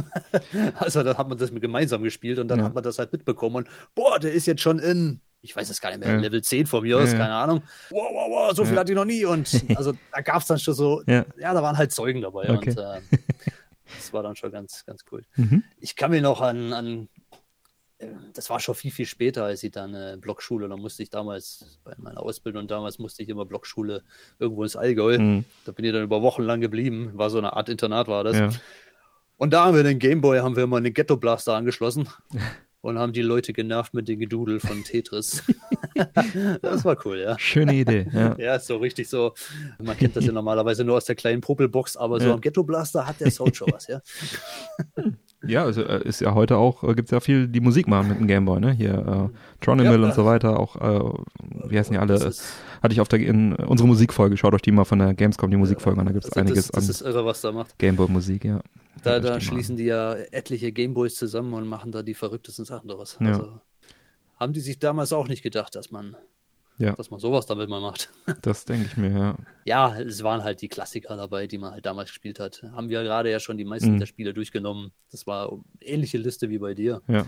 mhm. 0.52 0.72
also 0.76 1.04
da 1.04 1.18
hat 1.18 1.30
man 1.30 1.38
das 1.38 1.52
gemeinsam 1.54 2.04
gespielt 2.04 2.40
und 2.40 2.48
dann 2.48 2.60
ja. 2.60 2.66
hat 2.66 2.74
man 2.74 2.84
das 2.84 3.00
halt 3.00 3.12
mitbekommen. 3.12 3.58
Und 3.58 3.68
boah, 3.94 4.20
der 4.20 4.34
ist 4.34 4.48
jetzt 4.48 4.62
schon 4.62 4.80
in, 4.80 5.22
ich 5.42 5.56
weiß 5.56 5.70
es 5.70 5.80
gar 5.80 5.90
nicht 5.90 6.00
mehr, 6.00 6.14
ja. 6.14 6.20
Level 6.20 6.42
10 6.42 6.66
von 6.66 6.84
mir 6.84 6.98
aus, 6.98 7.12
ja. 7.12 7.18
keine 7.18 7.34
Ahnung. 7.34 7.62
Wow, 7.90 8.10
wow, 8.12 8.30
wow, 8.30 8.56
so 8.56 8.66
viel 8.66 8.78
hatte 8.78 8.92
ich 8.92 8.96
noch 8.96 9.06
nie. 9.06 9.26
Und 9.26 9.64
also 9.76 9.94
da 10.12 10.22
gab 10.22 10.42
es 10.42 10.48
dann 10.48 10.60
schon 10.60 10.74
so, 10.74 11.04
ja. 11.06 11.26
da 11.38 11.62
waren 11.62 11.78
halt 11.78 11.92
Zeugen 11.92 12.22
dabei. 12.22 12.50
Okay. 12.50 12.70
Und 12.72 12.78
äh, 12.78 13.02
das 13.96 14.12
war 14.14 14.24
dann 14.24 14.36
schon 14.36 14.52
ganz, 14.52 14.86
ganz 14.86 15.04
cool. 15.12 15.24
Mhm. 15.36 15.64
Ich 15.80 15.96
kann 15.96 16.12
mich 16.12 16.24
noch 16.24 16.42
an, 16.42 16.74
an 16.74 17.10
das 18.34 18.50
war 18.50 18.60
schon 18.60 18.76
viel, 18.76 18.92
viel 18.92 19.06
später, 19.06 19.46
als 19.46 19.64
ich 19.64 19.72
dann 19.72 19.94
äh, 19.94 20.18
Blockschule, 20.20 20.70
da 20.70 20.78
musste 20.78 21.02
ich 21.02 21.10
damals 21.10 21.80
bei 21.84 21.94
meiner 21.98 22.22
Ausbildung, 22.22 22.64
und 22.64 22.72
damals 22.72 23.00
musste 23.00 23.24
ich 23.24 23.30
immer 23.30 23.46
Blockschule 23.46 24.04
irgendwo 24.40 24.64
ins 24.64 24.76
Allgäu. 24.76 25.18
Mhm. 25.18 25.46
Da 25.66 25.72
bin 25.72 25.86
ich 25.86 25.94
dann 25.94 26.04
über 26.04 26.22
Wochen 26.22 26.44
lang 26.44 26.62
geblieben, 26.62 27.12
war 27.16 27.30
so 27.30 27.40
eine 27.40 27.54
Art 27.54 27.70
Internat 27.70 28.08
war 28.08 28.24
das. 28.24 28.38
Ja. 28.38 28.50
Und 29.38 29.54
da 29.54 29.66
haben 29.66 29.76
wir 29.76 29.84
den 29.84 30.00
Gameboy, 30.00 30.40
haben 30.40 30.56
wir 30.56 30.64
immer 30.64 30.78
einen 30.78 30.94
Ghetto 30.94 31.18
Blaster 31.18 31.56
angeschlossen 31.56 32.08
und 32.82 33.00
haben 33.00 33.14
die 33.14 33.24
Leute 33.24 33.52
genervt 33.52 33.96
mit 33.96 34.08
dem 34.08 34.20
Gedudel 34.20 34.60
von 34.60 34.84
Tetris. 34.84 35.44
das 36.62 36.86
war 36.86 36.98
cool, 37.06 37.18
ja. 37.18 37.38
Schöne 37.40 37.74
Idee, 37.74 38.08
ja. 38.14 38.36
ja, 38.38 38.60
so 38.60 38.78
richtig 38.78 39.10
so. 39.10 39.34
Man 39.80 39.98
kennt 39.98 40.16
das 40.16 40.26
ja 40.26 40.32
normalerweise 40.32 40.84
nur 40.84 40.98
aus 40.98 41.06
der 41.06 41.16
kleinen 41.16 41.42
Popelbox, 41.42 41.98
aber 41.98 42.20
so 42.20 42.32
am 42.32 42.42
Ghetto 42.42 42.64
Blaster 42.64 43.08
hat 43.08 43.20
der 43.20 43.32
Sound 43.32 43.56
schon 43.56 43.72
was, 43.72 43.88
ja. 43.88 44.02
Ja, 45.44 45.64
also 45.64 45.84
äh, 45.84 46.04
ist 46.08 46.20
ja 46.20 46.34
heute 46.34 46.58
auch, 46.58 46.84
äh, 46.84 46.96
gibt 46.96 47.10
es 47.10 47.12
ja 47.12 47.20
viel, 47.20 47.48
die 47.48 47.60
Musik 47.60 47.88
machen 47.88 48.10
mit 48.10 48.20
dem 48.20 48.28
Gameboy, 48.28 48.60
ne? 48.60 48.72
Hier 48.72 49.32
äh, 49.32 49.64
Tronimal 49.64 50.00
ja, 50.00 50.08
und 50.08 50.16
so 50.16 50.26
weiter, 50.26 50.60
auch, 50.60 50.76
äh, 50.78 51.70
wie 51.70 51.78
heißen 51.78 51.94
die 51.94 52.00
alle? 52.00 52.16
Hatte 52.18 52.94
ich 52.94 53.02
auf 53.02 53.08
der 53.08 53.20
in 53.20 53.54
unsere 53.54 53.88
Musikfolge, 53.88 54.36
schaut 54.36 54.54
euch 54.54 54.64
die 54.64 54.72
mal 54.72 54.86
von 54.86 55.00
der 55.00 55.14
Gamescom 55.14 55.52
die 55.52 55.58
Musikfolge 55.58 56.00
an, 56.00 56.08
da 56.08 56.12
gibt 56.12 56.26
es 56.26 56.32
also 56.32 56.40
einiges 56.40 56.68
das, 56.70 56.88
das 56.88 56.90
ist 56.90 57.02
irre, 57.02 57.26
was 57.26 57.42
da 57.42 57.52
macht. 57.52 57.78
Gameboy-Musik, 57.78 58.46
ja. 58.46 58.62
Da, 59.04 59.14
ja, 59.14 59.20
da 59.20 59.40
schließen 59.40 59.78
die 59.78 59.86
ja 59.86 60.16
etliche 60.32 60.72
Gameboys 60.72 61.16
zusammen 61.16 61.54
und 61.54 61.68
machen 61.68 61.92
da 61.92 62.02
die 62.02 62.16
verrücktesten 62.16 62.66
Sachen 62.66 62.88
daraus. 62.88 63.18
Ja. 63.20 63.28
Also 63.28 63.62
haben 64.40 64.54
die 64.54 64.60
sich 64.60 64.80
damals 64.80 65.14
auch 65.14 65.28
nicht 65.28 65.44
gedacht, 65.44 65.76
dass 65.76 65.92
man 65.92 66.16
ja. 66.78 66.94
Dass 66.94 67.10
man 67.10 67.20
sowas 67.20 67.46
damit 67.46 67.70
mal 67.70 67.82
macht. 67.82 68.10
Das 68.42 68.66
denke 68.66 68.86
ich 68.86 68.98
mir, 68.98 69.10
ja. 69.10 69.36
Ja, 69.66 70.00
es 70.00 70.22
waren 70.24 70.44
halt 70.44 70.62
die 70.62 70.68
Klassiker 70.68 71.16
dabei, 71.16 71.48
die 71.48 71.58
man 71.58 71.72
halt 71.72 71.86
damals 71.86 72.10
gespielt 72.10 72.40
hat. 72.40 72.64
Haben 72.72 72.90
wir 72.90 73.04
gerade 73.04 73.32
ja 73.32 73.40
schon 73.40 73.58
die 73.58 73.66
meisten 73.66 73.94
mhm. 73.94 74.00
der 74.00 74.06
Spiele 74.06 74.34
durchgenommen. 74.34 74.92
Das 75.12 75.26
war 75.26 75.52
eine 75.52 75.62
ähnliche 75.82 76.18
Liste 76.18 76.50
wie 76.50 76.60
bei 76.60 76.74
dir. 76.74 77.02
Ja. 77.08 77.26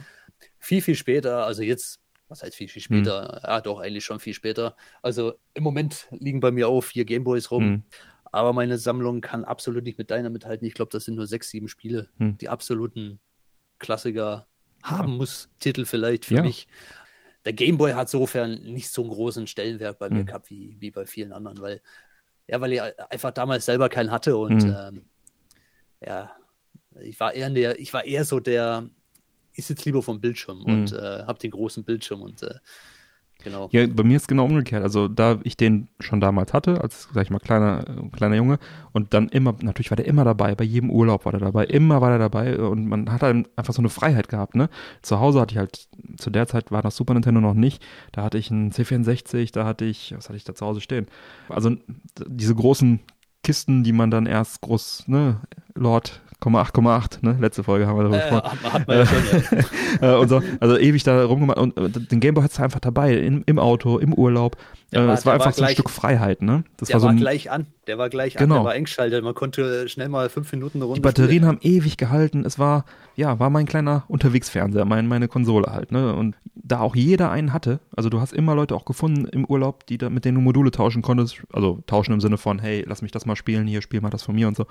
Viel, 0.60 0.82
viel 0.82 0.96
später, 0.96 1.46
also 1.46 1.64
jetzt, 1.64 2.00
was 2.28 2.44
heißt 2.44 2.56
viel, 2.56 2.68
viel 2.68 2.82
später? 2.82 3.40
Mhm. 3.42 3.48
Ja, 3.48 3.62
doch, 3.62 3.80
eigentlich 3.80 4.06
schon 4.06 4.20
viel 4.20 4.34
später. 4.34 4.76
Also 5.02 5.34
im 5.54 5.64
Moment 5.64 6.08
liegen 6.12 6.40
bei 6.40 6.52
mir 6.52 6.68
auch 6.68 6.82
vier 6.82 7.06
Gameboys 7.06 7.50
rum. 7.50 7.70
Mhm. 7.70 7.84
Aber 8.32 8.54
meine 8.54 8.78
Sammlung 8.78 9.22
kann 9.22 9.44
absolut 9.44 9.84
nicht 9.84 9.98
mit 9.98 10.12
deiner 10.12 10.30
mithalten. 10.30 10.68
Ich 10.68 10.76
glaube, 10.76 10.92
das 10.92 11.06
sind 11.06 11.16
nur 11.16 11.26
sechs, 11.26 11.50
sieben 11.50 11.68
Spiele. 11.68 12.10
Mhm. 12.20 12.38
Die 12.38 12.50
absoluten 12.50 13.20
Klassiker 13.80 14.48
haben 14.84 15.18
muss, 15.18 15.50
Titel 15.60 15.86
vielleicht 15.86 16.26
für 16.26 16.36
ja. 16.36 16.42
mich 16.42 16.68
der 17.46 17.54
Gameboy 17.54 17.94
hat 17.94 18.10
sofern 18.10 18.62
nicht 18.64 18.90
so 18.90 19.02
einen 19.02 19.12
großen 19.12 19.48
Stellenwert 19.48 20.00
bei 20.00 20.10
mir 20.10 20.22
mhm. 20.22 20.26
gehabt 20.26 20.50
wie, 20.50 20.76
wie 20.80 20.92
bei 20.92 21.06
vielen 21.06 21.32
anderen, 21.32 21.62
weil, 21.62 21.82
ja, 22.48 22.60
weil 22.62 22.74
ich 22.74 22.82
einfach 22.82 23.32
damals 23.32 23.66
selber 23.66 23.90
keinen 23.90 24.12
hatte 24.12 24.38
und 24.38 24.64
mhm. 24.64 24.76
ähm, 24.78 25.06
ja, 26.06 26.32
ich 27.02 27.20
war 27.20 27.34
eher 27.34 27.50
der, 27.50 27.80
ich 27.80 27.94
war 27.94 28.04
eher 28.04 28.26
so 28.26 28.40
der, 28.40 28.90
ich 29.54 29.66
sitze 29.66 29.86
lieber 29.86 30.04
vom 30.04 30.20
Bildschirm 30.20 30.60
mhm. 30.60 30.66
und 30.66 30.94
äh, 30.94 31.24
habe 31.24 31.40
den 31.40 31.52
großen 31.52 31.84
Bildschirm 31.84 32.22
und 32.22 32.44
äh, 32.44 32.56
Genau. 33.42 33.70
Ja, 33.72 33.88
bei 33.88 34.04
mir 34.04 34.18
ist 34.18 34.28
genau 34.28 34.46
umgekehrt. 34.46 34.84
Also 34.84 35.08
da 35.08 35.40
ich 35.44 35.56
den 35.56 35.88
schon 36.00 36.20
damals 36.20 36.52
hatte, 36.52 36.82
als, 36.82 37.08
sag 37.14 37.24
ich 37.24 37.30
mal, 37.30 37.40
kleiner, 37.40 37.86
kleiner 38.12 38.36
Junge 38.36 38.60
und 38.92 39.14
dann 39.14 39.30
immer, 39.30 39.56
natürlich 39.62 39.92
war 39.92 39.96
der 39.96 40.08
immer 40.08 40.26
dabei, 40.26 40.56
bei 40.56 40.66
jedem 40.66 40.90
Urlaub 40.90 41.24
war 41.24 41.32
der 41.32 41.40
dabei, 41.40 41.66
immer 41.66 42.02
war 42.02 42.10
der 42.10 42.20
dabei 42.20 42.60
und 42.60 42.86
man 42.86 43.10
hat 43.12 43.22
halt 43.22 43.48
einfach 43.56 43.74
so 43.74 43.82
eine 43.82 43.90
Freiheit 43.90 44.28
gehabt, 44.28 44.56
ne? 44.56 44.70
Zu 45.02 45.22
Hause 45.22 45.40
hatte 45.40 45.54
ich 45.54 45.58
halt, 45.58 45.88
zu 46.18 46.30
der 46.30 46.48
Zeit 46.48 46.72
war 46.72 46.82
das 46.82 46.98
Super 46.98 47.14
Nintendo 47.14 47.40
noch 47.40 47.54
nicht, 47.54 47.82
da 48.12 48.24
hatte 48.24 48.38
ich 48.38 48.52
einen 48.52 48.72
C64, 48.72 49.54
da 49.54 49.66
hatte 49.66 49.86
ich, 49.86 50.14
was 50.16 50.28
hatte 50.28 50.38
ich 50.38 50.44
da 50.44 50.54
zu 50.54 50.66
Hause 50.66 50.82
stehen? 50.82 51.08
Also 51.48 51.78
diese 52.28 52.56
großen 52.56 53.00
Kisten, 53.44 53.84
die 53.84 53.94
man 53.94 54.12
dann 54.12 54.26
erst 54.26 54.60
groß, 54.62 55.08
ne, 55.08 55.40
Lord 55.76 56.22
8,8, 56.42 57.20
ne? 57.22 57.38
Letzte 57.40 57.64
Folge 57.64 57.86
haben 57.86 57.98
wir 57.98 58.04
darüber 58.04 58.18
äh, 58.18 58.30
gesprochen. 58.30 58.74
Hat 58.74 58.88
man 58.88 58.98
ja 58.98 59.06
schon, 59.06 59.24
ja. 59.52 59.64
Äh, 60.16 60.18
und 60.18 60.30
so, 60.30 60.42
also 60.60 60.78
ewig 60.78 61.04
da 61.04 61.26
rumgemacht. 61.26 61.58
Und 61.58 61.78
äh, 61.78 61.90
den 61.90 62.20
Gameboy 62.20 62.44
hat 62.44 62.52
es 62.52 62.60
einfach 62.60 62.80
dabei, 62.80 63.16
im, 63.16 63.44
im 63.46 63.60
Auto, 63.60 63.98
im 63.98 64.14
Urlaub. 64.14 64.56
Äh, 64.92 64.98
war, 65.06 65.14
es 65.14 65.26
war 65.26 65.34
einfach 65.34 65.46
war 65.48 65.54
so 65.54 65.64
ein 65.64 65.70
Stück 65.70 65.90
Freiheit, 65.90 66.42
ne? 66.42 66.64
Das 66.78 66.88
der 66.88 66.96
war, 66.96 67.02
so 67.02 67.08
ein, 67.08 67.18
gleich 67.18 67.52
an. 67.52 67.68
Der 67.88 67.98
war 67.98 68.10
gleich 68.10 68.36
genau. 68.36 68.56
an, 68.56 68.62
der 68.62 68.66
war 68.66 68.74
eingeschaltet. 68.74 69.24
Man 69.24 69.36
konnte 69.36 69.88
schnell 69.88 70.10
mal 70.10 70.30
fünf 70.30 70.52
Minuten 70.52 70.80
eine 70.80 70.86
Runde 70.86 71.00
Die 71.00 71.04
Batterien 71.04 71.44
spielen. 71.44 71.48
haben 71.48 71.60
ewig 71.62 71.98
gehalten. 71.98 72.44
Es 72.46 72.58
war, 72.58 72.86
ja, 73.16 73.40
war 73.40 73.50
mein 73.50 73.66
kleiner 73.66 74.04
Unterwegsfernseher, 74.08 74.86
mein, 74.86 75.08
meine 75.08 75.28
Konsole 75.28 75.72
halt, 75.72 75.92
ne? 75.92 76.16
Und 76.16 76.36
da 76.70 76.80
auch 76.80 76.96
jeder 76.96 77.32
einen 77.32 77.54
hatte, 77.54 77.80
also 77.96 78.10
du 78.10 78.20
hast 78.22 78.34
immer 78.34 78.56
Leute 78.56 78.76
auch 78.76 78.86
gefunden 78.86 79.26
im 79.26 79.46
Urlaub, 79.46 79.86
die 79.88 79.98
da, 79.98 80.10
mit 80.10 80.26
denen 80.26 80.36
du 80.36 80.42
Module 80.42 80.72
tauschen 80.72 81.02
konntest, 81.02 81.42
also 81.52 81.82
tauschen 81.88 82.14
im 82.14 82.22
Sinne 82.22 82.38
von, 82.38 82.60
hey, 82.60 82.84
lass 82.88 83.02
mich 83.02 83.12
das 83.12 83.26
mal 83.26 83.36
spielen, 83.36 83.68
hier, 83.68 83.82
spiel 83.82 84.02
mal 84.02 84.10
das 84.10 84.24
von 84.24 84.36
mir 84.36 84.48
und 84.48 84.56
so. 84.56 84.66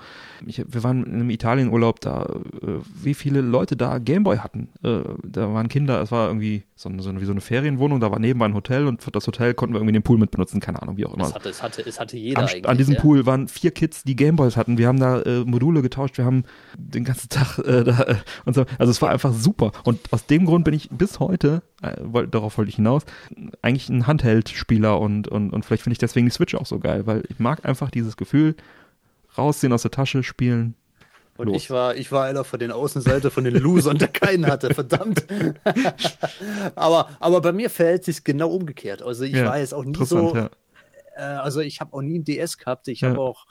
Ich, 0.45 0.63
wir 0.67 0.83
waren 0.83 1.03
in 1.03 1.15
einem 1.15 1.29
Italienurlaub, 1.29 1.99
da, 1.99 2.23
äh, 2.61 2.79
wie 3.03 3.13
viele 3.13 3.41
Leute 3.41 3.75
da 3.75 3.97
Gameboy 3.97 4.37
hatten. 4.37 4.69
Äh, 4.83 5.01
da 5.23 5.53
waren 5.53 5.67
Kinder, 5.67 6.01
es 6.01 6.11
war 6.11 6.27
irgendwie 6.27 6.63
so, 6.75 6.89
so, 6.99 7.19
wie 7.19 7.25
so 7.25 7.31
eine 7.31 7.41
Ferienwohnung, 7.41 7.99
da 7.99 8.11
war 8.11 8.19
nebenbei 8.19 8.45
ein 8.45 8.53
Hotel 8.53 8.87
und 8.87 9.03
für 9.03 9.11
das 9.11 9.27
Hotel 9.27 9.53
konnten 9.53 9.73
wir 9.73 9.79
irgendwie 9.79 9.93
den 9.93 10.03
Pool 10.09 10.17
mit 10.17 10.31
benutzen, 10.31 10.59
keine 10.59 10.81
Ahnung, 10.81 10.97
wie 10.97 11.05
auch 11.05 11.13
immer. 11.13 11.27
Es 11.27 11.35
hatte, 11.35 11.49
es 11.49 11.61
hatte, 11.61 11.85
es 11.85 11.99
hatte 11.99 12.17
jeder 12.17 12.41
Am, 12.41 12.49
An 12.63 12.77
diesem 12.79 12.95
ja. 12.95 12.99
Pool 12.99 13.27
waren 13.27 13.47
vier 13.47 13.69
Kids, 13.69 14.03
die 14.03 14.15
Gameboys 14.15 14.57
hatten. 14.57 14.79
Wir 14.79 14.87
haben 14.87 14.99
da 14.99 15.21
äh, 15.21 15.45
Module 15.45 15.83
getauscht, 15.83 16.17
wir 16.17 16.25
haben 16.25 16.45
den 16.75 17.03
ganzen 17.03 17.29
Tag 17.29 17.59
äh, 17.59 17.83
da 17.83 18.01
äh, 18.01 18.15
und 18.45 18.55
so. 18.55 18.65
Also 18.79 18.89
es 18.89 18.99
war 19.03 19.11
einfach 19.11 19.31
super. 19.31 19.71
Und 19.83 20.11
aus 20.11 20.25
dem 20.25 20.47
Grund 20.47 20.65
bin 20.65 20.73
ich 20.73 20.89
bis 20.89 21.19
heute, 21.19 21.61
äh, 21.83 21.95
wollt, 22.01 22.33
darauf 22.33 22.57
wollte 22.57 22.69
ich 22.69 22.77
hinaus, 22.77 23.03
eigentlich 23.61 23.87
ein 23.89 24.07
Handheld-Spieler 24.07 24.99
und, 24.99 25.27
und, 25.27 25.51
und 25.51 25.63
vielleicht 25.63 25.83
finde 25.83 25.93
ich 25.93 25.99
deswegen 25.99 26.25
die 26.25 26.31
Switch 26.31 26.55
auch 26.55 26.65
so 26.65 26.79
geil, 26.79 27.05
weil 27.05 27.21
ich 27.29 27.37
mag 27.37 27.63
einfach 27.63 27.91
dieses 27.91 28.17
Gefühl, 28.17 28.55
rausziehen 29.37 29.73
aus 29.73 29.83
der 29.83 29.91
Tasche, 29.91 30.23
spielen, 30.23 30.73
und 31.39 31.47
Los. 31.47 31.55
ich 31.55 31.69
war, 31.69 31.95
ich 31.95 32.11
war 32.11 32.25
einer 32.25 32.43
von 32.43 32.59
den 32.59 32.69
Außenseite, 32.69 33.31
von 33.31 33.45
den 33.45 33.55
Losern, 33.55 33.97
der 33.97 34.07
keinen 34.09 34.45
hatte, 34.45 34.73
verdammt. 34.73 35.25
aber, 36.75 37.09
aber 37.21 37.39
bei 37.39 37.53
mir 37.53 37.69
verhält 37.69 38.03
sich 38.03 38.25
genau 38.25 38.49
umgekehrt. 38.49 39.01
Also 39.01 39.23
ich 39.23 39.31
ja, 39.31 39.45
war 39.45 39.57
jetzt 39.57 39.73
auch 39.73 39.85
nie 39.85 40.03
so. 40.03 40.35
Ja. 40.35 40.49
Äh, 41.15 41.21
also 41.21 41.61
ich 41.61 41.79
habe 41.79 41.93
auch 41.93 42.01
nie 42.01 42.15
einen 42.15 42.25
DS 42.25 42.57
gehabt. 42.57 42.89
Ich 42.89 42.99
ja. 42.99 43.11
habe 43.11 43.21
auch 43.21 43.47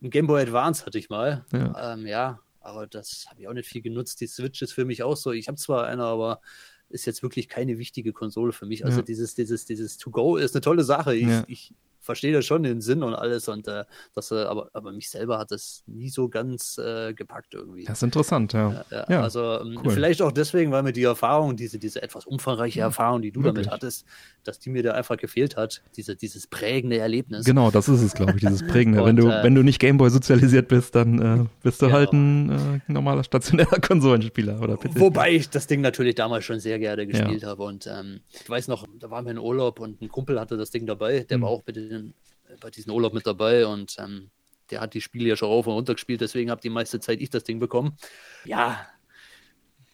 einen 0.00 0.10
Game 0.10 0.26
Boy 0.26 0.42
Advance 0.42 0.84
hatte 0.84 0.98
ich 0.98 1.10
mal. 1.10 1.44
Ja, 1.52 1.92
ähm, 1.92 2.08
ja 2.08 2.40
aber 2.58 2.88
das 2.88 3.26
habe 3.30 3.40
ich 3.40 3.46
auch 3.46 3.52
nicht 3.52 3.68
viel 3.68 3.82
genutzt. 3.82 4.20
Die 4.20 4.26
Switch 4.26 4.60
ist 4.60 4.72
für 4.72 4.84
mich 4.84 5.04
auch 5.04 5.16
so. 5.16 5.30
Ich 5.30 5.46
habe 5.46 5.58
zwar 5.58 5.86
eine, 5.86 6.02
aber 6.02 6.40
ist 6.88 7.06
jetzt 7.06 7.22
wirklich 7.22 7.48
keine 7.48 7.78
wichtige 7.78 8.12
Konsole 8.12 8.52
für 8.52 8.66
mich. 8.66 8.84
Also 8.84 9.00
dieses, 9.00 9.36
dieses, 9.36 9.64
dieses 9.64 9.96
To-Go 9.96 10.38
ist 10.38 10.56
eine 10.56 10.60
tolle 10.60 10.82
Sache. 10.82 11.14
Ich, 11.14 11.28
ich 11.46 11.74
verstehe 12.02 12.32
da 12.32 12.42
schon 12.42 12.62
den 12.64 12.80
Sinn 12.80 13.02
und 13.02 13.14
alles 13.14 13.48
und 13.48 13.68
äh, 13.68 13.84
das, 14.14 14.30
aber, 14.32 14.68
aber 14.72 14.92
mich 14.92 15.08
selber 15.08 15.38
hat 15.38 15.50
das 15.50 15.82
nie 15.86 16.08
so 16.08 16.28
ganz 16.28 16.78
äh, 16.78 17.14
gepackt 17.14 17.54
irgendwie. 17.54 17.84
Das 17.84 17.98
ist 17.98 18.02
interessant, 18.02 18.52
ja. 18.52 18.84
ja, 18.90 19.06
ja 19.08 19.22
also 19.22 19.60
ähm, 19.60 19.78
cool. 19.82 19.92
vielleicht 19.92 20.20
auch 20.20 20.32
deswegen, 20.32 20.72
weil 20.72 20.82
mir 20.82 20.92
die 20.92 21.04
Erfahrung, 21.04 21.56
diese, 21.56 21.78
diese 21.78 22.02
etwas 22.02 22.26
umfangreiche 22.26 22.80
Erfahrung, 22.80 23.22
die 23.22 23.30
du 23.30 23.42
Wirklich? 23.42 23.66
damit 23.66 23.74
hattest, 23.74 24.04
dass 24.44 24.58
die 24.58 24.70
mir 24.70 24.82
da 24.82 24.92
einfach 24.92 25.16
gefehlt 25.16 25.56
hat, 25.56 25.82
diese, 25.96 26.16
dieses 26.16 26.46
prägende 26.46 26.98
Erlebnis. 26.98 27.44
Genau, 27.44 27.70
das 27.70 27.88
ist 27.88 28.02
es, 28.02 28.14
glaube 28.14 28.32
ich, 28.32 28.40
dieses 28.40 28.66
prägende. 28.66 29.00
und, 29.02 29.08
wenn 29.08 29.16
du, 29.16 29.28
äh, 29.28 29.42
wenn 29.42 29.54
du 29.54 29.62
nicht 29.62 29.78
Gameboy 29.78 30.10
sozialisiert 30.10 30.68
bist, 30.68 30.94
dann 30.94 31.18
äh, 31.20 31.44
bist 31.62 31.80
du 31.80 31.86
genau. 31.86 31.98
halt 31.98 32.12
ein 32.12 32.50
äh, 32.50 32.92
normaler 32.92 33.24
stationärer 33.24 33.80
Konsolenspieler 33.80 34.60
oder 34.60 34.76
PC. 34.76 34.98
Wobei 34.98 35.32
ich 35.32 35.50
das 35.50 35.66
Ding 35.66 35.80
natürlich 35.80 36.14
damals 36.14 36.44
schon 36.44 36.58
sehr 36.58 36.78
gerne 36.78 37.06
gespielt 37.06 37.42
ja. 37.42 37.48
habe 37.48 37.62
und 37.62 37.86
ähm, 37.86 38.20
ich 38.30 38.48
weiß 38.48 38.68
noch, 38.68 38.86
da 38.98 39.10
waren 39.10 39.24
wir 39.24 39.32
in 39.32 39.38
Urlaub 39.38 39.80
und 39.80 40.00
ein 40.00 40.08
Kumpel 40.08 40.40
hatte 40.40 40.56
das 40.56 40.70
Ding 40.70 40.86
dabei, 40.86 41.20
der 41.20 41.38
mhm. 41.38 41.42
war 41.42 41.50
auch 41.50 41.62
bitte 41.62 41.80
den, 41.92 42.14
bei 42.60 42.70
diesem 42.70 42.92
Urlaub 42.92 43.14
mit 43.14 43.26
dabei 43.26 43.66
und 43.66 43.96
ähm, 43.98 44.30
der 44.70 44.80
hat 44.80 44.94
die 44.94 45.00
Spiele 45.00 45.28
ja 45.28 45.36
schon 45.36 45.48
rauf 45.48 45.66
und 45.66 45.74
runter 45.74 45.94
gespielt, 45.94 46.20
deswegen 46.20 46.50
habe 46.50 46.60
die 46.60 46.70
meiste 46.70 47.00
Zeit 47.00 47.20
ich 47.20 47.30
das 47.30 47.44
Ding 47.44 47.58
bekommen. 47.58 47.96
Ja, 48.44 48.86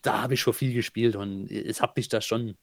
da 0.03 0.23
habe 0.23 0.35
ich 0.35 0.41
schon 0.41 0.55
viel 0.55 0.73
gespielt 0.73 1.17
und 1.17 1.51
es 1.51 1.83
hat 1.83 1.97
mich 1.97 2.09
da 2.09 2.21
schon 2.21 2.57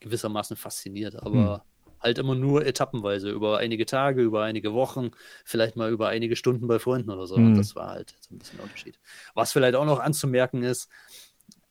gewissermaßen 0.00 0.56
fasziniert, 0.56 1.16
aber 1.16 1.64
hm. 1.86 2.00
halt 2.00 2.18
immer 2.18 2.34
nur 2.34 2.66
etappenweise, 2.66 3.30
über 3.30 3.58
einige 3.58 3.86
Tage, 3.86 4.22
über 4.22 4.42
einige 4.44 4.74
Wochen, 4.74 5.10
vielleicht 5.44 5.76
mal 5.76 5.90
über 5.90 6.08
einige 6.08 6.36
Stunden 6.36 6.66
bei 6.66 6.78
Freunden 6.78 7.10
oder 7.10 7.26
so. 7.26 7.36
Hm. 7.36 7.56
Das 7.56 7.74
war 7.74 7.88
halt 7.88 8.14
so 8.20 8.34
ein 8.34 8.38
bisschen 8.38 8.58
der 8.58 8.64
Unterschied. 8.64 8.98
Was 9.34 9.52
vielleicht 9.52 9.74
auch 9.74 9.86
noch 9.86 10.00
anzumerken 10.00 10.62
ist, 10.62 10.88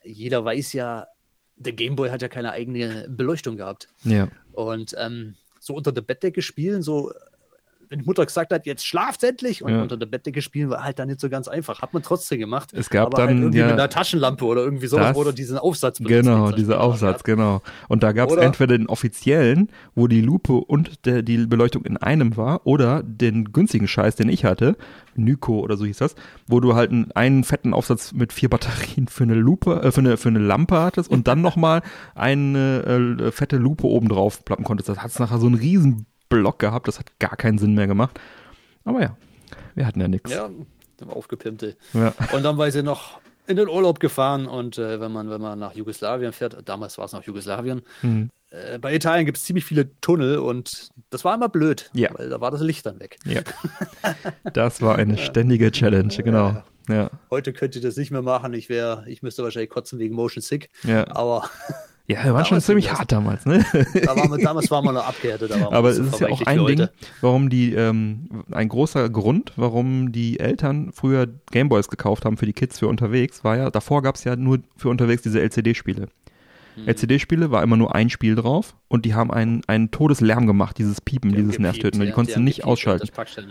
jeder 0.03 0.43
weiß 0.43 0.73
ja, 0.73 1.07
der 1.55 1.73
Gameboy 1.73 2.09
hat 2.09 2.21
ja 2.21 2.27
keine 2.27 2.51
eigene 2.51 3.05
Beleuchtung 3.09 3.57
gehabt. 3.57 3.87
Ja. 4.03 4.27
Und 4.51 4.95
ähm, 4.97 5.35
so 5.63 5.73
unter 5.73 5.93
der 5.93 6.01
Bettdecke 6.01 6.41
spielen, 6.41 6.81
so 6.81 7.13
wenn 7.93 7.99
die 7.99 8.05
Mutter 8.05 8.25
gesagt 8.25 8.51
hat, 8.51 8.65
jetzt 8.65 8.87
schlaft 8.87 9.23
endlich 9.23 9.63
und 9.63 9.71
ja. 9.71 9.83
unter 9.83 9.97
der 9.97 10.07
Bettdecke 10.07 10.41
spielen, 10.41 10.71
war 10.71 10.83
halt 10.83 10.97
dann 10.97 11.09
nicht 11.09 11.19
so 11.19 11.29
ganz 11.29 11.47
einfach. 11.47 11.83
Hat 11.83 11.93
man 11.93 12.01
trotzdem 12.01 12.39
gemacht. 12.39 12.73
Es 12.73 12.89
gab 12.89 13.05
aber 13.05 13.19
halt 13.19 13.29
dann 13.29 13.35
halt 13.35 13.43
irgendwie 13.43 13.59
ja, 13.59 13.65
mit 13.65 13.73
einer 13.73 13.87
Taschenlampe 13.87 14.45
oder 14.45 14.63
irgendwie 14.63 14.87
sowas 14.87 15.09
das, 15.09 15.17
oder 15.17 15.31
diesen 15.31 15.59
Aufsatz. 15.59 15.99
Genau, 15.99 16.51
dieser 16.51 16.81
Aufsatz, 16.81 17.23
gehabt. 17.23 17.39
genau. 17.39 17.61
Und 17.89 18.01
da 18.01 18.11
gab 18.11 18.31
es 18.31 18.37
entweder 18.37 18.75
den 18.79 18.87
offiziellen, 18.87 19.69
wo 19.93 20.07
die 20.07 20.21
Lupe 20.21 20.53
und 20.53 21.05
der, 21.05 21.21
die 21.21 21.45
Beleuchtung 21.45 21.85
in 21.85 21.97
einem 21.97 22.35
war, 22.35 22.65
oder 22.65 23.03
den 23.03 23.51
günstigen 23.53 23.87
Scheiß, 23.87 24.15
den 24.15 24.27
ich 24.27 24.43
hatte, 24.43 24.75
Nyko 25.15 25.59
oder 25.59 25.77
so 25.77 25.85
hieß 25.85 25.97
das, 25.97 26.15
wo 26.47 26.59
du 26.59 26.73
halt 26.73 26.89
einen, 26.89 27.11
einen 27.11 27.43
fetten 27.43 27.75
Aufsatz 27.75 28.11
mit 28.11 28.33
vier 28.33 28.49
Batterien 28.49 29.07
für 29.07 29.23
eine 29.23 29.35
Lupe, 29.35 29.83
äh, 29.83 29.91
für 29.91 30.01
eine 30.01 30.17
für 30.17 30.29
eine 30.29 30.39
Lampe 30.39 30.79
hattest 30.79 31.11
und 31.11 31.27
dann 31.27 31.41
nochmal 31.43 31.83
eine 32.15 33.19
äh, 33.19 33.31
fette 33.31 33.57
Lupe 33.57 33.85
oben 33.85 34.09
drauf 34.09 34.43
plappen 34.43 34.65
konntest. 34.65 34.89
Das 34.89 34.97
hat 34.97 35.19
nachher 35.19 35.37
so 35.37 35.45
einen 35.45 35.55
riesen 35.55 36.07
Block 36.39 36.59
gehabt. 36.59 36.87
Das 36.87 36.99
hat 36.99 37.19
gar 37.19 37.35
keinen 37.35 37.57
Sinn 37.57 37.73
mehr 37.73 37.87
gemacht. 37.87 38.19
Aber 38.85 39.01
ja, 39.01 39.17
wir 39.75 39.85
hatten 39.85 40.01
ja 40.01 40.07
nichts. 40.07 40.31
Ja, 40.31 40.49
aufgepimpte. 41.07 41.75
Ja. 41.93 42.13
Und 42.33 42.43
dann 42.43 42.57
war 42.57 42.69
sie 42.71 42.83
noch 42.83 43.19
in 43.47 43.57
den 43.57 43.67
Urlaub 43.67 43.99
gefahren 43.99 44.47
und 44.47 44.77
äh, 44.77 45.01
wenn 45.01 45.11
man 45.11 45.29
wenn 45.29 45.41
man 45.41 45.59
nach 45.59 45.75
Jugoslawien 45.75 46.31
fährt, 46.31 46.57
damals 46.65 46.97
war 46.97 47.05
es 47.05 47.11
noch 47.11 47.23
Jugoslawien, 47.23 47.81
mhm. 48.01 48.29
äh, 48.51 48.77
bei 48.79 48.95
Italien 48.95 49.25
gibt 49.25 49.37
es 49.37 49.43
ziemlich 49.43 49.65
viele 49.65 49.99
Tunnel 49.99 50.37
und 50.37 50.89
das 51.09 51.25
war 51.25 51.35
immer 51.35 51.49
blöd, 51.49 51.89
ja. 51.93 52.09
weil 52.13 52.29
da 52.29 52.39
war 52.39 52.51
das 52.51 52.61
Licht 52.61 52.85
dann 52.85 52.99
weg. 52.99 53.17
Ja. 53.25 53.41
Das 54.53 54.81
war 54.81 54.97
eine 54.97 55.17
ständige 55.17 55.71
Challenge, 55.71 56.13
genau. 56.23 56.63
Ja. 56.89 57.09
Heute 57.29 57.53
könnte 57.53 57.79
ich 57.79 57.83
das 57.83 57.95
nicht 57.95 58.11
mehr 58.11 58.21
machen. 58.21 58.53
Ich 58.53 58.69
wäre, 58.69 59.05
ich 59.07 59.21
müsste 59.21 59.43
wahrscheinlich 59.43 59.69
kotzen 59.69 59.99
wegen 59.99 60.15
Motion 60.15 60.41
Sick. 60.41 60.69
Ja. 60.83 61.07
Aber 61.15 61.49
ja, 62.07 62.23
wir 62.25 62.33
waren 62.33 62.45
schon 62.45 62.59
ziemlich 62.59 62.91
hart 62.91 63.13
damals, 63.13 63.45
ne? 63.45 63.65
Da 64.03 64.15
war 64.15 64.27
man, 64.27 64.41
damals 64.41 64.69
war 64.69 64.81
man 64.81 64.95
noch 64.95 65.07
abgehärtet. 65.07 65.51
Aber 65.51 65.89
es 65.89 65.99
ist 65.99 66.19
ja 66.19 66.27
auch 66.27 66.41
ein 66.41 66.65
Ding, 66.65 66.87
warum 67.21 67.49
die, 67.49 67.73
ähm, 67.73 68.43
ein 68.51 68.67
großer 68.67 69.09
Grund, 69.09 69.53
warum 69.55 70.11
die 70.11 70.39
Eltern 70.39 70.91
früher 70.93 71.27
Gameboys 71.51 71.87
gekauft 71.87 72.25
haben 72.25 72.35
für 72.35 72.45
die 72.45 72.53
Kids 72.53 72.79
für 72.79 72.87
unterwegs, 72.87 73.43
war 73.45 73.55
ja, 73.55 73.69
davor 73.69 74.01
gab 74.01 74.15
es 74.15 74.25
ja 74.25 74.35
nur 74.35 74.59
für 74.75 74.89
unterwegs 74.89 75.21
diese 75.21 75.39
LCD-Spiele. 75.39 76.09
Mhm. 76.75 76.87
LCD-Spiele 76.87 77.51
war 77.51 77.63
immer 77.63 77.77
nur 77.77 77.95
ein 77.95 78.09
Spiel 78.09 78.35
drauf 78.35 78.75
und 78.87 79.05
die 79.05 79.13
haben 79.13 79.31
einen, 79.31 79.61
einen 79.67 79.91
Todeslärm 79.91 80.47
gemacht, 80.47 80.77
dieses 80.77 81.01
Piepen, 81.01 81.31
die 81.31 81.37
dieses 81.37 81.59
Nervtöten. 81.59 81.99
Ja, 81.99 82.07
die 82.07 82.11
konntest 82.11 82.37
du 82.37 82.41
nicht 82.41 82.57
gepiept, 82.57 82.71
ausschalten. 82.71 83.09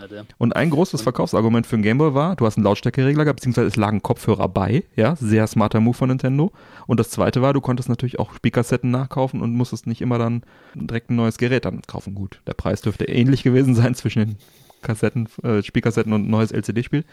Ja. 0.09 0.23
Und 0.37 0.55
ein 0.55 0.69
großes 0.69 1.01
Verkaufsargument 1.01 1.67
für 1.67 1.75
einen 1.75 1.83
Gameboy 1.83 2.13
war, 2.13 2.35
du 2.35 2.45
hast 2.45 2.57
einen 2.57 2.63
Lautstärkeregler 2.63 3.23
gehabt, 3.23 3.39
beziehungsweise 3.39 3.67
es 3.67 3.75
lagen 3.75 4.01
Kopfhörer 4.01 4.47
bei, 4.49 4.83
ja, 4.95 5.15
sehr 5.15 5.47
smarter 5.47 5.79
Move 5.79 5.95
von 5.95 6.09
Nintendo. 6.09 6.51
Und 6.87 6.99
das 6.99 7.09
zweite 7.09 7.41
war, 7.41 7.53
du 7.53 7.61
konntest 7.61 7.89
natürlich 7.89 8.19
auch 8.19 8.33
Speakersetten 8.33 8.91
nachkaufen 8.91 9.41
und 9.41 9.55
musstest 9.55 9.87
nicht 9.87 10.01
immer 10.01 10.17
dann 10.17 10.43
direkt 10.75 11.09
ein 11.09 11.15
neues 11.15 11.37
Gerät 11.37 11.65
dann 11.65 11.81
kaufen. 11.83 12.15
Gut, 12.15 12.41
der 12.47 12.53
Preis 12.53 12.81
dürfte 12.81 13.05
ähnlich 13.05 13.43
gewesen 13.43 13.75
sein 13.75 13.95
zwischen 13.95 14.19
den 14.19 14.37
Kassetten, 14.81 15.29
äh, 15.43 15.63
Speakersetten 15.63 16.13
und 16.13 16.25
ein 16.25 16.31
neues 16.31 16.51
LCD-Spiel. 16.51 17.05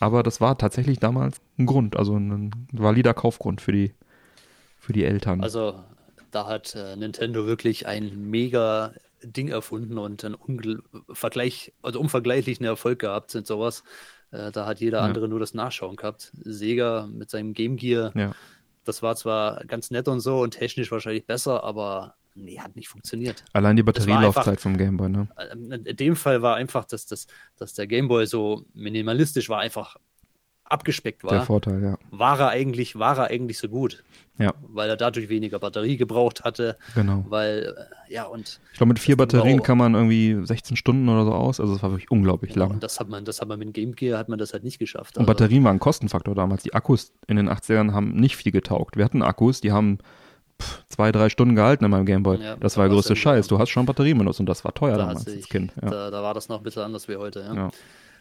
Aber 0.00 0.22
das 0.22 0.40
war 0.40 0.58
tatsächlich 0.58 0.98
damals 0.98 1.40
ein 1.58 1.66
Grund, 1.66 1.96
also 1.96 2.16
ein 2.16 2.50
valider 2.72 3.14
Kaufgrund 3.14 3.60
für 3.60 3.72
die 3.72 3.92
für 4.84 4.92
die 4.92 5.04
Eltern. 5.04 5.40
Also 5.40 5.82
da 6.30 6.46
hat 6.46 6.74
äh, 6.74 6.96
Nintendo 6.96 7.46
wirklich 7.46 7.86
ein 7.86 8.30
mega 8.30 8.92
Ding 9.22 9.48
erfunden 9.48 9.98
und 9.98 10.24
einen 10.24 10.82
Vergleich, 11.10 11.72
also 11.82 12.00
unvergleichlichen 12.00 12.66
Erfolg 12.66 12.98
gehabt 12.98 13.34
mit 13.34 13.46
sowas. 13.46 13.82
Äh, 14.30 14.52
da 14.52 14.66
hat 14.66 14.80
jeder 14.80 14.98
ja. 14.98 15.04
andere 15.04 15.28
nur 15.28 15.40
das 15.40 15.54
Nachschauen 15.54 15.96
gehabt. 15.96 16.32
Sega 16.42 17.08
mit 17.10 17.30
seinem 17.30 17.54
Game 17.54 17.76
Gear, 17.76 18.12
ja. 18.14 18.32
das 18.84 19.02
war 19.02 19.16
zwar 19.16 19.64
ganz 19.64 19.90
nett 19.90 20.08
und 20.08 20.20
so 20.20 20.40
und 20.40 20.52
technisch 20.52 20.90
wahrscheinlich 20.92 21.26
besser, 21.26 21.64
aber 21.64 22.14
nee, 22.34 22.58
hat 22.58 22.76
nicht 22.76 22.88
funktioniert. 22.88 23.44
Allein 23.52 23.76
die 23.76 23.82
Batterielaufzeit 23.82 24.60
vom 24.60 24.76
Gameboy, 24.76 25.08
ne? 25.08 25.28
Äh, 25.36 25.54
in 25.88 25.96
dem 25.96 26.16
Fall 26.16 26.42
war 26.42 26.56
einfach, 26.56 26.84
dass, 26.84 27.06
dass, 27.06 27.26
dass 27.56 27.74
der 27.74 27.86
Gameboy 27.86 28.26
so 28.26 28.66
minimalistisch 28.74 29.48
war, 29.48 29.60
einfach 29.60 29.96
abgespeckt 30.74 31.24
war. 31.24 31.30
Der 31.32 31.42
Vorteil, 31.42 31.82
ja. 31.82 31.98
War 32.10 32.38
er 32.38 32.48
eigentlich, 32.48 32.98
war 32.98 33.16
er 33.16 33.30
eigentlich 33.30 33.58
so 33.58 33.68
gut. 33.68 34.04
Ja. 34.38 34.52
Weil 34.68 34.90
er 34.90 34.96
dadurch 34.96 35.28
weniger 35.28 35.60
Batterie 35.60 35.96
gebraucht 35.96 36.42
hatte. 36.42 36.76
Genau. 36.94 37.24
Weil, 37.28 37.74
äh, 38.08 38.12
ja, 38.12 38.24
und. 38.24 38.60
Ich 38.72 38.78
glaube, 38.78 38.88
mit 38.88 38.98
vier 38.98 39.16
Batterien 39.16 39.62
kann 39.62 39.78
man 39.78 39.94
irgendwie 39.94 40.36
16 40.44 40.76
Stunden 40.76 41.08
oder 41.08 41.24
so 41.24 41.32
aus. 41.32 41.60
Also, 41.60 41.74
das 41.74 41.82
war 41.82 41.92
wirklich 41.92 42.10
unglaublich 42.10 42.54
lang. 42.56 42.72
Und 42.72 42.82
das 42.82 42.98
hat 42.98 43.08
man, 43.08 43.24
das 43.24 43.40
hat 43.40 43.48
man 43.48 43.60
mit 43.60 43.72
Game 43.72 43.94
Gear, 43.94 44.18
hat 44.18 44.28
man 44.28 44.38
das 44.38 44.52
halt 44.52 44.64
nicht 44.64 44.80
geschafft. 44.80 45.16
Und 45.16 45.22
also. 45.22 45.32
Batterien 45.32 45.62
waren 45.62 45.76
ein 45.76 45.80
Kostenfaktor 45.80 46.34
damals. 46.34 46.64
Die 46.64 46.74
Akkus 46.74 47.12
in 47.28 47.36
den 47.36 47.48
80ern 47.48 47.92
haben 47.92 48.14
nicht 48.14 48.36
viel 48.36 48.50
getaugt. 48.50 48.96
Wir 48.96 49.04
hatten 49.04 49.22
Akkus, 49.22 49.60
die 49.60 49.70
haben 49.70 49.98
zwei, 50.88 51.12
drei 51.12 51.28
Stunden 51.28 51.54
gehalten 51.54 51.84
in 51.84 51.90
meinem 51.90 52.06
Gameboy. 52.06 52.38
Ja, 52.38 52.56
das 52.56 52.76
war 52.76 52.84
der 52.84 52.94
größte 52.94 53.16
Scheiß. 53.16 53.46
Du 53.48 53.58
hast 53.58 53.70
schon 53.70 53.86
Batterien 53.86 54.18
benutzt 54.18 54.40
und 54.40 54.46
das 54.46 54.64
war 54.64 54.74
teuer 54.74 54.96
da 54.96 55.06
damals 55.06 55.26
als 55.26 55.48
Kind. 55.48 55.72
Ja. 55.80 55.90
Da, 55.90 56.10
da, 56.10 56.22
war 56.22 56.34
das 56.34 56.48
noch 56.48 56.58
ein 56.58 56.62
bisschen 56.62 56.82
anders 56.82 57.08
wie 57.08 57.16
heute, 57.16 57.40
ja. 57.40 57.70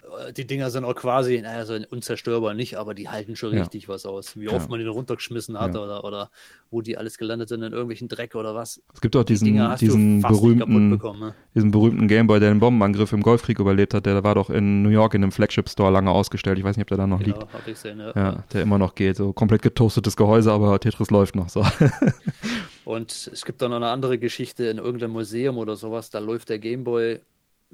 Ja 0.03 0.31
die 0.35 0.45
Dinger 0.45 0.69
sind 0.69 0.85
auch 0.85 0.95
quasi, 0.95 1.41
naja, 1.41 1.65
so 1.65 1.77
unzerstörbar 1.89 2.53
nicht, 2.53 2.77
aber 2.77 2.93
die 2.93 3.09
halten 3.09 3.35
schon 3.35 3.51
richtig 3.51 3.83
ja. 3.83 3.89
was 3.89 4.05
aus. 4.05 4.37
Wie 4.37 4.47
oft 4.47 4.65
ja. 4.65 4.67
man 4.69 4.79
die 4.79 4.85
runtergeschmissen 4.85 5.59
hat 5.59 5.75
ja. 5.75 5.81
oder, 5.81 6.03
oder 6.03 6.29
wo 6.71 6.81
die 6.81 6.97
alles 6.97 7.17
gelandet 7.17 7.49
sind 7.49 7.61
in 7.61 7.71
irgendwelchen 7.71 8.07
Dreck 8.07 8.35
oder 8.35 8.55
was. 8.55 8.81
Es 8.93 9.01
gibt 9.01 9.15
auch 9.15 9.23
diesen, 9.23 9.45
die 9.45 9.75
diesen 9.79 10.21
berühmten, 10.21 10.91
bekommen, 10.91 11.19
ne? 11.19 11.35
diesen 11.55 11.71
berühmten 11.71 12.07
Gameboy, 12.07 12.39
der 12.39 12.49
den 12.49 12.59
Bombenangriff 12.59 13.11
im 13.13 13.21
Golfkrieg 13.21 13.59
überlebt 13.59 13.93
hat, 13.93 14.05
der 14.05 14.23
war 14.23 14.35
doch 14.35 14.49
in 14.49 14.83
New 14.83 14.89
York 14.89 15.13
in 15.13 15.23
einem 15.23 15.31
Flagship 15.31 15.69
Store 15.69 15.91
lange 15.91 16.11
ausgestellt. 16.11 16.57
Ich 16.57 16.63
weiß 16.63 16.77
nicht, 16.77 16.85
ob 16.85 16.89
der 16.89 16.97
da 16.97 17.07
noch 17.07 17.19
genau, 17.19 17.39
liegt. 17.39 17.53
Hab 17.53 17.67
ich 17.67 17.77
sehen, 17.77 17.99
ja. 17.99 18.11
ja, 18.15 18.43
der 18.53 18.61
immer 18.61 18.77
noch 18.77 18.95
geht. 18.95 19.17
So 19.17 19.33
komplett 19.33 19.61
getoastetes 19.61 20.15
Gehäuse, 20.15 20.51
aber 20.51 20.79
Tetris 20.79 21.09
läuft 21.11 21.35
noch 21.35 21.49
so. 21.49 21.65
Und 22.85 23.11
es 23.31 23.45
gibt 23.45 23.61
dann 23.61 23.71
noch 23.71 23.77
eine 23.77 23.87
andere 23.87 24.17
Geschichte 24.17 24.65
in 24.65 24.77
irgendeinem 24.77 25.13
Museum 25.13 25.57
oder 25.57 25.75
sowas, 25.75 26.09
da 26.09 26.19
läuft 26.19 26.49
der 26.49 26.59
Gameboy 26.59 27.19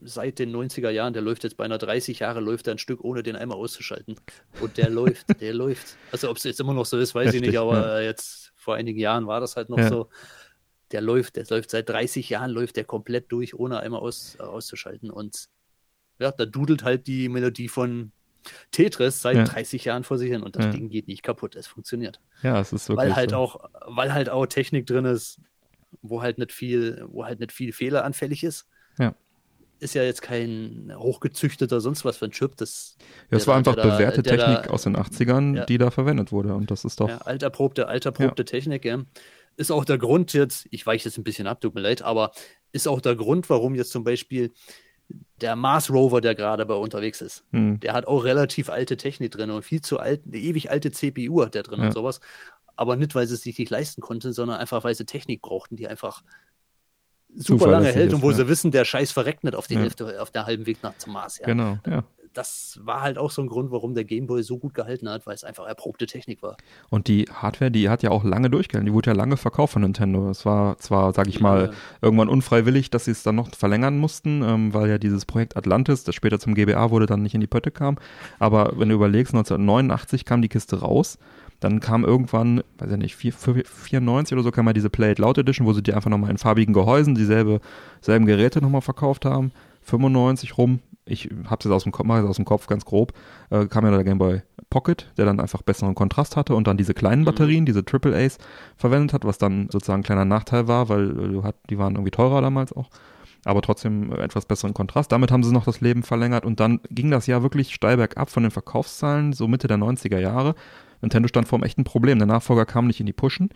seit 0.02 0.40
den 0.40 0.56
90er 0.56 0.90
Jahren, 0.90 1.14
der 1.14 1.22
läuft 1.22 1.44
jetzt 1.44 1.58
beinahe 1.58 1.78
30 1.78 2.20
Jahre, 2.20 2.40
läuft 2.40 2.68
er 2.68 2.76
ein 2.76 2.78
Stück, 2.78 3.04
ohne 3.04 3.24
den 3.24 3.36
einmal 3.36 3.58
auszuschalten. 3.58 4.16
Und 4.62 4.78
der 4.78 4.90
läuft, 4.90 5.42
der 5.42 5.54
läuft. 5.54 5.96
Also 6.12 6.30
ob 6.30 6.38
es 6.38 6.44
jetzt 6.44 6.60
immer 6.60 6.74
noch 6.74 6.86
so 6.86 6.98
ist, 6.98 7.16
weiß 7.16 7.28
Heftig, 7.28 7.42
ich 7.42 7.48
nicht, 7.48 7.60
aber 7.60 8.02
ja. 8.02 8.08
jetzt 8.08 8.54
vor 8.56 8.76
einigen 8.76 9.00
Jahren 9.00 9.28
war 9.28 9.40
das 9.40 9.56
halt 9.56 9.70
noch 9.70 9.78
ja. 9.78 9.90
so. 9.90 10.10
Der 10.92 11.02
läuft, 11.02 11.36
der 11.36 11.46
läuft 11.50 11.70
seit 11.70 11.88
30 11.90 12.30
Jahren, 12.30 12.52
läuft 12.52 12.76
der 12.76 12.84
komplett 12.84 13.32
durch, 13.32 13.54
ohne 13.54 13.80
einmal 13.80 14.00
aus, 14.00 14.38
äh, 14.40 14.44
auszuschalten. 14.44 15.12
Und 15.12 15.48
ja, 16.18 16.32
da 16.32 16.46
dudelt 16.46 16.84
halt 16.84 17.08
die 17.08 17.30
Melodie 17.30 17.68
von 17.68 18.12
Tetris 18.72 19.22
seit 19.22 19.38
ja. 19.38 19.44
30 19.44 19.86
Jahren 19.86 20.04
vor 20.04 20.18
sich 20.18 20.32
hin 20.32 20.42
und 20.42 20.56
das 20.56 20.66
ja. 20.66 20.72
Ding 20.72 20.90
geht 20.90 21.08
nicht 21.08 21.24
kaputt, 21.24 21.56
es 21.56 21.68
funktioniert. 21.68 22.20
Ja, 22.42 22.60
es 22.60 22.74
ist 22.74 22.90
wirklich. 22.90 23.10
Weil 23.10 23.16
halt 23.16 23.30
so. 23.32 23.36
auch, 23.36 23.70
weil 23.86 24.14
halt 24.14 24.30
auch 24.30 24.46
Technik 24.48 24.88
drin 24.88 25.06
ist, 25.06 25.40
wo 26.02 26.22
halt 26.22 26.38
nicht 26.38 26.52
viel, 26.52 27.06
wo 27.10 27.26
halt 27.26 27.40
nicht 27.40 27.52
viel 27.52 27.74
fehleranfällig 27.74 28.44
ist. 28.44 28.66
Ja 28.98 29.14
ist 29.80 29.96
ja 29.96 30.04
jetzt 30.04 30.22
kein 30.22 30.94
hochgezüchteter 30.96 31.82
sonst 31.82 32.06
was 32.06 32.18
für 32.18 32.26
ein 32.26 32.32
Chip. 32.32 32.58
Das, 32.58 32.98
ja, 33.32 33.38
es 33.38 33.48
war 33.48 33.56
einfach 33.56 33.76
da, 33.76 33.84
bewährte 33.84 34.24
Technik 34.24 34.64
da, 34.64 34.70
aus 34.70 34.84
den 34.84 34.96
80ern, 34.96 35.58
ja. 35.58 35.66
die 35.66 35.78
da 35.78 35.92
verwendet 35.92 36.32
wurde. 36.32 36.54
Und 36.54 36.72
das 36.72 36.86
ist 36.86 37.00
doch. 37.00 37.10
Ja, 37.10 37.20
alterprobte, 37.20 37.88
alterprobte 37.88 38.44
ja. 38.44 38.46
Technik, 38.46 38.86
ja. 38.86 39.04
Ist 39.58 39.72
auch 39.72 39.86
der 39.86 39.98
Grund 39.98 40.34
jetzt, 40.34 40.68
ich 40.72 40.86
weiche 40.86 41.06
jetzt 41.06 41.18
ein 41.18 41.24
bisschen 41.24 41.48
ab, 41.48 41.62
tut 41.62 41.76
mir 41.76 41.82
leid, 41.82 42.02
aber 42.02 42.32
ist 42.72 42.88
auch 42.88 43.02
der 43.02 43.16
Grund, 43.16 43.50
warum 43.50 43.76
jetzt 43.76 43.92
zum 43.92 44.04
Beispiel 44.04 44.52
der 45.42 45.56
Mars 45.56 45.90
Rover, 45.90 46.22
der 46.22 46.36
gerade 46.36 46.66
bei 46.66 46.76
unterwegs 46.76 47.22
ist, 47.22 47.44
hm. 47.52 47.80
der 47.80 47.94
hat 47.94 48.06
auch 48.06 48.24
relativ 48.24 48.70
alte 48.70 48.96
Technik 48.96 49.32
drin 49.32 49.50
und 49.50 49.64
viel 49.64 49.82
zu 49.82 50.00
alt, 50.00 50.22
eine 50.26 50.38
ewig 50.38 50.70
alte 50.70 50.92
CPU 50.92 51.44
hat 51.44 51.56
der 51.56 51.64
drin 51.64 51.80
und 51.80 51.94
sowas. 51.94 52.20
Aber 52.76 52.96
nicht, 52.96 53.16
weil 53.16 53.28
sie 53.28 53.34
es 53.34 53.42
sich 53.42 53.58
nicht 53.58 53.72
leisten 53.72 54.02
konnten, 54.02 54.32
sondern 54.32 54.58
einfach, 54.58 54.84
weil 54.84 54.96
sie 54.96 55.06
Technik 55.06 55.42
brauchten, 55.42 55.76
die 55.76 55.88
einfach 55.88 56.24
super 57.36 57.68
lange 57.68 57.92
hält 57.92 58.14
und 58.14 58.22
wo 58.22 58.30
ist, 58.30 58.38
sie 58.38 58.48
wissen, 58.48 58.72
der 58.72 58.86
Scheiß 58.86 59.12
verreckt 59.12 59.44
nicht 59.44 59.56
auf, 59.56 59.68
die 59.68 59.76
ja. 59.76 59.82
Hälfte, 59.82 60.22
auf 60.22 60.32
der 60.32 60.46
halben 60.46 60.66
Weg 60.66 60.84
nach 60.84 60.98
zum 60.98 61.14
Mars. 61.14 61.40
Ja. 61.40 61.46
Genau, 61.46 61.78
ja. 61.88 62.04
Das 62.34 62.80
war 62.84 63.02
halt 63.02 63.18
auch 63.18 63.32
so 63.32 63.42
ein 63.42 63.48
Grund, 63.48 63.72
warum 63.72 63.96
der 63.96 64.04
Gameboy 64.04 64.44
so 64.44 64.60
gut 64.60 64.76
gehalten 64.76 65.10
hat, 65.10 65.26
weil 65.26 65.34
es 65.34 65.44
einfach 65.44 65.66
erprobte 65.66 66.06
Technik 66.06 66.44
war. 66.44 66.58
Und 66.90 67.08
die 67.08 67.26
Hardware, 67.26 67.72
die 67.72 67.90
hat 67.90 68.04
ja 68.04 68.12
auch 68.12 68.24
lange 68.24 68.52
durchgehalten. 68.52 68.86
Die 68.86 68.94
wurde 68.94 69.10
ja 69.10 69.16
lange 69.16 69.36
verkauft 69.36 69.74
von 69.74 69.82
Nintendo. 69.82 70.30
Es 70.30 70.46
war 70.46 70.78
zwar, 70.78 71.12
sag 71.12 71.28
ich 71.28 71.40
mal, 71.40 71.66
ja. 71.66 71.72
irgendwann 72.04 72.30
unfreiwillig, 72.30 72.92
dass 72.92 73.06
sie 73.06 73.12
es 73.12 73.24
dann 73.24 73.36
noch 73.36 73.54
verlängern 73.56 73.98
mussten, 73.98 74.44
ähm, 74.44 74.74
weil 74.76 74.90
ja 74.90 75.00
dieses 75.00 75.26
Projekt 75.26 75.58
Atlantis, 75.58 76.04
das 76.04 76.14
später 76.14 76.40
zum 76.40 76.54
GBA 76.54 76.92
wurde, 76.92 77.08
dann 77.08 77.24
nicht 77.24 77.34
in 77.34 77.42
die 77.42 77.48
Pötte 77.48 77.72
kam. 77.72 77.98
Aber 78.38 78.74
wenn 78.76 78.90
du 78.90 78.96
überlegst, 78.96 79.34
1989 79.34 80.24
kam 80.24 80.44
die 80.44 80.50
Kiste 80.50 80.82
raus 80.82 81.18
dann 81.60 81.80
kam 81.80 82.04
irgendwann, 82.04 82.62
weiß 82.78 82.92
ich 82.92 82.98
nicht, 82.98 83.16
94 83.16 84.34
oder 84.34 84.44
so, 84.44 84.52
kam 84.52 84.66
mal 84.66 84.74
diese 84.74 84.90
Play 84.90 85.12
It 85.12 85.20
Loud 85.20 85.38
Edition, 85.38 85.68
wo 85.68 85.74
sie 85.74 85.84
die 85.84 85.94
einfach 85.94 86.10
nochmal 86.10 86.32
in 86.32 86.38
farbigen 86.38 86.74
Gehäusen 86.74 87.16
dieselbe, 87.16 87.60
selben 88.02 88.26
Geräte 88.26 88.62
nochmal 88.62 88.82
verkauft 88.82 89.26
haben. 89.26 89.52
95 89.82 90.58
rum 90.58 90.80
ich 91.10 91.30
hab's 91.50 91.66
jetzt 91.66 91.74
aus 91.74 91.84
dem 91.84 91.92
Kopf, 91.92 92.06
mache 92.06 92.22
es 92.22 92.30
aus 92.30 92.36
dem 92.38 92.46
Kopf 92.46 92.68
ganz 92.68 92.86
grob, 92.86 93.14
äh, 93.50 93.66
kam 93.66 93.86
ja 93.86 93.92
der 93.92 94.04
Game 94.04 94.20
Boy 94.20 94.42
Pocket, 94.70 95.12
der 95.18 95.26
dann 95.26 95.40
einfach 95.40 95.64
besseren 95.64 95.96
Kontrast 95.96 96.38
hatte 96.38 96.54
und 96.54 96.68
dann 96.68 96.78
diese 96.78 96.94
kleinen 96.94 97.22
mhm. 97.22 97.26
Batterien, 97.26 97.62
mhm. 97.62 97.66
diese 97.66 97.84
Triple 97.84 98.16
A's 98.16 98.38
verwendet 98.78 99.14
hat, 99.14 99.26
was 99.26 99.40
dann 99.40 99.70
sozusagen 99.72 100.02
ein 100.02 100.04
kleiner 100.04 100.26
Nachteil 100.26 100.68
war, 100.68 100.90
weil 100.90 101.10
äh, 101.10 101.28
du 101.30 101.44
hat, 101.44 101.56
die 101.70 101.78
waren 101.78 101.96
irgendwie 101.96 102.12
teurer 102.12 102.42
damals 102.42 102.72
auch 102.74 102.90
aber 103.46 103.62
trotzdem 103.62 104.12
etwas 104.12 104.46
besseren 104.46 104.74
Kontrast. 104.74 105.14
Damit 105.14 105.32
haben 105.32 105.44
sie 105.44 105.54
noch 105.54 105.64
das 105.64 105.80
Leben 105.80 106.04
verlängert 106.04 106.46
und 106.46 106.60
dann 106.60 106.82
ging 106.90 107.10
das 107.10 107.26
Jahr 107.26 107.42
wirklich 107.42 107.74
steil 107.74 107.96
bergab 107.96 108.30
von 108.30 108.44
den 108.44 108.52
Verkaufszahlen, 108.52 109.32
so 109.32 109.48
Mitte 109.48 109.70
der 109.70 109.78
90er 109.78 110.20
Jahre. 110.20 110.56
Nintendo 111.02 111.28
stand 111.28 111.48
vor 111.48 111.58
einem 111.58 111.64
echten 111.64 111.84
Problem. 111.84 112.18
Der 112.20 112.28
Nachfolger 112.28 112.66
kam 112.66 112.88
nicht 112.88 113.00
in 113.00 113.06
die 113.06 113.14
Pushen 113.14 113.50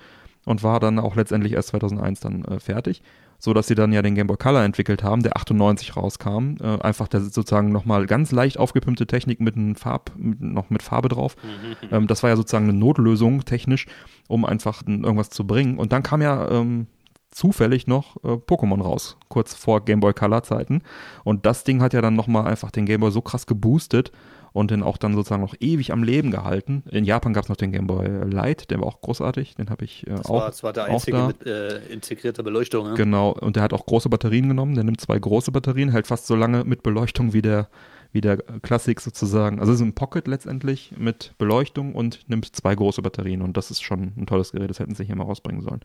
und 0.45 0.63
war 0.63 0.79
dann 0.79 0.99
auch 0.99 1.15
letztendlich 1.15 1.53
erst 1.53 1.69
2001 1.69 2.19
dann 2.19 2.45
äh, 2.45 2.59
fertig, 2.59 3.01
so 3.39 3.53
dass 3.53 3.67
sie 3.67 3.75
dann 3.75 3.93
ja 3.93 4.01
den 4.01 4.15
Game 4.15 4.27
Boy 4.27 4.37
Color 4.37 4.63
entwickelt 4.63 5.03
haben, 5.03 5.23
der 5.23 5.37
98 5.37 5.95
rauskam, 5.95 6.55
äh, 6.61 6.79
einfach 6.81 7.07
der 7.07 7.21
sozusagen 7.21 7.71
nochmal 7.71 8.05
ganz 8.05 8.31
leicht 8.31 8.57
aufgepimpte 8.57 9.07
Technik 9.07 9.39
mit 9.39 9.55
einem 9.55 9.75
Farb, 9.75 10.11
mit, 10.17 10.41
noch 10.41 10.69
mit 10.69 10.83
Farbe 10.83 11.09
drauf. 11.09 11.35
Mhm. 11.43 11.87
Ähm, 11.91 12.07
das 12.07 12.23
war 12.23 12.29
ja 12.29 12.35
sozusagen 12.35 12.69
eine 12.69 12.77
Notlösung 12.77 13.45
technisch, 13.45 13.87
um 14.27 14.45
einfach 14.45 14.83
irgendwas 14.85 15.29
zu 15.29 15.45
bringen. 15.47 15.77
Und 15.77 15.91
dann 15.91 16.03
kam 16.03 16.21
ja 16.21 16.49
ähm, 16.49 16.87
zufällig 17.31 17.87
noch 17.87 18.17
äh, 18.23 18.33
Pokémon 18.33 18.81
raus, 18.81 19.17
kurz 19.29 19.53
vor 19.53 19.83
Game 19.83 19.99
Boy 19.99 20.13
Color 20.13 20.43
Zeiten. 20.43 20.81
Und 21.23 21.45
das 21.45 21.63
Ding 21.63 21.81
hat 21.81 21.93
ja 21.93 22.01
dann 22.01 22.15
nochmal 22.15 22.47
einfach 22.47 22.71
den 22.71 22.85
Game 22.85 23.01
Boy 23.01 23.11
so 23.11 23.21
krass 23.21 23.47
geboostet 23.47 24.11
und 24.53 24.71
den 24.71 24.83
auch 24.83 24.97
dann 24.97 25.15
sozusagen 25.15 25.41
noch 25.41 25.55
ewig 25.59 25.91
am 25.91 26.03
Leben 26.03 26.31
gehalten. 26.31 26.83
In 26.89 27.03
Japan 27.03 27.33
gab 27.33 27.43
es 27.43 27.49
noch 27.49 27.57
den 27.57 27.71
Game 27.71 27.87
Boy 27.87 28.07
Light, 28.29 28.69
der 28.69 28.79
war 28.79 28.87
auch 28.87 29.01
großartig, 29.01 29.55
den 29.55 29.69
habe 29.69 29.83
ich 29.83 30.07
äh, 30.07 30.11
das 30.11 30.27
auch. 30.27 30.41
War, 30.41 30.47
das 30.47 30.63
war 30.63 30.73
der 30.73 30.85
einzige 30.85 31.17
mit 31.23 31.45
äh, 31.45 31.79
integrierter 31.87 32.43
Beleuchtung. 32.43 32.85
Ja? 32.87 32.93
Genau, 32.93 33.31
und 33.31 33.55
der 33.55 33.63
hat 33.63 33.73
auch 33.73 33.85
große 33.85 34.09
Batterien 34.09 34.47
genommen, 34.47 34.75
der 34.75 34.83
nimmt 34.83 35.01
zwei 35.01 35.17
große 35.17 35.51
Batterien, 35.51 35.89
hält 35.89 36.07
fast 36.07 36.27
so 36.27 36.35
lange 36.35 36.63
mit 36.63 36.83
Beleuchtung 36.83 37.33
wie 37.33 37.41
der 37.41 37.67
wie 38.13 38.21
der 38.21 38.37
Klassik 38.37 39.01
sozusagen. 39.01 39.59
Also 39.59 39.71
es 39.73 39.79
ist 39.79 39.85
ein 39.85 39.95
Pocket 39.95 40.27
letztendlich 40.27 40.93
mit 40.95 41.33
Beleuchtung 41.39 41.95
und 41.95 42.29
nimmt 42.29 42.55
zwei 42.55 42.75
große 42.75 43.01
Batterien 43.01 43.41
und 43.41 43.57
das 43.57 43.71
ist 43.71 43.81
schon 43.81 44.13
ein 44.15 44.27
tolles 44.27 44.51
Gerät, 44.51 44.69
das 44.69 44.79
hätten 44.79 44.93
sie 44.93 45.03
hier 45.03 45.15
mal 45.15 45.23
rausbringen 45.23 45.63
sollen. 45.63 45.81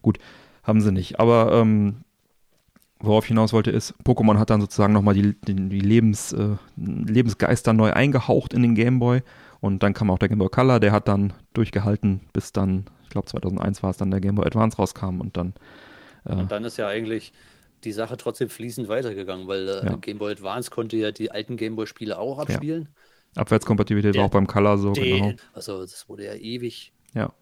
Gut, 0.00 0.18
haben 0.62 0.80
sie 0.80 0.92
nicht. 0.92 1.18
Aber 1.18 1.52
ähm, 1.52 2.04
worauf 3.06 3.24
ich 3.24 3.28
hinaus 3.28 3.52
wollte, 3.52 3.70
ist, 3.70 3.94
Pokémon 4.04 4.38
hat 4.38 4.50
dann 4.50 4.60
sozusagen 4.60 4.92
nochmal 4.92 5.14
die, 5.14 5.34
die, 5.40 5.54
die 5.54 5.80
Lebens, 5.80 6.32
äh, 6.32 6.56
Lebensgeister 6.76 7.72
neu 7.72 7.92
eingehaucht 7.92 8.52
in 8.54 8.62
den 8.62 8.74
Gameboy. 8.74 9.22
Und 9.60 9.82
dann 9.82 9.94
kam 9.94 10.10
auch 10.10 10.18
der 10.18 10.28
Game 10.28 10.38
Boy 10.38 10.48
Color, 10.48 10.80
der 10.80 10.92
hat 10.92 11.08
dann 11.08 11.32
durchgehalten, 11.54 12.20
bis 12.32 12.52
dann, 12.52 12.84
ich 13.04 13.08
glaube 13.10 13.26
2001 13.28 13.82
war 13.82 13.90
es 13.90 13.96
dann, 13.96 14.10
der 14.10 14.20
Game 14.20 14.34
Boy 14.34 14.46
Advance 14.46 14.76
rauskam 14.76 15.20
und 15.20 15.36
dann. 15.36 15.54
Äh, 16.26 16.34
und 16.34 16.52
dann 16.52 16.64
ist 16.64 16.76
ja 16.76 16.88
eigentlich 16.88 17.32
die 17.84 17.92
Sache 17.92 18.16
trotzdem 18.16 18.48
fließend 18.48 18.88
weitergegangen, 18.88 19.46
weil 19.46 19.68
äh, 19.68 19.86
ja. 19.86 19.96
Game 19.96 20.18
Boy 20.18 20.32
Advance 20.32 20.70
konnte 20.70 20.96
ja 20.96 21.12
die 21.12 21.30
alten 21.30 21.56
Game 21.56 21.76
Boy 21.76 21.86
Spiele 21.86 22.18
auch 22.18 22.38
abspielen. 22.38 22.88
Ja. 23.36 23.42
Abwärtskompatibilität 23.42 24.14
der, 24.14 24.20
war 24.20 24.26
auch 24.26 24.32
beim 24.32 24.46
Color 24.46 24.78
so, 24.78 24.92
der, 24.92 25.04
genau. 25.04 25.32
Also 25.52 25.80
das 25.80 26.08
wurde 26.08 26.26
ja 26.26 26.34
ewig 26.34 26.92
ja 27.14 27.32